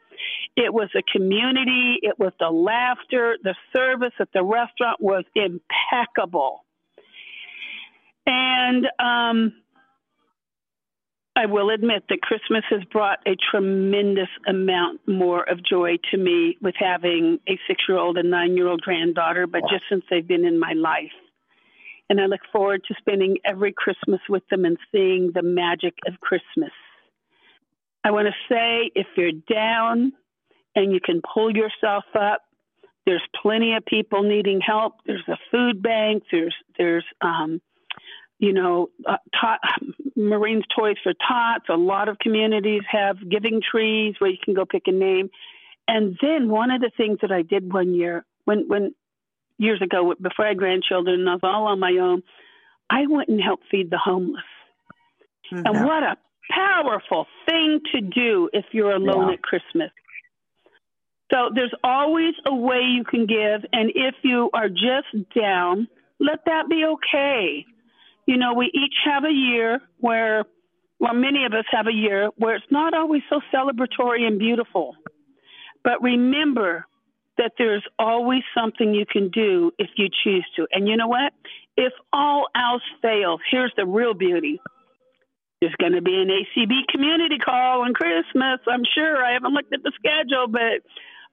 [0.56, 6.64] It was a community, it was the laughter, the service at the restaurant was impeccable.
[8.28, 9.54] And um,
[11.34, 16.58] I will admit that Christmas has brought a tremendous amount more of joy to me
[16.60, 20.26] with having a six year old and nine year old granddaughter, but just since they've
[20.26, 21.12] been in my life.
[22.10, 26.20] And I look forward to spending every Christmas with them and seeing the magic of
[26.20, 26.72] Christmas.
[28.04, 30.12] I want to say if you're down
[30.74, 32.42] and you can pull yourself up,
[33.06, 34.96] there's plenty of people needing help.
[35.06, 36.24] There's a food bank.
[36.30, 37.62] There's there's um,
[38.38, 39.60] you know uh, tot,
[40.16, 41.66] Marines Toys for Tots.
[41.68, 45.30] A lot of communities have giving trees where you can go pick a name.
[45.86, 48.94] And then one of the things that I did one year when when
[49.58, 52.22] years ago before I had grandchildren and I was all on my own,
[52.90, 54.42] I went and helped feed the homeless.
[55.52, 55.66] Mm-hmm.
[55.66, 56.16] And what a
[56.50, 59.34] powerful thing to do if you're alone yeah.
[59.34, 59.90] at Christmas.
[61.30, 63.68] So there's always a way you can give.
[63.72, 65.88] And if you are just down,
[66.18, 67.66] let that be okay.
[68.28, 70.44] You know, we each have a year where,
[71.00, 74.96] well, many of us have a year where it's not always so celebratory and beautiful.
[75.82, 76.84] But remember
[77.38, 80.66] that there's always something you can do if you choose to.
[80.72, 81.32] And you know what?
[81.78, 84.60] If all else fails, here's the real beauty.
[85.62, 88.60] There's going to be an ACB community call on Christmas.
[88.68, 89.24] I'm sure.
[89.24, 90.84] I haven't looked at the schedule, but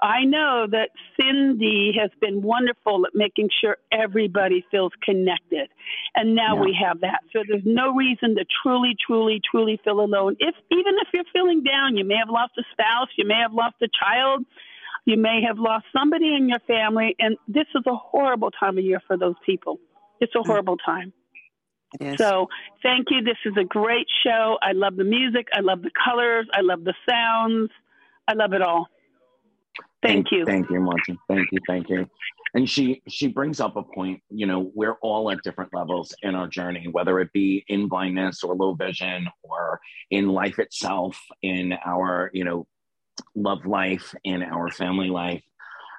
[0.01, 0.89] I know that
[1.19, 5.69] Cindy has been wonderful at making sure everybody feels connected.
[6.15, 6.61] And now yeah.
[6.61, 7.21] we have that.
[7.33, 10.35] So there's no reason to truly, truly, truly feel alone.
[10.39, 13.53] If even if you're feeling down, you may have lost a spouse, you may have
[13.53, 14.45] lost a child,
[15.05, 18.83] you may have lost somebody in your family, and this is a horrible time of
[18.83, 19.79] year for those people.
[20.19, 20.45] It's a mm.
[20.45, 21.13] horrible time.
[22.17, 22.47] So
[22.83, 23.21] thank you.
[23.21, 24.57] This is a great show.
[24.61, 25.47] I love the music.
[25.53, 26.45] I love the colors.
[26.53, 27.69] I love the sounds.
[28.27, 28.87] I love it all.
[30.05, 30.45] Thank, you.
[30.45, 31.17] Thank you, Martin.
[31.27, 31.59] Thank you.
[31.67, 32.07] Thank you.
[32.53, 34.21] And she she brings up a point.
[34.29, 38.43] You know, we're all at different levels in our journey, whether it be in blindness
[38.43, 39.79] or low vision, or
[40.09, 42.67] in life itself, in our you know
[43.35, 45.43] love life, in our family life.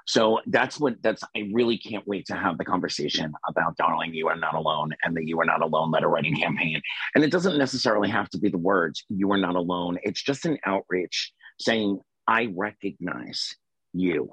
[0.07, 1.23] So that's what that's.
[1.37, 5.16] I really can't wait to have the conversation about darling, you are not alone, and
[5.16, 6.81] the you are not alone letter writing campaign.
[7.15, 10.47] And it doesn't necessarily have to be the words "you are not alone." It's just
[10.47, 13.57] an outreach saying, "I recognize
[13.98, 14.31] you.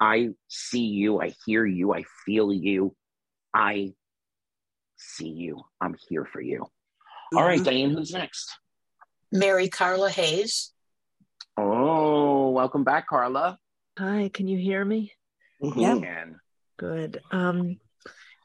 [0.00, 1.20] I see you.
[1.20, 1.92] I hear you.
[1.92, 2.94] I feel you.
[3.54, 3.92] I
[4.96, 5.62] see you.
[5.80, 6.60] I'm here for you.
[6.60, 7.38] Mm-hmm.
[7.38, 7.64] All right, mm-hmm.
[7.64, 8.58] Diane, who's next?
[9.32, 10.72] Mary Carla Hayes.
[11.56, 13.58] Oh, welcome back, Carla.
[13.98, 15.12] Hi, can you hear me?
[15.62, 15.80] Mm-hmm.
[15.80, 16.24] Yeah.
[16.78, 17.20] Good.
[17.32, 17.78] Um,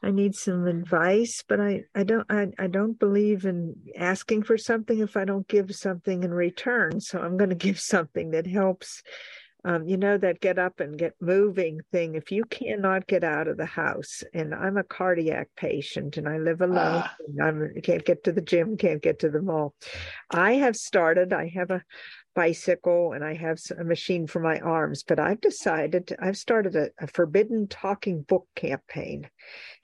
[0.02, 4.58] I need some advice, but I, I don't I, I don't believe in asking for
[4.58, 7.00] something if I don't give something in return.
[7.00, 9.02] So I'm going to give something that helps
[9.64, 13.48] um, you know that get up and get moving thing if you cannot get out
[13.48, 17.16] of the house and i'm a cardiac patient and i live alone ah.
[17.42, 19.74] i can't get to the gym can't get to the mall
[20.30, 21.82] i have started i have a
[22.34, 26.90] bicycle and I have a machine for my arms, but I've decided I've started a,
[27.00, 29.28] a forbidden talking book campaign.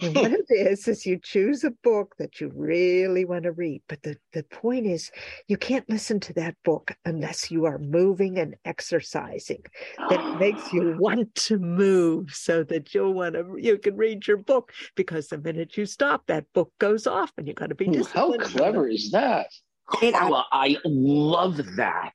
[0.01, 0.37] And what hmm.
[0.37, 4.17] it is is you choose a book that you really want to read, but the,
[4.33, 5.11] the point is
[5.47, 9.63] you can't listen to that book unless you are moving and exercising.
[10.09, 14.39] That makes you want to move so that you'll want to you can read your
[14.39, 17.87] book because the minute you stop, that book goes off and you got to be
[17.87, 18.43] disciplined.
[18.43, 19.49] How clever is that?
[19.91, 22.15] Carla, I love that.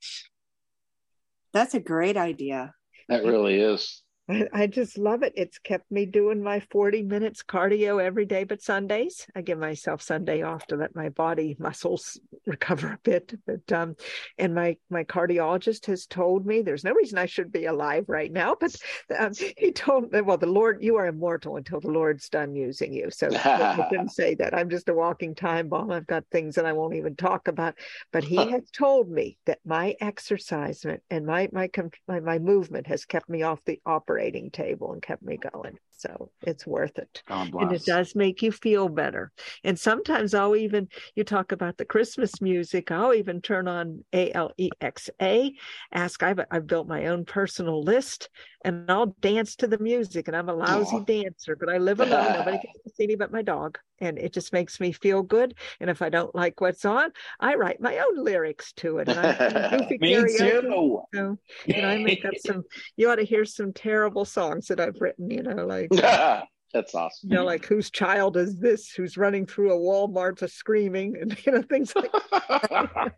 [1.52, 2.74] That's a great idea.
[3.08, 4.02] That really is.
[4.28, 5.32] I, just love it.
[5.36, 9.24] It's kept me doing my 40 minutes cardio every day, but Sundays.
[9.36, 13.38] I give myself Sunday off to let my body muscles recover a bit.
[13.46, 13.94] But um,
[14.36, 18.32] and my my cardiologist has told me there's no reason I should be alive right
[18.32, 18.56] now.
[18.58, 18.74] But
[19.16, 22.92] um, he told me, well, the Lord, you are immortal until the Lord's done using
[22.92, 23.12] you.
[23.12, 24.54] So I didn't say that.
[24.54, 25.92] I'm just a walking time bomb.
[25.92, 27.76] I've got things that I won't even talk about.
[28.12, 31.70] But he has told me that my exercise and my my
[32.08, 35.78] my, my movement has kept me off the operating operating table and kept me going.
[35.96, 37.22] So it's worth it.
[37.62, 39.32] And it does make you feel better.
[39.64, 44.32] And sometimes I'll even, you talk about the Christmas music, I'll even turn on A
[44.32, 45.52] L E X A,
[45.92, 48.28] ask, I've, I've built my own personal list
[48.66, 50.26] and I'll dance to the music.
[50.26, 52.32] And I'm a lousy dancer, but I live alone.
[52.38, 53.78] Nobody can see me but my dog.
[54.00, 55.54] And it just makes me feel good.
[55.80, 59.08] And if I don't like what's on, I write my own lyrics to it.
[59.08, 60.60] And I goofy me karaoke.
[60.62, 61.02] too.
[61.14, 61.38] So,
[61.72, 62.64] and I make up some,
[62.96, 65.85] you ought to hear some terrible songs that I've written, you know, like
[66.72, 67.30] That's awesome.
[67.30, 71.36] You know, like whose child is this who's running through a Walmart to screaming and
[71.46, 72.12] you know things like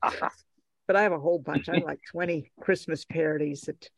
[0.88, 1.68] but I have a whole bunch.
[1.68, 3.88] I have like 20 Christmas parodies that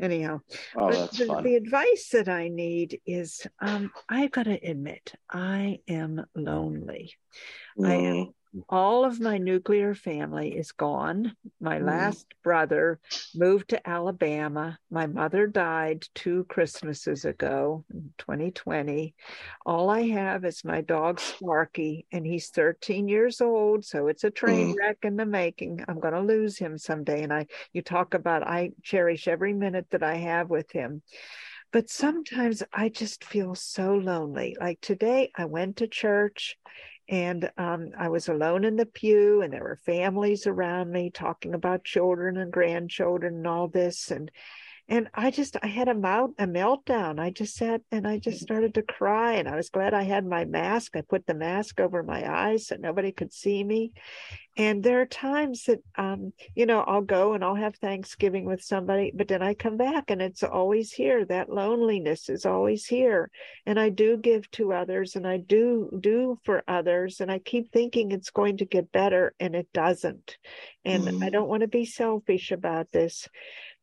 [0.00, 0.40] anyhow.
[0.76, 1.42] Oh, that's the, fun.
[1.42, 7.14] the advice that I need is um, I've got to admit, I am lonely.
[7.78, 7.88] Mm.
[7.88, 8.34] I am
[8.68, 11.34] all of my nuclear family is gone.
[11.60, 11.86] My mm.
[11.86, 13.00] last brother
[13.34, 14.78] moved to Alabama.
[14.90, 19.14] My mother died two Christmases ago in 2020.
[19.66, 23.84] All I have is my dog Sparky, and he's 13 years old.
[23.84, 24.78] So it's a train mm.
[24.78, 25.84] wreck in the making.
[25.88, 27.22] I'm going to lose him someday.
[27.22, 31.02] And I, you talk about, I cherish every minute that I have with him.
[31.72, 34.56] But sometimes I just feel so lonely.
[34.60, 36.56] Like today, I went to church
[37.08, 41.54] and um, I was alone in the pew, and there were families around me talking
[41.54, 44.10] about children and grandchildren and all this.
[44.10, 44.30] And
[44.86, 47.18] and I just I had a mount a meltdown.
[47.18, 50.26] I just sat and I just started to cry, and I was glad I had
[50.26, 50.94] my mask.
[50.94, 53.92] I put the mask over my eyes so nobody could see me.
[54.56, 58.62] And there are times that um, you know I'll go and I'll have Thanksgiving with
[58.62, 61.24] somebody, but then I come back and it's always here.
[61.24, 63.30] That loneliness is always here,
[63.64, 67.72] and I do give to others, and I do do for others, and I keep
[67.72, 70.36] thinking it's going to get better, and it doesn't.
[70.84, 71.24] And mm.
[71.24, 73.26] I don't want to be selfish about this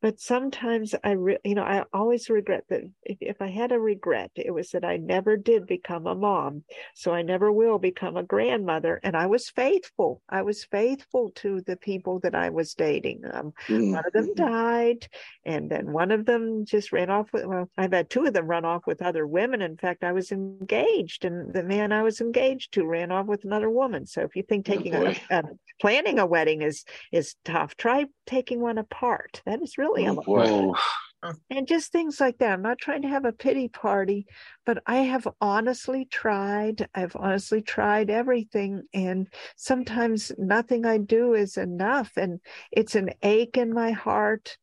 [0.02, 3.80] but sometimes I, re- you know, I always regret that if, if I had a
[3.80, 6.64] regret, it was that I never did become a mom.
[6.96, 9.00] So I never will become a grandmother.
[9.04, 10.22] And I was faithful.
[10.28, 13.22] I was faithful to the people that I was dating.
[13.32, 13.92] Um, mm-hmm.
[13.92, 14.44] One of them mm-hmm.
[14.44, 15.08] died,
[15.46, 18.48] and then one of them just ran off with, well, I've had two of them
[18.48, 19.62] run off with other women.
[19.62, 23.46] In fact, I was engaged, and the man I was engaged to ran off with
[23.46, 24.06] another woman.
[24.08, 25.44] So if you think oh, taking oh a, a,
[25.80, 29.42] planning a wedding is is tough, try taking one apart.
[29.46, 30.74] That is really oh,
[31.52, 32.54] and just things like that.
[32.54, 34.26] I'm not trying to have a pity party,
[34.66, 36.88] but I have honestly tried.
[36.96, 38.84] I've honestly tried everything.
[38.94, 42.14] And sometimes nothing I do is enough.
[42.18, 42.40] And
[42.72, 44.58] it's an ache in my heart.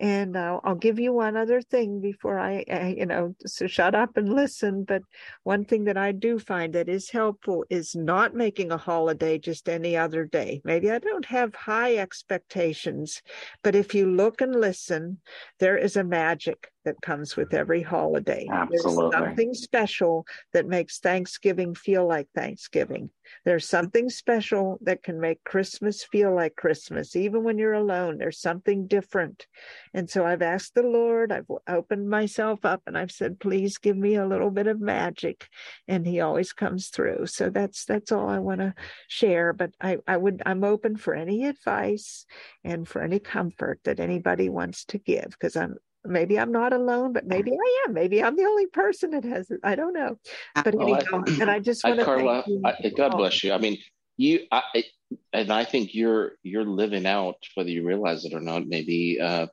[0.00, 3.94] And uh, I'll give you one other thing before I, I, you know, so shut
[3.94, 4.84] up and listen.
[4.84, 5.02] But
[5.42, 9.68] one thing that I do find that is helpful is not making a holiday just
[9.68, 10.60] any other day.
[10.64, 13.22] Maybe I don't have high expectations,
[13.64, 15.18] but if you look and listen,
[15.58, 17.58] there is a magic that comes with mm-hmm.
[17.58, 18.46] every holiday.
[18.50, 19.10] Absolutely.
[19.10, 23.10] There's something special that makes Thanksgiving feel like Thanksgiving.
[23.44, 27.14] There's something special that can make Christmas feel like Christmas.
[27.14, 29.46] Even when you're alone, there's something different.
[29.92, 33.96] And so I've asked the Lord, I've opened myself up and I've said, please give
[33.96, 35.48] me a little bit of magic.
[35.86, 37.26] And he always comes through.
[37.26, 38.74] So that's that's all I want to
[39.08, 39.52] share.
[39.52, 42.24] But I, I would I'm open for any advice
[42.64, 45.76] and for any comfort that anybody wants to give because I'm
[46.08, 47.94] maybe I'm not alone, but maybe I am.
[47.94, 49.60] Maybe I'm the only person that has it.
[49.62, 50.18] I don't know.
[50.54, 53.52] But well, anyhow, I, and I just want to Carla, I, God bless you.
[53.52, 53.78] I mean,
[54.16, 54.84] you, I,
[55.32, 59.46] and I think you're you're living out, whether you realize it or not, maybe uh,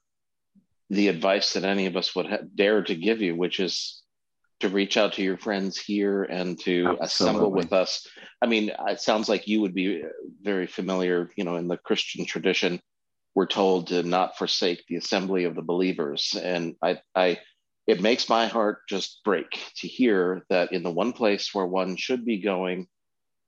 [0.90, 4.02] the advice that any of us would ha- dare to give you, which is
[4.61, 7.06] to reach out to your friends here and to Absolutely.
[7.06, 8.07] assemble with us.
[8.41, 10.03] I mean, it sounds like you would be
[10.41, 12.80] very familiar, you know, in the Christian tradition
[13.36, 16.36] we're told to not forsake the assembly of the believers.
[16.41, 17.40] And I, I,
[17.86, 21.98] it makes my heart just break to hear that in the one place where one
[21.98, 22.88] should be going,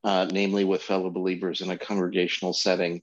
[0.03, 3.01] uh, namely with fellow believers in a congregational setting,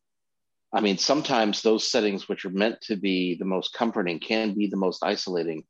[0.73, 4.67] I mean, sometimes those settings which are meant to be the most comforting can be
[4.67, 5.65] the most isolating.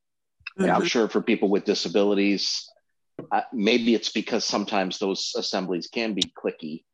[0.59, 0.71] Mm-hmm.
[0.71, 2.69] I'm sure for people with disabilities,
[3.31, 6.85] uh, maybe it's because sometimes those assemblies can be cliquey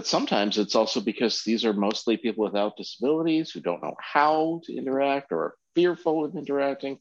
[0.00, 4.62] but sometimes it's also because these are mostly people without disabilities who don't know how
[4.64, 6.98] to interact or are fearful of interacting.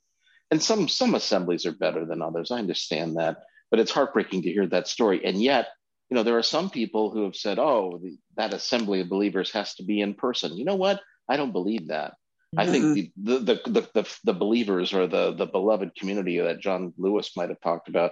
[0.52, 2.52] And some some assemblies are better than others.
[2.52, 3.38] I understand that,
[3.72, 5.24] but it's heartbreaking to hear that story.
[5.24, 5.70] And yet,
[6.10, 9.50] you know, there are some people who have said, "Oh, the, that assembly of believers
[9.52, 11.00] has to be in person." You know what?
[11.30, 12.16] I don't believe that.
[12.54, 12.60] Mm-hmm.
[12.60, 13.24] I think mm-hmm.
[13.24, 17.48] the the, the the the believers or the the beloved community that John Lewis might
[17.48, 18.12] have talked about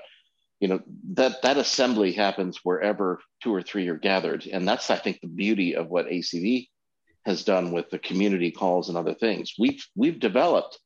[0.60, 0.80] you know
[1.14, 4.48] that that assembly happens wherever two or three are gathered.
[4.52, 6.68] And that's i think the beauty of what ACB
[7.26, 9.54] has done with the community calls and other things.
[9.60, 10.80] We've we've developed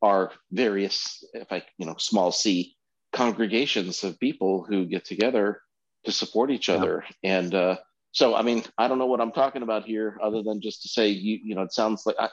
[0.00, 2.74] our various if i you know small c
[3.12, 5.60] congregations of people who get together
[6.04, 7.04] to support each other.
[7.22, 7.76] And uh,
[8.12, 10.88] so i mean i don't know what i'm talking about here other than just to
[10.88, 12.28] say you you know it sounds like I,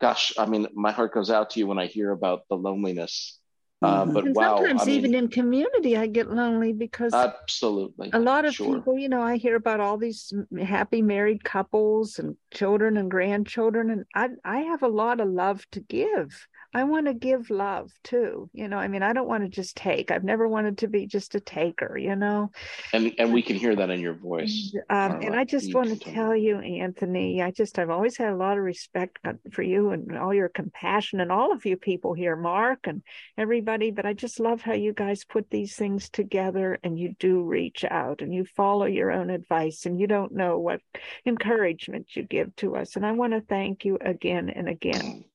[0.00, 3.38] gosh i mean my heart goes out to you when i hear about the loneliness
[3.82, 8.10] uh, but and wow, sometimes I mean, even in community, I get lonely because absolutely
[8.12, 8.76] a lot of sure.
[8.76, 13.90] people, you know, I hear about all these happy married couples and children and grandchildren,
[13.90, 16.48] and I I have a lot of love to give.
[16.76, 18.50] I want to give love too.
[18.52, 20.10] You know, I mean, I don't want to just take.
[20.10, 22.50] I've never wanted to be just a taker, you know.
[22.92, 24.76] And and we can hear that in your voice.
[24.90, 28.36] Um, and I just want to tell you, Anthony, I just I've always had a
[28.36, 29.18] lot of respect
[29.52, 33.02] for you and all your compassion and all of you people here, Mark and
[33.38, 33.90] everybody.
[33.90, 37.86] But I just love how you guys put these things together and you do reach
[37.90, 40.82] out and you follow your own advice and you don't know what
[41.24, 42.96] encouragement you give to us.
[42.96, 45.24] And I want to thank you again and again.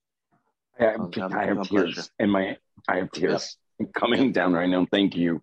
[0.80, 2.58] I have, oh, I have tears in my
[2.88, 3.58] I have tears
[3.94, 4.86] coming down right now.
[4.92, 5.42] Thank you.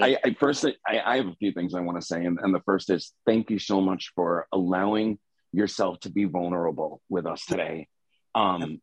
[0.00, 2.54] I, I, first I, I, have a few things I want to say, and, and
[2.54, 5.18] the first is thank you so much for allowing
[5.52, 7.88] yourself to be vulnerable with us today.
[8.34, 8.80] Um,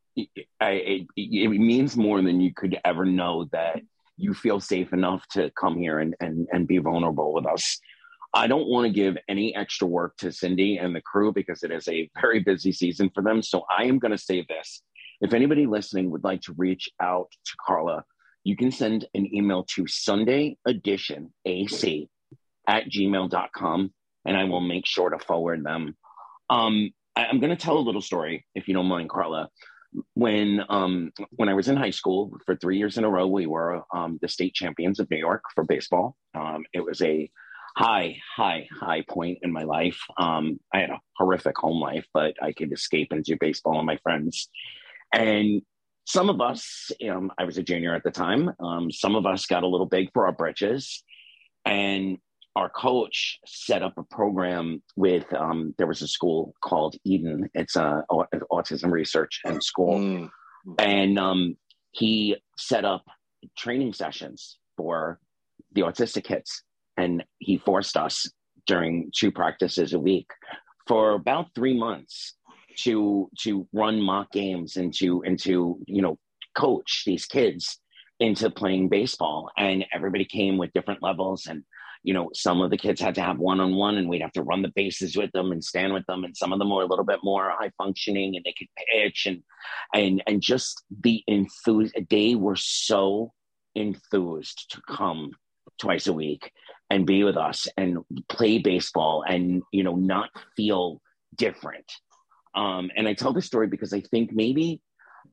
[0.59, 3.81] I, it, it means more than you could ever know that
[4.17, 7.79] you feel safe enough to come here and, and, and be vulnerable with us.
[8.33, 11.71] I don't want to give any extra work to Cindy and the crew because it
[11.71, 13.43] is a very busy season for them.
[13.43, 14.81] So I am going to say this
[15.23, 18.03] if anybody listening would like to reach out to Carla,
[18.43, 22.09] you can send an email to Sunday Edition AC
[22.67, 23.93] at gmail.com
[24.25, 25.95] and I will make sure to forward them.
[26.49, 29.49] Um, I, am going to tell a little story, if you don't mind, Carla.
[30.15, 33.45] When um, when I was in high school for three years in a row, we
[33.45, 36.17] were um, the state champions of New York for baseball.
[36.33, 37.29] Um, it was a
[37.77, 39.99] high, high, high point in my life.
[40.17, 43.85] Um, I had a horrific home life, but I could escape and do baseball with
[43.85, 44.49] my friends.
[45.13, 45.61] And
[46.05, 49.45] some of us, um, I was a junior at the time, um, some of us
[49.45, 51.03] got a little big for our britches.
[51.65, 52.17] And
[52.55, 57.49] our coach set up a program with, um, there was a school called Eden.
[57.53, 59.97] It's a, autism research and school.
[59.97, 60.29] Mm.
[60.77, 61.57] And um,
[61.91, 63.05] he set up
[63.57, 65.19] training sessions for
[65.71, 66.63] the autistic kids.
[66.97, 68.29] And he forced us
[68.67, 70.27] during two practices a week
[70.87, 72.35] for about three months
[72.77, 76.17] to to run mock games and to and to you know
[76.55, 77.79] coach these kids
[78.19, 79.49] into playing baseball.
[79.57, 81.47] And everybody came with different levels.
[81.47, 81.63] And
[82.03, 84.61] you know some of the kids had to have one-on-one and we'd have to run
[84.61, 86.23] the bases with them and stand with them.
[86.23, 89.25] And some of them were a little bit more high functioning and they could pitch.
[89.25, 89.43] And
[89.93, 93.31] and and just the enthused they were so
[93.75, 95.31] enthused to come
[95.79, 96.51] twice a week
[96.89, 97.97] and be with us and
[98.29, 101.01] play baseball and you know not feel
[101.35, 101.91] different
[102.55, 104.81] um, and I tell this story because I think maybe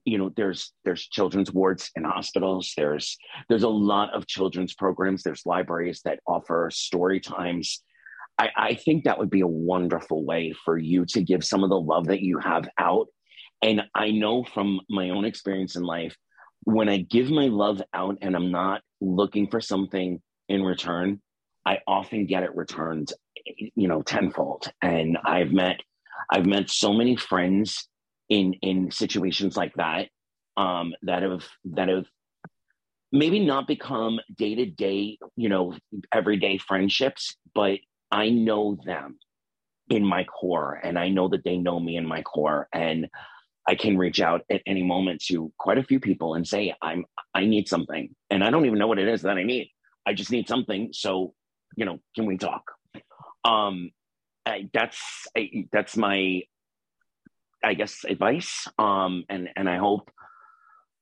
[0.04, 2.72] you know there's there's children's wards in hospitals.
[2.76, 3.16] There's
[3.48, 5.22] there's a lot of children's programs.
[5.22, 7.82] There's libraries that offer story times.
[8.38, 11.70] I, I think that would be a wonderful way for you to give some of
[11.70, 13.08] the love that you have out.
[13.62, 16.16] And i know from my own experience in life
[16.64, 21.20] when i give my love out and i'm not looking for something in return
[21.66, 23.12] i often get it returned
[23.44, 24.70] you know tenfold.
[24.80, 25.80] And i've met
[26.30, 27.88] I've met so many friends
[28.28, 30.08] in in situations like that
[30.56, 32.06] um, that have that have
[33.12, 35.74] maybe not become day to day, you know,
[36.12, 37.78] everyday friendships, but
[38.10, 39.18] I know them
[39.88, 43.08] in my core, and I know that they know me in my core, and
[43.66, 47.04] I can reach out at any moment to quite a few people and say, "I'm
[47.34, 49.70] I need something," and I don't even know what it is that I need.
[50.06, 50.90] I just need something.
[50.92, 51.34] So,
[51.76, 52.62] you know, can we talk?
[53.44, 53.90] Um,
[54.46, 55.00] I, that's
[55.36, 56.42] I, that's my
[57.62, 58.66] I guess advice.
[58.78, 60.10] Um, and and I hope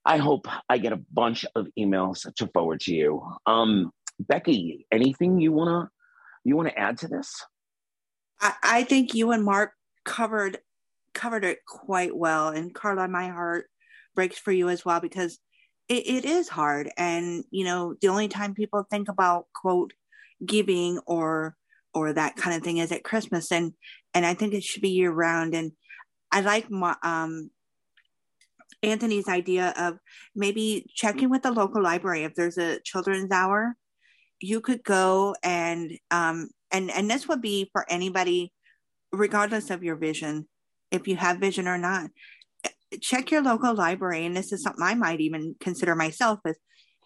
[0.05, 3.23] I hope I get a bunch of emails to forward to you.
[3.47, 5.91] Um, Becky, anything you wanna
[6.45, 7.45] you wanna add to this?
[8.41, 9.73] I, I think you and Mark
[10.05, 10.59] covered
[11.15, 13.67] covered it quite well, and Carla, my heart
[14.15, 15.39] breaks for you as well because
[15.89, 16.91] it, it is hard.
[16.97, 19.93] And you know, the only time people think about quote
[20.45, 21.57] giving or
[21.95, 23.73] or that kind of thing is at Christmas, and
[24.15, 25.55] and I think it should be year round.
[25.55, 25.73] And
[26.31, 27.51] I like my, um,
[28.83, 29.99] Anthony's idea of
[30.35, 33.75] maybe checking with the local library if there's a children's hour.
[34.41, 38.53] You could go and um, and and this would be for anybody,
[39.13, 40.49] regardless of your vision,
[40.91, 42.11] if you have vision or not.
[43.01, 46.57] Check your local library, and this is something I might even consider myself is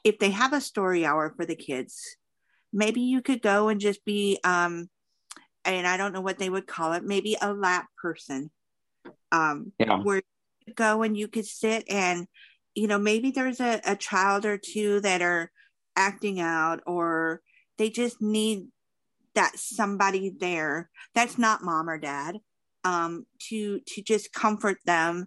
[0.04, 2.16] if they have a story hour for the kids
[2.72, 4.88] maybe you could go and just be um
[5.64, 8.50] and i don't know what they would call it maybe a lap person
[9.30, 9.98] um yeah.
[9.98, 10.22] where
[10.66, 12.26] you go and you could sit and
[12.74, 15.50] you know maybe there's a, a child or two that are
[15.96, 17.40] acting out or
[17.78, 18.66] they just need
[19.34, 22.38] that somebody there that's not mom or dad
[22.84, 25.26] um to to just comfort them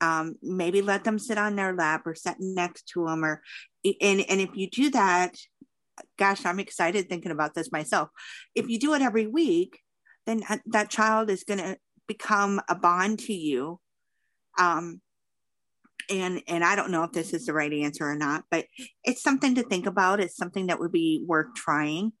[0.00, 3.42] um maybe let them sit on their lap or sit next to them or
[3.84, 5.34] and and if you do that
[6.18, 8.08] gosh, I'm excited thinking about this myself.
[8.54, 9.80] If you do it every week,
[10.26, 11.76] then that child is going to
[12.06, 13.80] become a bond to you.
[14.58, 15.00] Um,
[16.10, 18.66] and and I don't know if this is the right answer or not, but
[19.04, 20.20] it's something to think about.
[20.20, 22.12] It's something that would be worth trying.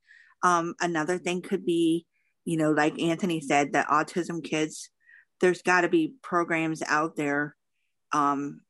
[0.42, 2.06] Um, another thing could be,
[2.44, 4.90] you know, like Anthony said, that autism kids,
[5.40, 7.56] there's got to be programs out there.
[8.12, 8.60] Um,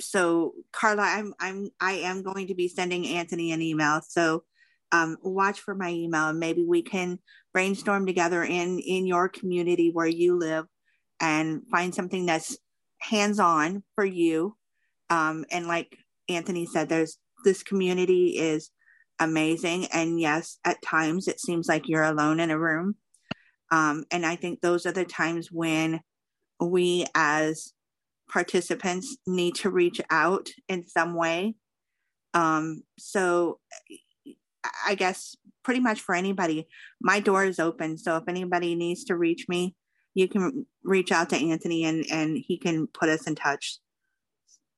[0.00, 4.00] so Carla, I'm I'm I am going to be sending Anthony an email.
[4.06, 4.44] So
[4.92, 7.18] um, watch for my email, and maybe we can
[7.52, 10.66] brainstorm together in in your community where you live,
[11.20, 12.58] and find something that's
[13.00, 14.56] hands on for you.
[15.10, 15.96] Um, and like
[16.28, 18.70] Anthony said, there's this community is
[19.18, 19.86] amazing.
[19.86, 22.96] And yes, at times it seems like you're alone in a room.
[23.70, 26.00] Um, and I think those are the times when
[26.60, 27.72] we as
[28.28, 31.54] participants need to reach out in some way.
[32.34, 33.60] Um, so
[34.86, 36.68] I guess pretty much for anybody,
[37.00, 37.98] my door is open.
[37.98, 39.74] So if anybody needs to reach me,
[40.14, 43.78] you can reach out to Anthony and and he can put us in touch.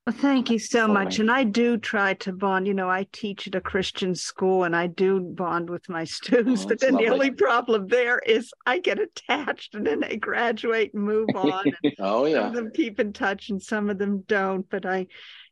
[0.08, 1.18] Well, thank you so much.
[1.18, 2.66] And I do try to bond.
[2.66, 6.64] You know, I teach at a Christian school and I do bond with my students.
[6.64, 7.06] Oh, but then lovely.
[7.06, 11.72] the only problem there is I get attached and then they graduate and move on.
[11.98, 12.38] oh, yeah.
[12.38, 14.66] Some of them keep in touch and some of them don't.
[14.70, 15.08] But I,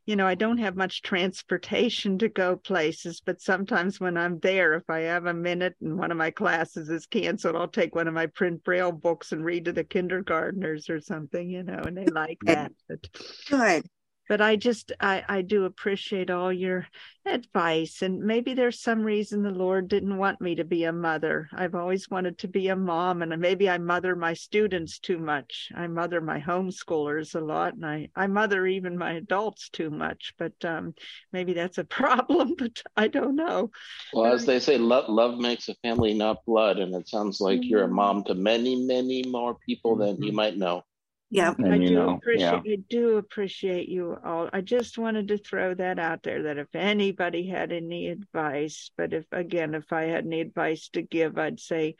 [0.07, 4.73] you know, I don't have much transportation to go places, but sometimes when I'm there,
[4.73, 8.07] if I have a minute and one of my classes is canceled, I'll take one
[8.07, 11.95] of my print braille books and read to the kindergartners or something, you know, and
[11.95, 12.71] they like that.
[12.89, 13.07] But,
[13.51, 13.87] Good
[14.27, 16.87] but I just I, I do appreciate all your
[17.25, 21.49] advice and maybe there's some reason the Lord didn't want me to be a mother.
[21.53, 25.69] I've always wanted to be a mom and maybe I mother my students too much.
[25.75, 30.33] I mother my homeschoolers a lot and I, I mother even my adults too much,
[30.37, 30.93] but um,
[31.33, 33.71] maybe that's a problem, but I don't know.
[34.13, 36.79] Well, as they say, love, love makes a family, not blood.
[36.79, 37.69] And it sounds like mm-hmm.
[37.69, 40.83] you're a mom to many, many more people than you might know.
[41.29, 42.73] Yeah, and, I do know, appreciate yeah.
[42.73, 44.49] I do appreciate you all.
[44.53, 49.11] I just wanted to throw that out there that if anybody had any advice, but
[49.11, 51.95] if again, if I had any advice to give, I'd say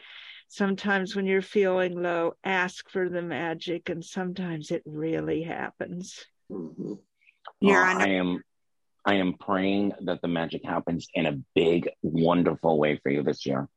[0.48, 6.24] sometimes when you're feeling low, ask for the magic, and sometimes it really happens.
[6.50, 6.94] Mm-hmm.
[7.60, 8.42] Yeah, uh, I am
[9.06, 13.46] I am praying that the magic happens in a big, wonderful way for you this
[13.46, 13.68] year.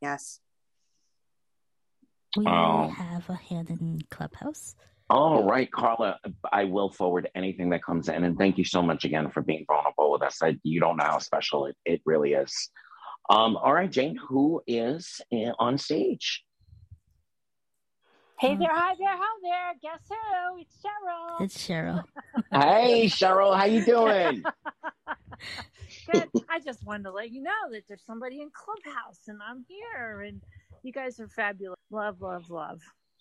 [0.00, 0.40] Yes.
[2.36, 2.88] We oh.
[2.88, 4.76] have a hand in Clubhouse.
[5.10, 6.20] All right, Carla,
[6.52, 8.22] I will forward anything that comes in.
[8.22, 10.38] And thank you so much again for being vulnerable with us.
[10.40, 12.70] I, you don't know how special it, it really is.
[13.28, 16.44] Um, all right, Jane, who is in, on stage?
[18.38, 19.74] Hey there, hi there, how there.
[19.82, 20.60] Guess who?
[20.60, 21.42] It's Cheryl.
[21.42, 22.04] It's Cheryl.
[22.52, 24.44] hey, Cheryl, how you doing?
[26.06, 26.28] Good.
[26.48, 30.20] I just wanted to let you know that there's somebody in Clubhouse and I'm here
[30.22, 30.40] and
[30.84, 31.76] you guys are fabulous.
[31.90, 32.80] Love, love, love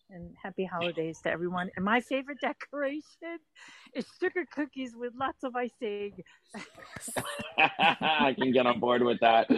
[0.09, 1.69] and happy holidays to everyone.
[1.75, 3.39] And my favorite decoration
[3.93, 6.13] is sugar cookies with lots of icing.
[7.57, 9.49] I can get on board with that.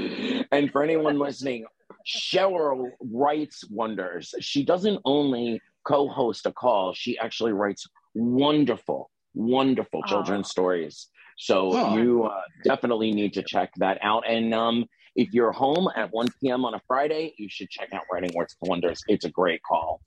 [0.51, 1.65] And for anyone listening,
[2.05, 4.33] Cheryl writes wonders.
[4.39, 10.51] She doesn't only co host a call, she actually writes wonderful, wonderful children's oh.
[10.51, 11.07] stories.
[11.37, 11.97] So oh.
[11.97, 14.23] you uh, definitely need to check that out.
[14.27, 16.65] And um, if you're home at 1 p.m.
[16.65, 19.01] on a Friday, you should check out Writing Words Wonders.
[19.07, 20.01] It's a great call.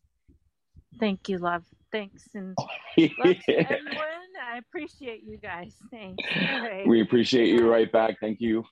[0.99, 1.65] Thank you, love.
[1.93, 2.29] Thanks.
[2.35, 2.57] And
[2.99, 4.25] love everyone.
[4.53, 5.75] I appreciate you guys.
[5.91, 6.23] Thanks.
[6.37, 6.87] Right.
[6.87, 8.19] We appreciate you right back.
[8.21, 8.65] Thank you.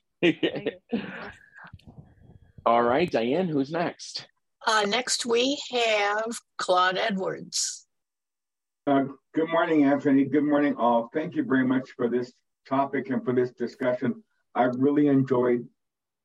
[2.65, 4.27] All right, Diane, who's next?
[4.65, 7.85] Uh, next, we have Claude Edwards.
[8.87, 10.23] Uh, good morning, Anthony.
[10.25, 11.09] Good morning, all.
[11.13, 12.31] Thank you very much for this
[12.67, 14.23] topic and for this discussion.
[14.55, 15.67] I really enjoyed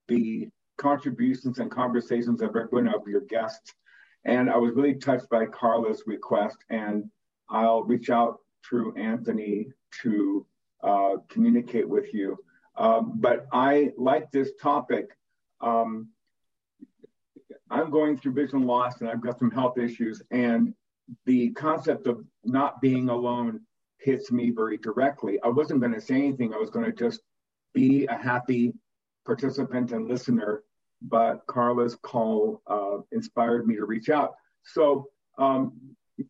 [0.06, 3.74] the contributions and conversations of everyone of your guests.
[4.24, 7.10] And I was really touched by Carla's request, and
[7.48, 9.68] I'll reach out through Anthony
[10.02, 10.46] to
[10.82, 12.38] uh, communicate with you.
[12.76, 15.16] Um, but I like this topic.
[15.60, 16.08] Um,
[17.70, 20.74] I'm going through vision loss and I've got some health issues, and
[21.26, 23.60] the concept of not being alone
[23.98, 25.40] hits me very directly.
[25.42, 27.20] I wasn't going to say anything, I was going to just
[27.74, 28.72] be a happy
[29.26, 30.62] participant and listener
[31.02, 34.34] but Carla's call uh, inspired me to reach out.
[34.64, 35.08] So,
[35.38, 35.72] um,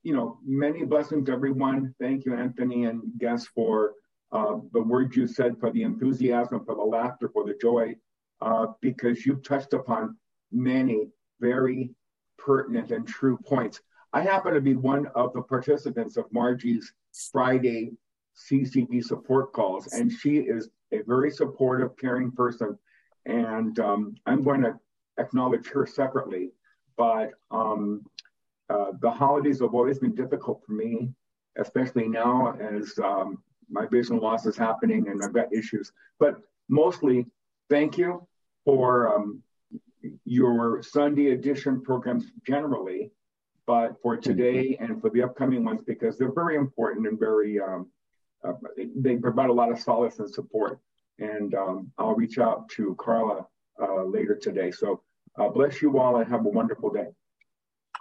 [0.02, 1.94] you know, many blessings, everyone.
[2.00, 3.94] Thank you, Anthony and guests, for
[4.32, 7.96] uh, the words you said, for the enthusiasm, for the laughter, for the joy,
[8.40, 10.16] uh, because you've touched upon
[10.52, 11.08] many
[11.40, 11.90] very
[12.36, 13.80] pertinent and true points.
[14.12, 16.92] I happen to be one of the participants of Margie's
[17.32, 17.92] Friday
[18.50, 22.78] CCB support calls, and she is a very supportive, caring person
[23.28, 24.74] and um, I'm going to
[25.18, 26.50] acknowledge her separately.
[26.96, 28.04] But um,
[28.68, 31.10] uh, the holidays have always been difficult for me,
[31.58, 33.38] especially now as um,
[33.70, 35.92] my vision loss is happening and I've got issues.
[36.18, 37.26] But mostly,
[37.70, 38.26] thank you
[38.64, 39.42] for um,
[40.24, 43.10] your Sunday edition programs generally,
[43.66, 47.90] but for today and for the upcoming ones because they're very important and very um,
[48.44, 48.52] uh,
[48.96, 50.78] they provide a lot of solace and support.
[51.18, 53.46] And um, I'll reach out to Carla
[53.80, 54.70] uh, later today.
[54.70, 55.02] So
[55.38, 57.08] uh, bless you all and have a wonderful day.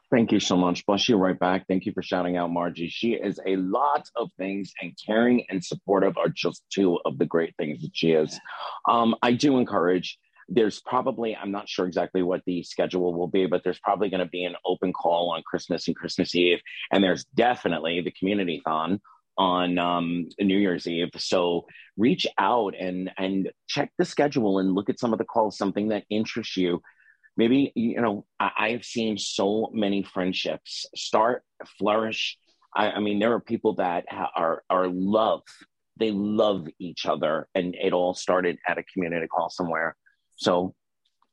[0.10, 0.86] Thank you so much.
[0.86, 1.68] Bless you right back.
[1.68, 2.88] Thank you for shouting out Margie.
[2.88, 7.26] She is a lot of things, and caring and supportive are just two of the
[7.26, 8.40] great things that she is.
[8.88, 10.18] Um, I do encourage.
[10.48, 14.22] There's probably, I'm not sure exactly what the schedule will be, but there's probably going
[14.24, 16.60] to be an open call on Christmas and Christmas Eve.
[16.90, 19.02] And there's definitely the community thon
[19.38, 21.12] on um, New Year's Eve.
[21.18, 25.58] So reach out and and check the schedule and look at some of the calls,
[25.58, 26.82] something that interests you.
[27.36, 31.44] Maybe you know I, have seen so many friendships start
[31.78, 32.38] flourish.
[32.76, 35.44] I, I mean there are people that are are love
[36.00, 39.96] they love each other and it all started at a community call somewhere.
[40.36, 40.74] So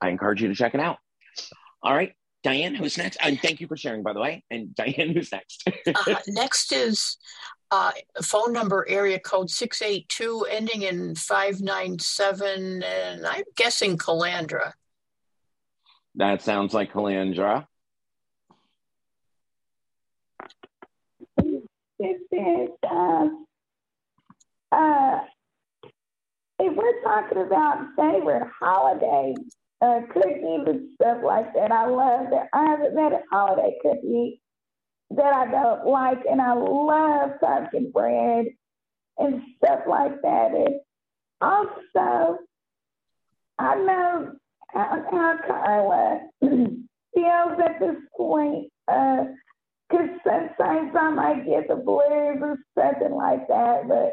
[0.01, 0.99] i encourage you to check it out.
[1.83, 2.13] All right
[2.45, 3.17] diane who's next?
[3.21, 4.45] And thank you for sharing by the way.
[4.51, 5.69] And diane who's next?
[5.87, 7.17] Uh, next is
[7.71, 7.93] uh,
[8.23, 14.73] phone number area code 682 ending in 597 and i'm guessing calandra
[16.17, 17.67] that sounds like Calandra.
[21.99, 23.47] It is, um,
[24.71, 25.21] uh,
[26.61, 29.37] if we're talking about favorite holidays,
[29.81, 32.49] uh, cookies and stuff like that, I love that.
[32.53, 34.41] I haven't met a holiday cookie
[35.11, 38.47] that I don't like, and I love pumpkin bread
[39.19, 40.51] and stuff like that.
[40.53, 40.81] And
[41.41, 42.39] also,
[43.59, 44.33] I know
[44.69, 48.71] how, how Carla feels at this point.
[48.87, 53.89] Because uh, sometimes I might get the blues or something like that.
[53.89, 54.13] But,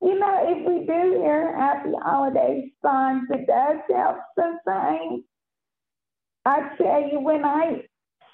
[0.00, 5.24] you know, if we do hear happy holiday songs, it does help sometimes.
[6.44, 7.82] I tell you, when I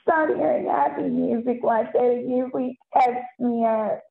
[0.09, 2.78] start hearing happy music like that, it usually
[3.39, 4.02] me up.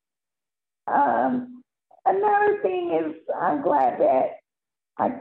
[0.86, 1.64] Um,
[2.06, 4.30] another thing is, I'm glad that
[4.96, 5.20] I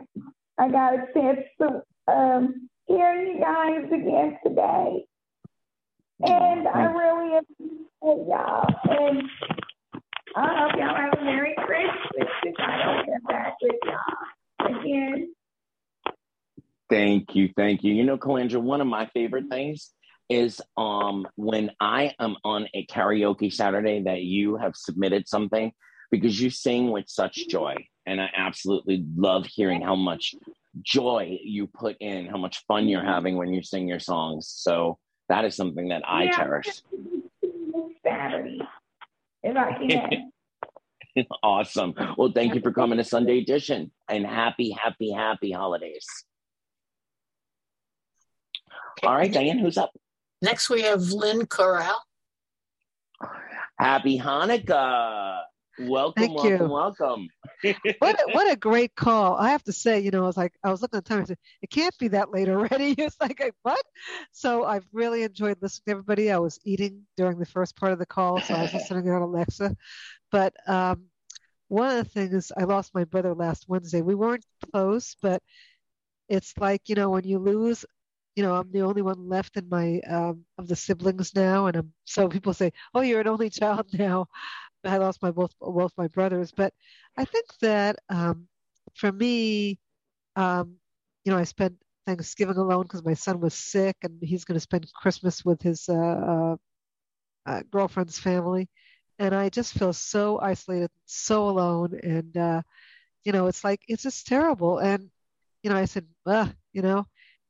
[0.59, 5.05] I got a chance to um, hear you guys again today.
[6.23, 8.67] And I really appreciate y'all.
[8.89, 9.23] And
[10.35, 15.33] I hope y'all have a Merry Christmas if I don't get back with y'all again.
[16.89, 17.93] Thank you, thank you.
[17.93, 19.91] You know, Calandra, one of my favorite things
[20.29, 25.71] is um when I am on a karaoke Saturday that you have submitted something
[26.11, 27.75] because you sing with such joy
[28.05, 30.35] and I absolutely love hearing how much
[30.81, 34.51] joy you put in, how much fun you're having when you sing your songs.
[34.55, 34.97] So
[35.29, 36.81] that is something that I yeah, cherish.
[38.03, 38.59] Saturday,
[39.43, 40.31] if I can.
[41.43, 41.93] awesome.
[42.17, 46.05] Well, thank you for coming to Sunday Edition and happy, happy, happy holidays.
[49.03, 49.91] All right, Diane, who's up?
[50.41, 51.99] Next, we have Lynn Corral.
[53.80, 55.41] Happy Hanukkah.
[55.80, 56.73] Welcome, Thank welcome, you.
[56.73, 57.27] welcome.
[57.99, 59.35] what a, what a great call!
[59.35, 61.22] I have to say, you know, I was like, I was looking at the time.
[61.22, 62.93] I said, it can't be that late already.
[62.97, 63.84] It's like, what?
[64.31, 66.31] So I've really enjoyed listening to everybody.
[66.31, 69.22] I was eating during the first part of the call, so I was listening on
[69.22, 69.76] Alexa.
[70.31, 71.05] But um,
[71.68, 74.01] one of the things, I lost my brother last Wednesday.
[74.01, 75.41] We weren't close, but
[76.30, 77.85] it's like you know when you lose
[78.38, 81.77] you know, I'm the only one left in my um, of the siblings now, and
[81.77, 84.27] I'm so people say, "Oh, you're an only child now."
[84.85, 86.73] I lost my both both my brothers, but
[87.18, 88.47] I think that um,
[88.95, 89.80] for me,
[90.35, 90.77] um,
[91.26, 91.77] you know, I spent
[92.07, 95.89] Thanksgiving alone because my son was sick, and he's going to spend Christmas with his
[95.89, 96.57] uh, uh,
[97.45, 98.69] uh, girlfriend's family,
[99.19, 102.61] and I just feel so isolated, so alone, and uh,
[103.26, 104.80] you know, it's like it's just terrible.
[104.80, 105.09] And
[105.64, 106.07] you know, I said,
[106.73, 107.05] you know,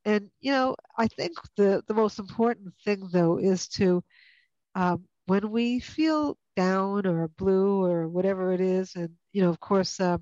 [0.08, 4.04] and you know, I think the the most important thing though is to
[4.76, 8.96] um, when we feel down or blue or whatever it is.
[8.96, 10.18] And, you know, of course, uh,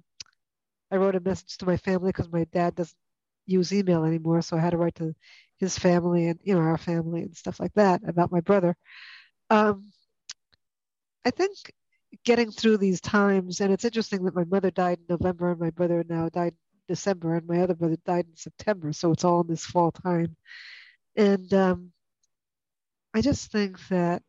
[0.92, 2.98] I wrote a message to my family because my dad doesn't
[3.46, 4.42] use email anymore.
[4.42, 5.16] So I had to write to
[5.60, 8.76] his family and, you know, our family and stuff like that about my brother.
[9.50, 9.92] Um,
[11.26, 11.74] I think
[12.24, 15.72] getting through these times, and it's interesting that my mother died in November and my
[15.72, 16.56] brother now died
[16.88, 18.94] December and my other brother died in September.
[18.94, 20.36] So it's all in this fall time.
[21.16, 21.92] And um,
[23.14, 24.22] I just think that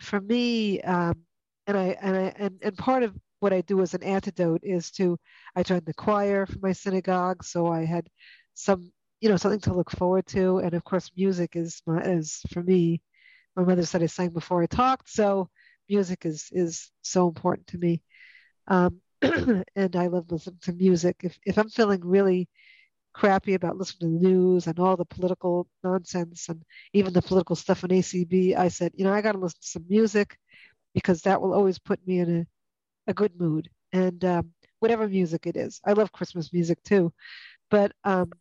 [0.00, 1.24] for me, um,
[1.66, 4.90] and I and I and, and part of what I do as an antidote is
[4.92, 5.18] to
[5.56, 8.08] I joined the choir for my synagogue, so I had
[8.54, 12.40] some you know something to look forward to, and of course music is my is
[12.52, 13.02] for me.
[13.56, 15.50] My mother said I sang before I talked, so
[15.88, 18.02] music is is so important to me.
[18.68, 19.00] Um,
[19.76, 21.16] and I love listening to music.
[21.22, 22.48] If if I'm feeling really
[23.14, 26.62] crappy about listening to the news and all the political nonsense and
[26.94, 29.68] even the political stuff on ACB, I said, you know, I got to listen to
[29.68, 30.38] some music
[30.94, 33.70] because that will always put me in a, a good mood.
[33.92, 37.12] And um, whatever music it is, I love Christmas music too.
[37.70, 38.32] But, um,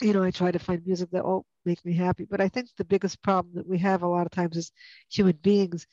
[0.00, 2.24] you know, I try to find music that will make me happy.
[2.28, 4.72] But I think the biggest problem that we have a lot of times as
[5.10, 5.86] human beings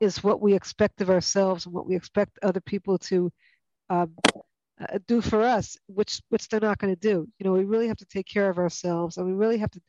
[0.00, 3.32] is what we expect of ourselves and what we expect other people to
[3.90, 4.14] um,
[4.80, 7.26] uh, do for us, which which they're not going to do.
[7.38, 9.80] You know, we really have to take care of ourselves, and we really have to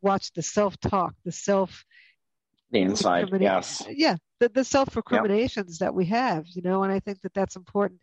[0.00, 1.84] watch the self talk, the self
[2.70, 5.86] the inside, yes, yeah, the, the self recriminations yep.
[5.88, 6.46] that we have.
[6.48, 8.00] You know, and I think that that's important.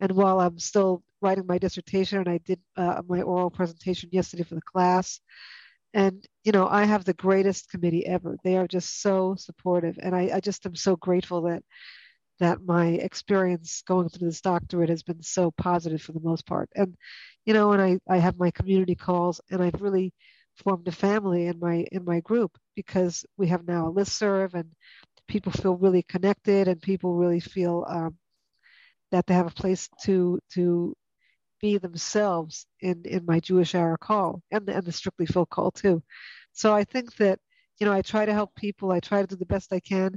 [0.00, 4.42] And while I'm still writing my dissertation, and I did uh, my oral presentation yesterday
[4.42, 5.20] for the class,
[5.96, 8.36] and you know, I have the greatest committee ever.
[8.44, 11.62] They are just so supportive, and I, I just am so grateful that
[12.38, 16.68] that my experience going through this doctorate has been so positive for the most part.
[16.76, 16.94] And,
[17.46, 20.12] you know, and I, I have my community calls and I've really
[20.56, 24.54] formed a family in my in my group because we have now a list serve
[24.54, 24.70] and
[25.28, 28.16] people feel really connected and people really feel um,
[29.12, 30.94] that they have a place to to
[31.60, 36.02] be themselves in in my Jewish hour call and, and the strictly Phil call too.
[36.52, 37.38] So I think that
[37.78, 38.90] you know I try to help people.
[38.92, 40.16] I try to do the best I can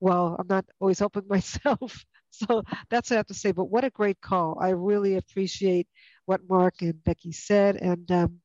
[0.00, 2.04] well, I'm not always helping myself.
[2.30, 3.52] So that's what I have to say.
[3.52, 4.58] But what a great call.
[4.60, 5.88] I really appreciate
[6.26, 7.76] what Mark and Becky said.
[7.76, 8.40] And, um,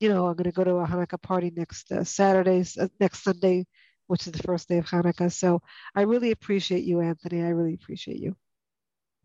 [0.00, 3.22] you know, I'm going to go to a Hanukkah party next uh, Saturday, uh, next
[3.24, 3.66] Sunday,
[4.08, 5.32] which is the first day of Hanukkah.
[5.32, 5.62] So
[5.94, 7.42] I really appreciate you, Anthony.
[7.42, 8.36] I really appreciate you.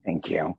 [0.05, 0.55] Thank you.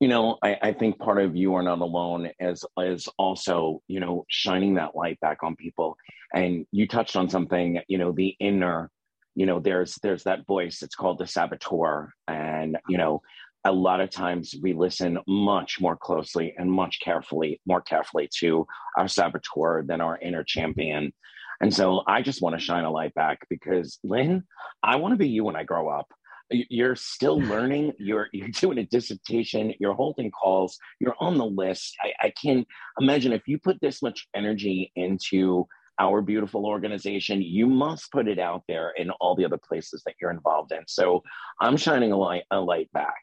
[0.00, 4.00] You know, I, I, think part of you are not alone as is also, you
[4.00, 5.96] know, shining that light back on people.
[6.34, 8.90] And you touched on something, you know, the inner
[9.34, 13.20] you know there's there's that voice it's called the saboteur and you know
[13.64, 18.66] a lot of times we listen much more closely and much carefully more carefully to
[18.96, 21.12] our saboteur than our inner champion
[21.60, 24.44] and so i just want to shine a light back because lynn
[24.82, 26.06] i want to be you when i grow up
[26.50, 31.96] you're still learning you're you're doing a dissertation you're holding calls you're on the list
[32.02, 32.66] i, I can
[33.00, 35.66] imagine if you put this much energy into
[35.98, 40.14] our beautiful organization, you must put it out there in all the other places that
[40.20, 40.82] you're involved in.
[40.86, 41.22] So
[41.60, 43.14] I'm shining a light, a light back.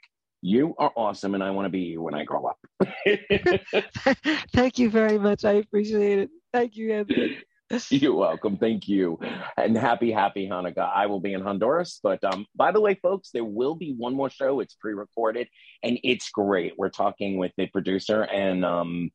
[0.42, 2.58] You are awesome, and I want to be you when I grow up.
[4.54, 5.46] Thank you very much.
[5.46, 6.30] I appreciate it.
[6.52, 7.38] Thank you, Anthony.
[7.90, 8.58] You're welcome.
[8.58, 9.20] Thank you.
[9.58, 10.92] And happy, happy Hanukkah.
[10.94, 12.00] I will be in Honduras.
[12.02, 14.60] But um, by the way, folks, there will be one more show.
[14.60, 15.48] It's pre-recorded
[15.84, 16.74] and it's great.
[16.78, 19.12] We're talking with the producer and um,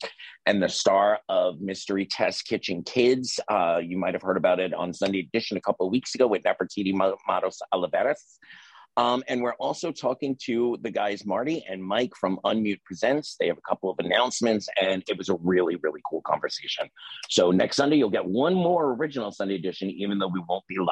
[0.46, 3.38] and the star of Mystery Test Kitchen Kids.
[3.48, 6.26] Uh, you might have heard about it on Sunday Edition a couple of weeks ago
[6.26, 8.38] with Nefertiti Matos Olivares.
[8.96, 13.36] Um, and we're also talking to the guys, Marty and Mike from Unmute Presents.
[13.38, 16.88] They have a couple of announcements, and it was a really, really cool conversation.
[17.28, 20.78] So next Sunday, you'll get one more original Sunday edition, even though we won't be
[20.78, 20.86] live.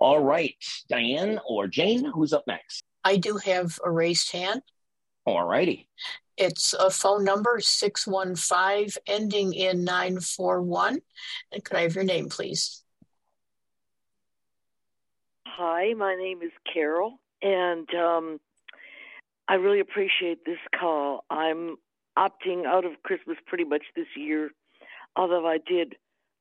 [0.00, 0.54] All right,
[0.88, 2.82] Diane or Jane, who's up next?
[3.04, 4.62] I do have a raised hand.
[5.24, 5.88] All righty.
[6.36, 11.00] It's a phone number 615 ending in 941.
[11.52, 12.81] And could I have your name, please?
[15.56, 18.40] Hi, my name is Carol, and um,
[19.48, 21.26] I really appreciate this call.
[21.28, 21.76] I'm
[22.18, 24.48] opting out of Christmas pretty much this year,
[25.14, 25.96] although I did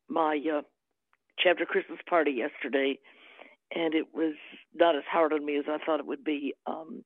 [0.07, 0.61] my uh,
[1.38, 2.99] chapter Christmas party yesterday,
[3.75, 4.35] and it was
[4.73, 6.53] not as hard on me as I thought it would be.
[6.65, 7.03] Um,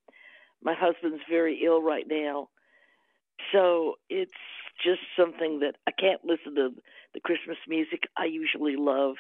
[0.63, 2.49] my husband's very ill right now,
[3.51, 4.31] so it's
[4.85, 6.69] just something that I can't listen to
[7.15, 9.15] the Christmas music I usually love.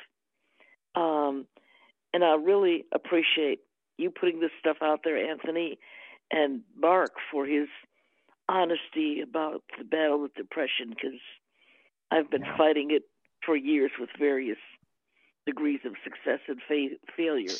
[0.93, 1.47] Um,
[2.15, 3.59] and I really appreciate
[3.97, 5.77] you putting this stuff out there, Anthony,
[6.31, 7.67] and Mark for his
[8.47, 11.19] honesty about the battle with depression because
[12.09, 12.55] I've been yeah.
[12.55, 13.03] fighting it
[13.45, 14.57] for years with various
[15.45, 17.57] degrees of success and fa- failure.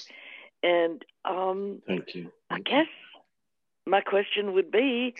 [0.63, 2.31] And um, thank you.
[2.49, 2.87] I guess
[3.85, 5.15] my question would be,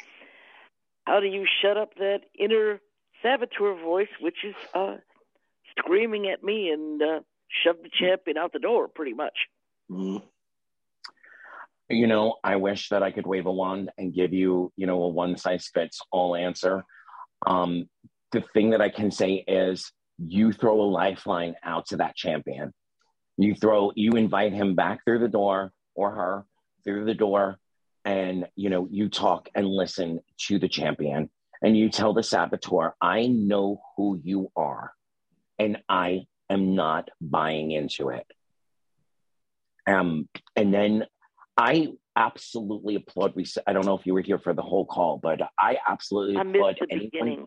[1.06, 2.80] how do you shut up that inner
[3.22, 4.96] saboteur voice, which is uh,
[5.78, 7.20] screaming at me and uh,
[7.50, 9.38] shoved the champion out the door pretty much.
[9.90, 10.22] Mm.
[11.90, 15.04] You know, I wish that I could wave a wand and give you, you know,
[15.04, 16.84] a one size fits all answer.
[17.46, 17.88] Um,
[18.32, 22.74] the thing that I can say is you throw a lifeline out to that champion.
[23.38, 26.46] You throw, you invite him back through the door or her
[26.84, 27.58] through the door,
[28.06, 31.30] and you know, you talk and listen to the champion,
[31.62, 34.94] and you tell the saboteur, I know who you are,
[35.60, 38.26] and I am not buying into it.
[39.88, 41.06] Um, and then
[41.58, 43.34] I absolutely applaud.
[43.68, 46.42] I don't know if you were here for the whole call, but I absolutely I
[46.42, 47.10] applaud anyone.
[47.12, 47.46] beginning.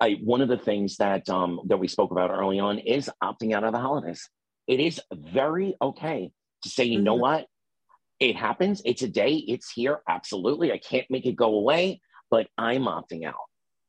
[0.00, 3.52] I, one of the things that um, that we spoke about early on is opting
[3.52, 4.28] out of the holidays.
[4.66, 6.30] It is very okay
[6.62, 7.46] to say, you know what,
[8.20, 8.82] it happens.
[8.84, 9.34] It's a day.
[9.34, 10.00] It's here.
[10.08, 12.00] Absolutely, I can't make it go away,
[12.30, 13.34] but I'm opting out.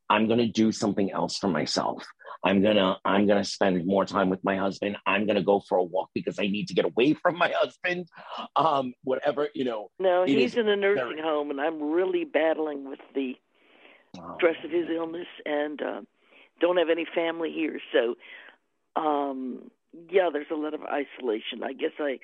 [0.10, 2.06] I'm going to do something else for myself.
[2.44, 4.98] I'm gonna I'm gonna spend more time with my husband.
[5.06, 8.08] I'm gonna go for a walk because I need to get away from my husband.
[8.56, 9.92] Um, whatever you know.
[10.00, 13.36] No, he's in a nursing very- home, and I'm really battling with the
[14.38, 16.02] stress of his illness, and uh,
[16.62, 17.80] don't have any family here.
[17.94, 18.16] So,
[19.00, 19.70] um,
[20.10, 21.64] yeah, there's a lot of isolation.
[21.64, 22.20] I guess I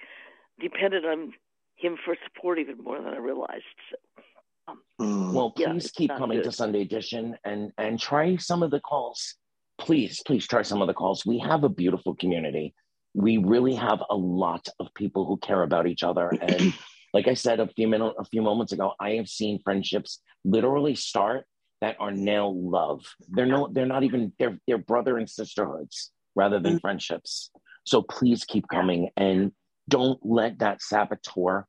[0.59, 1.33] depended on
[1.75, 3.63] him for support even more than I realized.
[3.91, 6.51] So, Well, Yeah, please it's keep not coming to.
[6.51, 9.35] Sunday Edition and and try some of the calls.
[9.79, 11.25] Please, please try some of the calls.
[11.25, 12.73] We have a beautiful community.
[13.13, 16.31] We really have a lot of people who care about each other.
[16.41, 16.73] And
[17.13, 20.95] like I said a few minutes, a few moments ago, I have seen friendships literally
[20.95, 21.45] start
[21.81, 23.05] that are now love.
[23.29, 26.81] They're no, they're not even they're they're brother and sisterhoods rather than mm.
[26.81, 27.51] friendships.
[27.85, 29.53] So please keep coming and
[29.87, 31.67] don't let that saboteur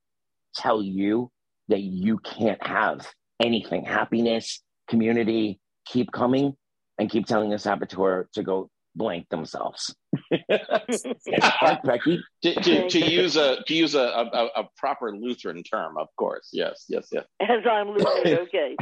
[0.54, 1.30] tell you
[1.68, 3.06] that you can't have
[3.40, 6.56] anything happiness community keep coming
[6.98, 9.94] and keep telling the saboteur to go blank themselves
[11.62, 15.96] Right, becky to, to, to use a to use a, a, a proper Lutheran term,
[15.98, 16.48] of course.
[16.52, 17.24] Yes, yes, yes.
[17.40, 18.76] As I'm losing, okay.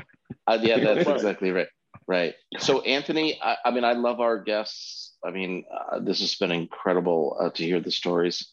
[0.47, 1.69] Uh, yeah, that's exactly right.
[2.07, 2.35] Right.
[2.59, 5.17] So, Anthony, I, I mean, I love our guests.
[5.25, 8.53] I mean, uh, this has been incredible uh, to hear the stories.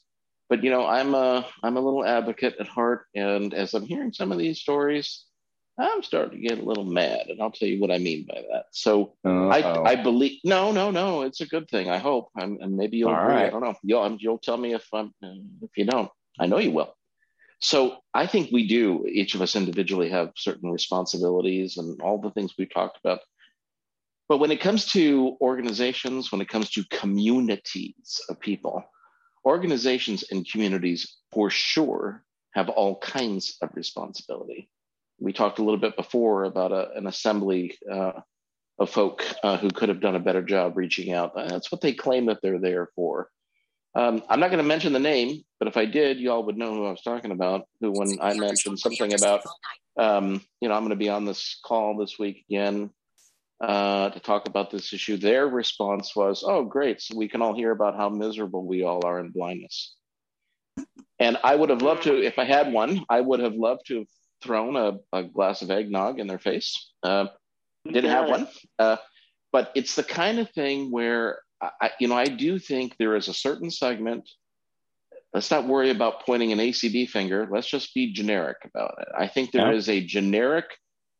[0.49, 4.13] But you know, I'm a I'm a little advocate at heart, and as I'm hearing
[4.13, 5.25] some of these stories,
[5.77, 8.43] I'm starting to get a little mad, and I'll tell you what I mean by
[8.52, 8.65] that.
[8.72, 9.84] So, I Uh-oh.
[9.85, 11.22] I believe no, no, no.
[11.22, 11.89] It's a good thing.
[11.89, 13.35] I hope, I'm, and maybe you'll All agree.
[13.35, 13.76] I don't know.
[13.81, 15.30] You'll you'll tell me if I'm uh,
[15.61, 16.11] if you don't.
[16.39, 16.93] I know you will.
[17.60, 22.31] So I think we do, each of us individually have certain responsibilities and all the
[22.31, 23.19] things we've talked about.
[24.27, 28.84] But when it comes to organizations, when it comes to communities of people,
[29.45, 32.23] organizations and communities for sure
[32.53, 34.69] have all kinds of responsibility.
[35.22, 38.14] We talked a little bit before about a, an assembly uh,
[38.80, 41.35] of folk uh, who could have done a better job reaching out.
[41.35, 43.30] That's what they claim that they're there for.
[43.93, 46.73] Um, I'm not going to mention the name, but if I did, y'all would know
[46.73, 47.68] who I was talking about.
[47.81, 49.41] Who, when I mentioned something about,
[49.98, 52.89] um, you know, I'm going to be on this call this week again
[53.61, 57.02] uh, to talk about this issue, their response was, "Oh, great!
[57.02, 59.93] So we can all hear about how miserable we all are in blindness."
[61.19, 63.99] And I would have loved to, if I had one, I would have loved to
[63.99, 64.07] have
[64.41, 66.91] thrown a, a glass of eggnog in their face.
[67.03, 67.27] Uh,
[67.85, 68.47] didn't have one,
[68.80, 68.97] uh,
[69.51, 73.27] but it's the kind of thing where I, you know, I do think there is
[73.27, 74.30] a certain segment.
[75.34, 77.47] Let's not worry about pointing an ACB finger.
[77.49, 79.07] Let's just be generic about it.
[79.18, 79.77] I think there Yeah.
[79.77, 80.65] is a generic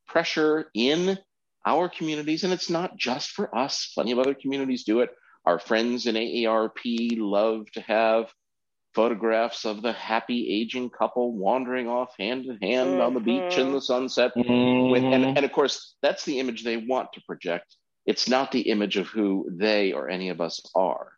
[0.08, 1.18] pressure in
[1.66, 3.92] our communities, and it's not just for us.
[3.94, 5.12] Plenty of other communities do it.
[5.46, 8.32] Our friends in AARP love to have
[8.94, 13.72] photographs of the happy aging couple wandering off hand in hand on the beach in
[13.72, 14.32] the sunset.
[14.36, 17.76] With, and, and of course, that's the image they want to project.
[18.06, 21.12] It's not the image of who they or any of us are.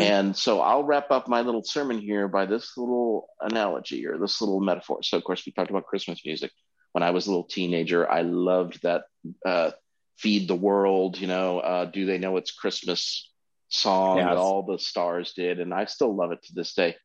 [0.00, 4.40] And so I'll wrap up my little sermon here by this little analogy or this
[4.40, 5.02] little metaphor.
[5.02, 6.52] So, of course, we talked about Christmas music.
[6.92, 9.04] When I was a little teenager, I loved that
[9.46, 9.70] uh,
[10.18, 13.31] Feed the World, you know, uh, Do They Know It's Christmas
[13.72, 14.26] song Yes.
[14.26, 15.58] that all the stars did.
[15.60, 16.96] And I still love it to this day.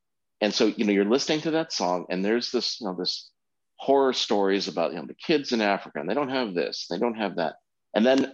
[0.42, 3.32] And so, you know, you're listening to that song, and there's this, you know, this
[3.78, 7.00] horror stories about, you know, the kids in Africa, and they don't have this, they
[7.00, 7.56] don't have that.
[7.96, 8.34] And then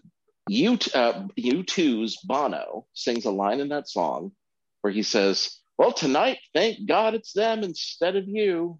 [0.49, 4.33] you, uh, U2's Bono sings a line in that song
[4.81, 8.79] where he says, Well, tonight, thank God it's them instead of you.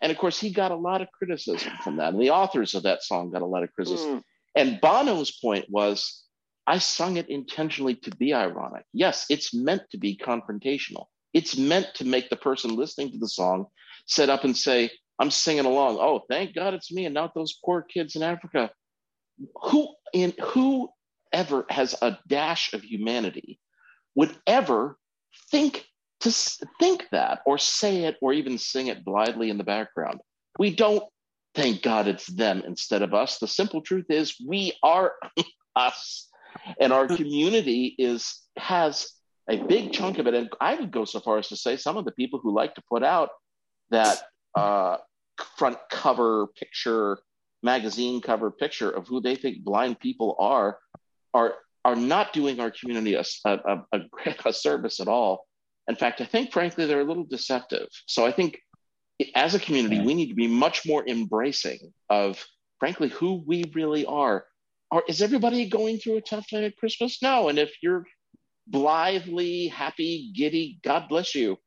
[0.00, 2.12] And of course, he got a lot of criticism from that.
[2.14, 4.22] And the authors of that song got a lot of criticism.
[4.56, 6.24] And Bono's point was,
[6.68, 8.84] I sung it intentionally to be ironic.
[8.92, 11.06] Yes, it's meant to be confrontational.
[11.32, 13.68] It's meant to make the person listening to the song
[14.06, 15.96] sit up and say, I'm singing along.
[15.98, 18.70] Oh, thank God it's me and not those poor kids in Africa.
[19.62, 20.90] Who in who
[21.32, 23.58] ever has a dash of humanity
[24.14, 24.98] would ever
[25.50, 25.86] think
[26.20, 26.30] to
[26.78, 30.20] think that or say it or even sing it blithely in the background.
[30.58, 31.04] We don't
[31.54, 33.38] thank God it's them instead of us.
[33.38, 35.14] The simple truth is we are
[35.76, 36.27] us
[36.80, 39.12] and our community is has
[39.48, 40.34] a big chunk of it.
[40.34, 42.74] And I would go so far as to say some of the people who like
[42.74, 43.30] to put out
[43.90, 44.22] that
[44.54, 44.98] uh,
[45.56, 47.18] front cover picture
[47.62, 50.78] magazine cover picture of who they think blind people are
[51.34, 51.54] are
[51.84, 54.00] are not doing our community a, a, a,
[54.44, 55.46] a service at all.
[55.88, 57.88] In fact i think frankly they're a little deceptive.
[58.06, 58.60] So i think
[59.34, 62.44] as a community, we need to be much more embracing of,
[62.78, 64.44] frankly, who we really are.
[64.90, 67.20] Or is everybody going through a tough time at Christmas?
[67.22, 67.48] No.
[67.48, 68.04] And if you're
[68.66, 71.58] blithely happy, giddy, God bless you.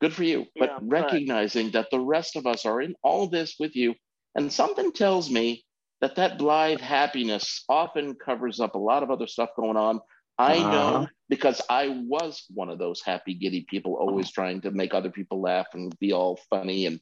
[0.00, 0.46] Good for you.
[0.56, 3.94] But Yeah, recognizing that the rest of us are in all this with you.
[4.34, 5.64] And something tells me
[6.00, 10.00] that that blithe happiness often covers up a lot of other stuff going on.
[10.38, 11.06] I know Uh-huh.
[11.28, 15.40] because I was one of those happy, giddy people, always trying to make other people
[15.40, 17.00] laugh and be all funny, and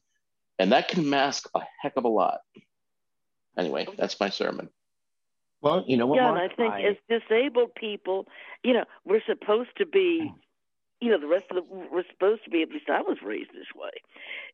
[0.57, 2.39] and that can mask a heck of a lot.
[3.55, 4.69] Anyway, that's my sermon.
[5.61, 6.41] Well, you know what, yeah, Mark?
[6.41, 8.27] and I think I- as disabled people,
[8.63, 10.31] you know, we're supposed to be,
[11.01, 12.61] you know, the rest of the we're supposed to be.
[12.61, 13.91] At least I was raised this way,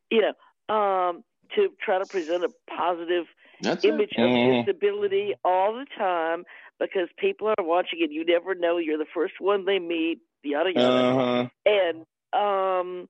[0.09, 1.23] you know, um,
[1.55, 3.25] to try to present a positive
[3.61, 3.89] That's it.
[3.89, 6.45] image of disability all the time
[6.79, 8.11] because people are watching it.
[8.11, 8.77] You never know.
[8.77, 10.19] You're the first one they meet.
[10.43, 10.87] Yada yada.
[10.87, 11.49] Uh-huh.
[11.65, 13.07] And um,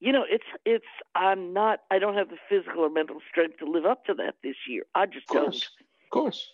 [0.00, 0.84] you know, it's it's.
[1.14, 1.80] I'm not.
[1.90, 4.84] I don't have the physical or mental strength to live up to that this year.
[4.94, 5.44] I just Of don't.
[5.50, 5.70] course,
[6.04, 6.52] of course.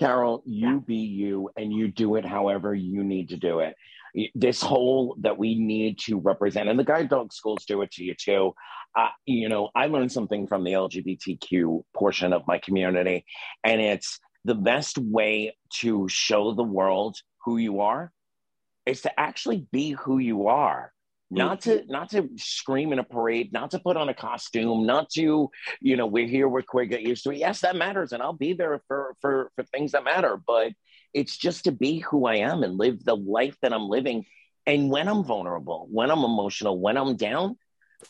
[0.00, 3.76] Carol, you be you and you do it however you need to do it.
[4.34, 8.04] This whole that we need to represent, and the guide dog schools do it to
[8.04, 8.54] you too.
[8.96, 13.26] Uh, you know, I learned something from the LGBTQ portion of my community,
[13.62, 18.10] and it's the best way to show the world who you are
[18.86, 20.92] is to actually be who you are
[21.30, 25.08] not to not to scream in a parade not to put on a costume not
[25.10, 25.48] to
[25.80, 27.38] you know we're here we're queer get used to it.
[27.38, 30.72] Yes that matters and i'll be there for for for things that matter but
[31.14, 34.26] it's just to be who i am and live the life that i'm living.
[34.66, 37.56] And when i'm vulnerable when i'm emotional when i'm down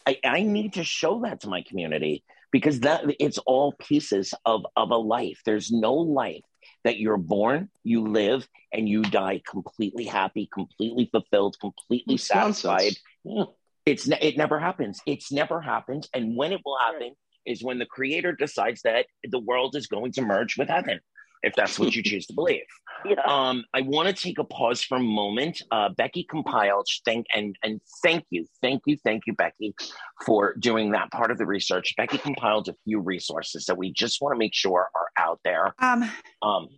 [0.07, 4.67] i, I need to show that to my community because that it's all pieces of
[4.77, 5.41] of a life.
[5.45, 6.43] There's no life
[6.85, 12.93] that you're born you live and you die completely happy completely fulfilled completely It's satisfied.
[13.25, 13.57] Nonsense.
[13.87, 15.01] It's ne- it never happens.
[15.07, 17.13] It's never happens, And when it will happen
[17.47, 21.01] is when the creator decides that the world is going to merge with heaven,
[21.43, 22.63] if that's what you choose to believe.
[23.05, 23.15] Yeah.
[23.27, 25.63] Um, I want to take a pause for a moment.
[25.71, 29.75] Uh, Becky compiled thank and and thank you, thank you, thank you, Becky,
[30.27, 31.95] for doing that part of the research.
[31.97, 35.75] Becky compiled a few resources that we just want to make sure are out there.
[35.79, 36.11] Um,
[36.43, 36.69] Um,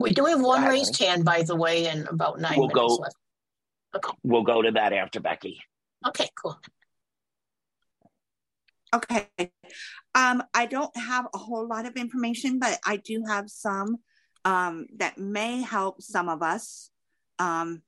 [0.00, 2.66] We do have one Go ahead, raised hand, by the way, and about 9 we'll
[2.68, 2.96] minutes go.
[2.96, 4.16] left.
[4.24, 5.60] We'll go to that after Becky.
[6.06, 6.58] Okay, cool.
[8.94, 9.28] Okay.
[10.14, 13.96] Um, I don't have a whole lot of information, but I do have some
[14.44, 16.90] um, that may help some of us.
[17.40, 17.82] Um,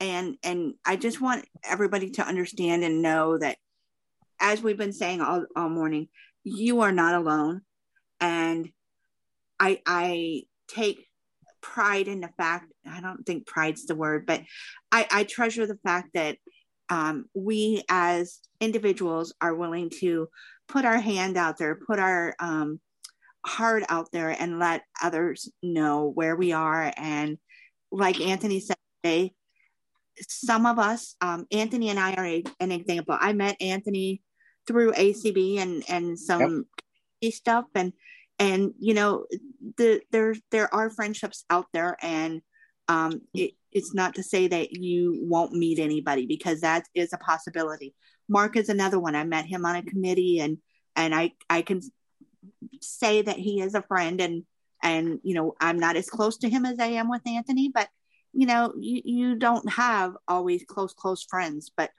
[0.00, 3.58] and and I just want everybody to understand and know that,
[4.40, 6.08] as we've been saying all, all morning,
[6.44, 7.60] you are not alone.
[8.18, 8.70] And
[9.60, 11.06] I I take
[11.60, 14.42] pride in the fact I don't think pride's the word, but
[14.90, 16.38] I, I treasure the fact that
[16.88, 20.28] um, we as individuals are willing to
[20.68, 22.80] put our hand out there, put our um,
[23.44, 26.92] heart out there, and let others know where we are.
[26.96, 27.38] And
[27.90, 29.32] like Anthony said today,
[30.28, 33.16] some of us, um, Anthony and I are a, an example.
[33.18, 34.22] I met Anthony
[34.66, 36.64] through ACB and and some
[37.30, 37.92] stuff, and
[38.38, 39.26] and you know
[39.76, 42.40] the there there are friendships out there, and
[42.88, 47.18] um, it, it's not to say that you won't meet anybody because that is a
[47.18, 47.94] possibility.
[48.26, 49.14] Mark is another one.
[49.14, 50.56] I met him on a committee, and
[50.96, 51.82] and I I can
[52.80, 54.44] say that he is a friend, and
[54.82, 57.90] and you know I'm not as close to him as I am with Anthony, but
[58.32, 61.90] you know you you don't have always close close friends, but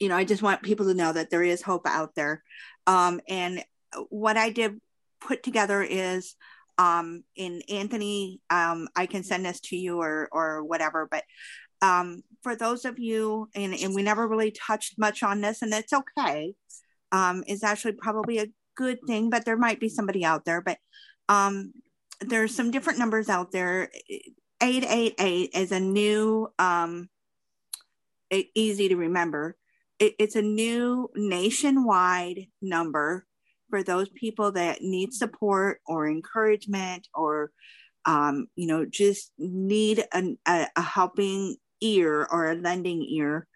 [0.00, 2.42] you know I just want people to know that there is hope out there,
[2.86, 3.62] um, and
[4.08, 4.80] what I did
[5.20, 6.36] put together is
[6.78, 11.22] um in anthony um i can send this to you or or whatever but
[11.82, 15.72] um for those of you and and we never really touched much on this and
[15.72, 16.54] it's okay.
[17.10, 18.46] Um is actually probably a
[18.76, 20.78] good thing but there might be somebody out there but
[21.28, 21.72] um
[22.20, 23.90] there's some different numbers out there.
[24.62, 27.08] 888 is a new um
[28.54, 29.56] easy to remember.
[29.98, 33.26] It, it's a new nationwide number
[33.70, 37.50] for those people that need support or encouragement or
[38.06, 43.46] um, you know just need an, a, a helping ear or a lending ear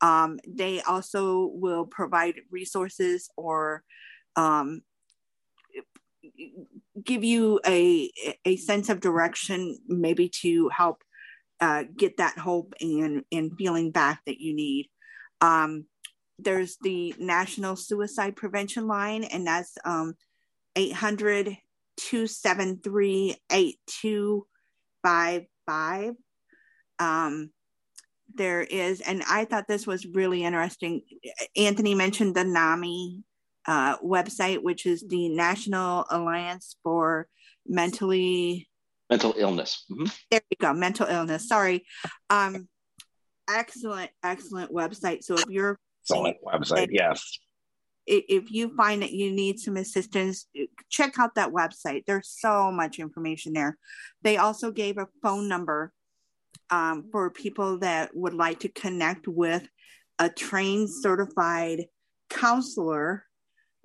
[0.00, 3.82] um, they also will provide resources or
[4.36, 4.82] um,
[7.02, 8.10] give you a
[8.44, 11.02] a sense of direction maybe to help
[11.60, 14.88] uh, get that hope and and feeling back that you need.
[15.40, 15.86] Um,
[16.38, 20.14] there's the National Suicide Prevention Line, and that's um,
[20.76, 21.56] 800
[21.96, 26.14] 273 8255.
[27.00, 27.50] Um,
[28.34, 31.02] there is, and I thought this was really interesting.
[31.56, 33.22] Anthony mentioned the NAMI
[33.66, 37.28] uh, website, which is the National Alliance for
[37.66, 38.68] Mentally
[39.10, 39.84] mental illness.
[39.90, 40.06] Mm-hmm.
[40.30, 41.48] There you go, mental illness.
[41.48, 41.84] Sorry,
[42.30, 42.68] um,
[43.48, 45.22] excellent, excellent website.
[45.22, 45.78] So if you're
[46.10, 47.38] website, yes.
[48.06, 50.46] If you find that you need some assistance,
[50.88, 52.04] check out that website.
[52.06, 53.76] There's so much information there.
[54.22, 55.92] They also gave a phone number
[56.70, 59.68] um, for people that would like to connect with
[60.18, 61.84] a trained certified
[62.30, 63.24] counselor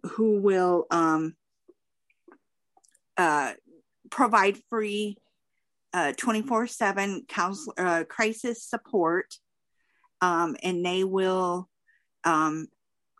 [0.03, 1.35] who will um,
[3.17, 3.53] uh,
[4.09, 5.17] provide free
[5.93, 9.35] uh, 24 7 counsel, uh, crisis support
[10.21, 11.69] um, and they will
[12.23, 12.67] um,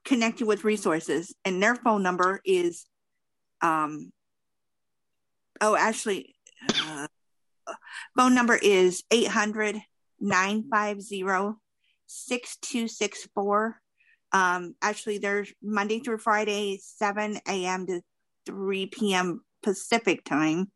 [0.06, 2.86] connect you with resources and their phone number is
[3.62, 4.12] um,
[5.62, 6.36] oh actually
[6.88, 7.08] uh,
[8.16, 9.82] phone number is 800
[10.20, 11.58] 950
[12.06, 13.82] 6264
[14.34, 18.02] um, actually there's monday through friday 7 a.m to
[18.46, 20.70] 3 p.m pacific time.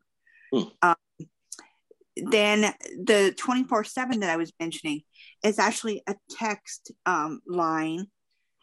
[0.50, 0.62] Hmm.
[0.80, 0.96] um,
[2.16, 2.74] then
[3.04, 5.02] the 24 7 that i was mentioning
[5.44, 8.06] is actually a text um, line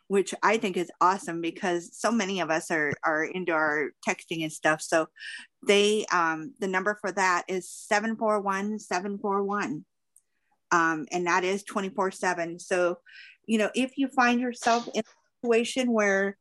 [0.07, 4.44] which I think is awesome because so many of us are are into our texting
[4.44, 4.82] and stuff.
[4.82, 5.07] So
[5.65, 9.86] they um the number for that is 741 741.
[10.72, 12.60] Um, and that is 24 7.
[12.60, 12.99] So,
[13.45, 16.38] you know, if you find yourself in a situation where,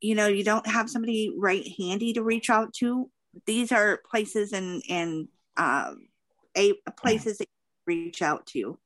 [0.00, 3.10] you know, you don't have somebody right handy to reach out to,
[3.46, 6.08] these are places and and um,
[6.56, 7.48] a places that
[7.86, 8.78] reach out to.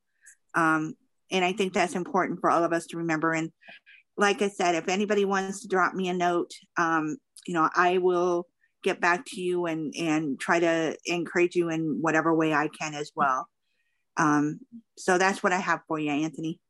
[0.55, 0.95] Um,
[1.31, 3.33] and I think that's important for all of us to remember.
[3.33, 3.53] And
[4.19, 7.17] like I said, if anybody wants to drop me a note, um,
[7.47, 8.47] you know, I will
[8.83, 12.95] get back to you and and try to encourage you in whatever way I can
[12.95, 13.49] as well.
[14.17, 14.61] Um,
[14.99, 16.61] so that's what I have for you, Anthony.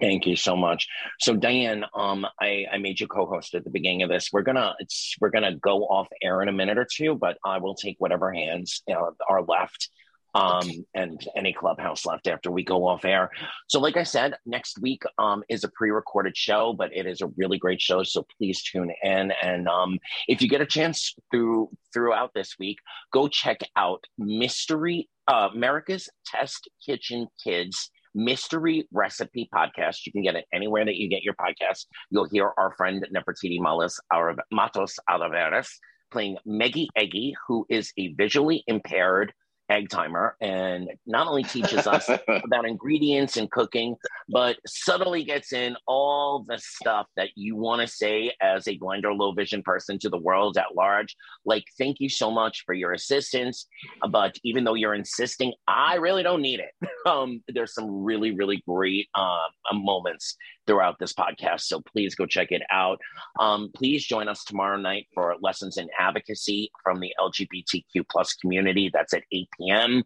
[0.00, 0.86] Thank you so much.
[1.18, 4.30] So Diane, um, I, I made you co-host at the beginning of this.
[4.32, 4.74] We're gonna
[5.20, 8.32] we're gonna go off air in a minute or two, but I will take whatever
[8.32, 9.90] hands know, are left
[10.34, 13.30] um, and any clubhouse left after we go off air.
[13.68, 17.28] So, like I said, next week um, is a pre-recorded show, but it is a
[17.36, 18.02] really great show.
[18.02, 22.78] So please tune in, and um, if you get a chance through throughout this week,
[23.12, 29.98] go check out Mystery uh, America's Test Kitchen Kids mystery recipe podcast.
[30.04, 31.84] You can get it anywhere that you get your podcast.
[32.10, 35.68] You'll hear our friend Nefertiti Malas our Matos Alaveras
[36.10, 39.32] playing Meggie Eggy, who is a visually impaired
[39.70, 42.08] egg timer and not only teaches us
[42.44, 43.96] about ingredients and cooking,
[44.28, 49.04] but subtly gets in all the stuff that you want to say as a blind
[49.04, 51.16] or low vision person to the world at large.
[51.44, 53.66] Like, thank you so much for your assistance.
[54.10, 56.70] But even though you're insisting, I really don't need it.
[57.06, 60.36] Um, there's some really, really great uh, moments
[60.68, 61.62] throughout this podcast.
[61.62, 63.00] So please go check it out.
[63.40, 68.90] Um, please join us tomorrow night for lessons in advocacy from the LGBTQ plus community.
[68.92, 70.04] That's at 8 p.m.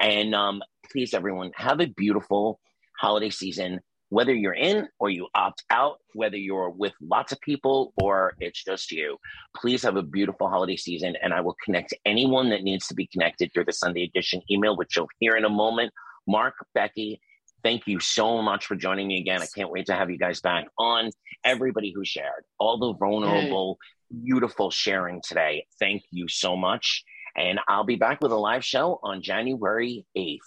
[0.00, 0.62] And um,
[0.92, 2.60] please, everyone, have a beautiful
[3.00, 3.80] holiday season.
[4.10, 8.62] Whether you're in or you opt out, whether you're with lots of people or it's
[8.62, 9.16] just you,
[9.56, 11.16] please have a beautiful holiday season.
[11.22, 14.76] And I will connect anyone that needs to be connected through the Sunday edition email,
[14.76, 15.90] which you'll hear in a moment.
[16.26, 17.22] Mark, Becky,
[17.62, 19.40] Thank you so much for joining me again.
[19.40, 21.10] I can't wait to have you guys back on.
[21.44, 23.78] Everybody who shared, all the vulnerable,
[24.24, 25.66] beautiful sharing today.
[25.78, 27.04] Thank you so much.
[27.36, 30.38] And I'll be back with a live show on January 8th.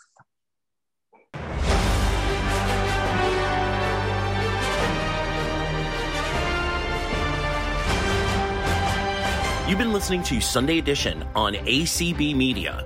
[9.68, 12.86] You've been listening to Sunday Edition on ACB Media.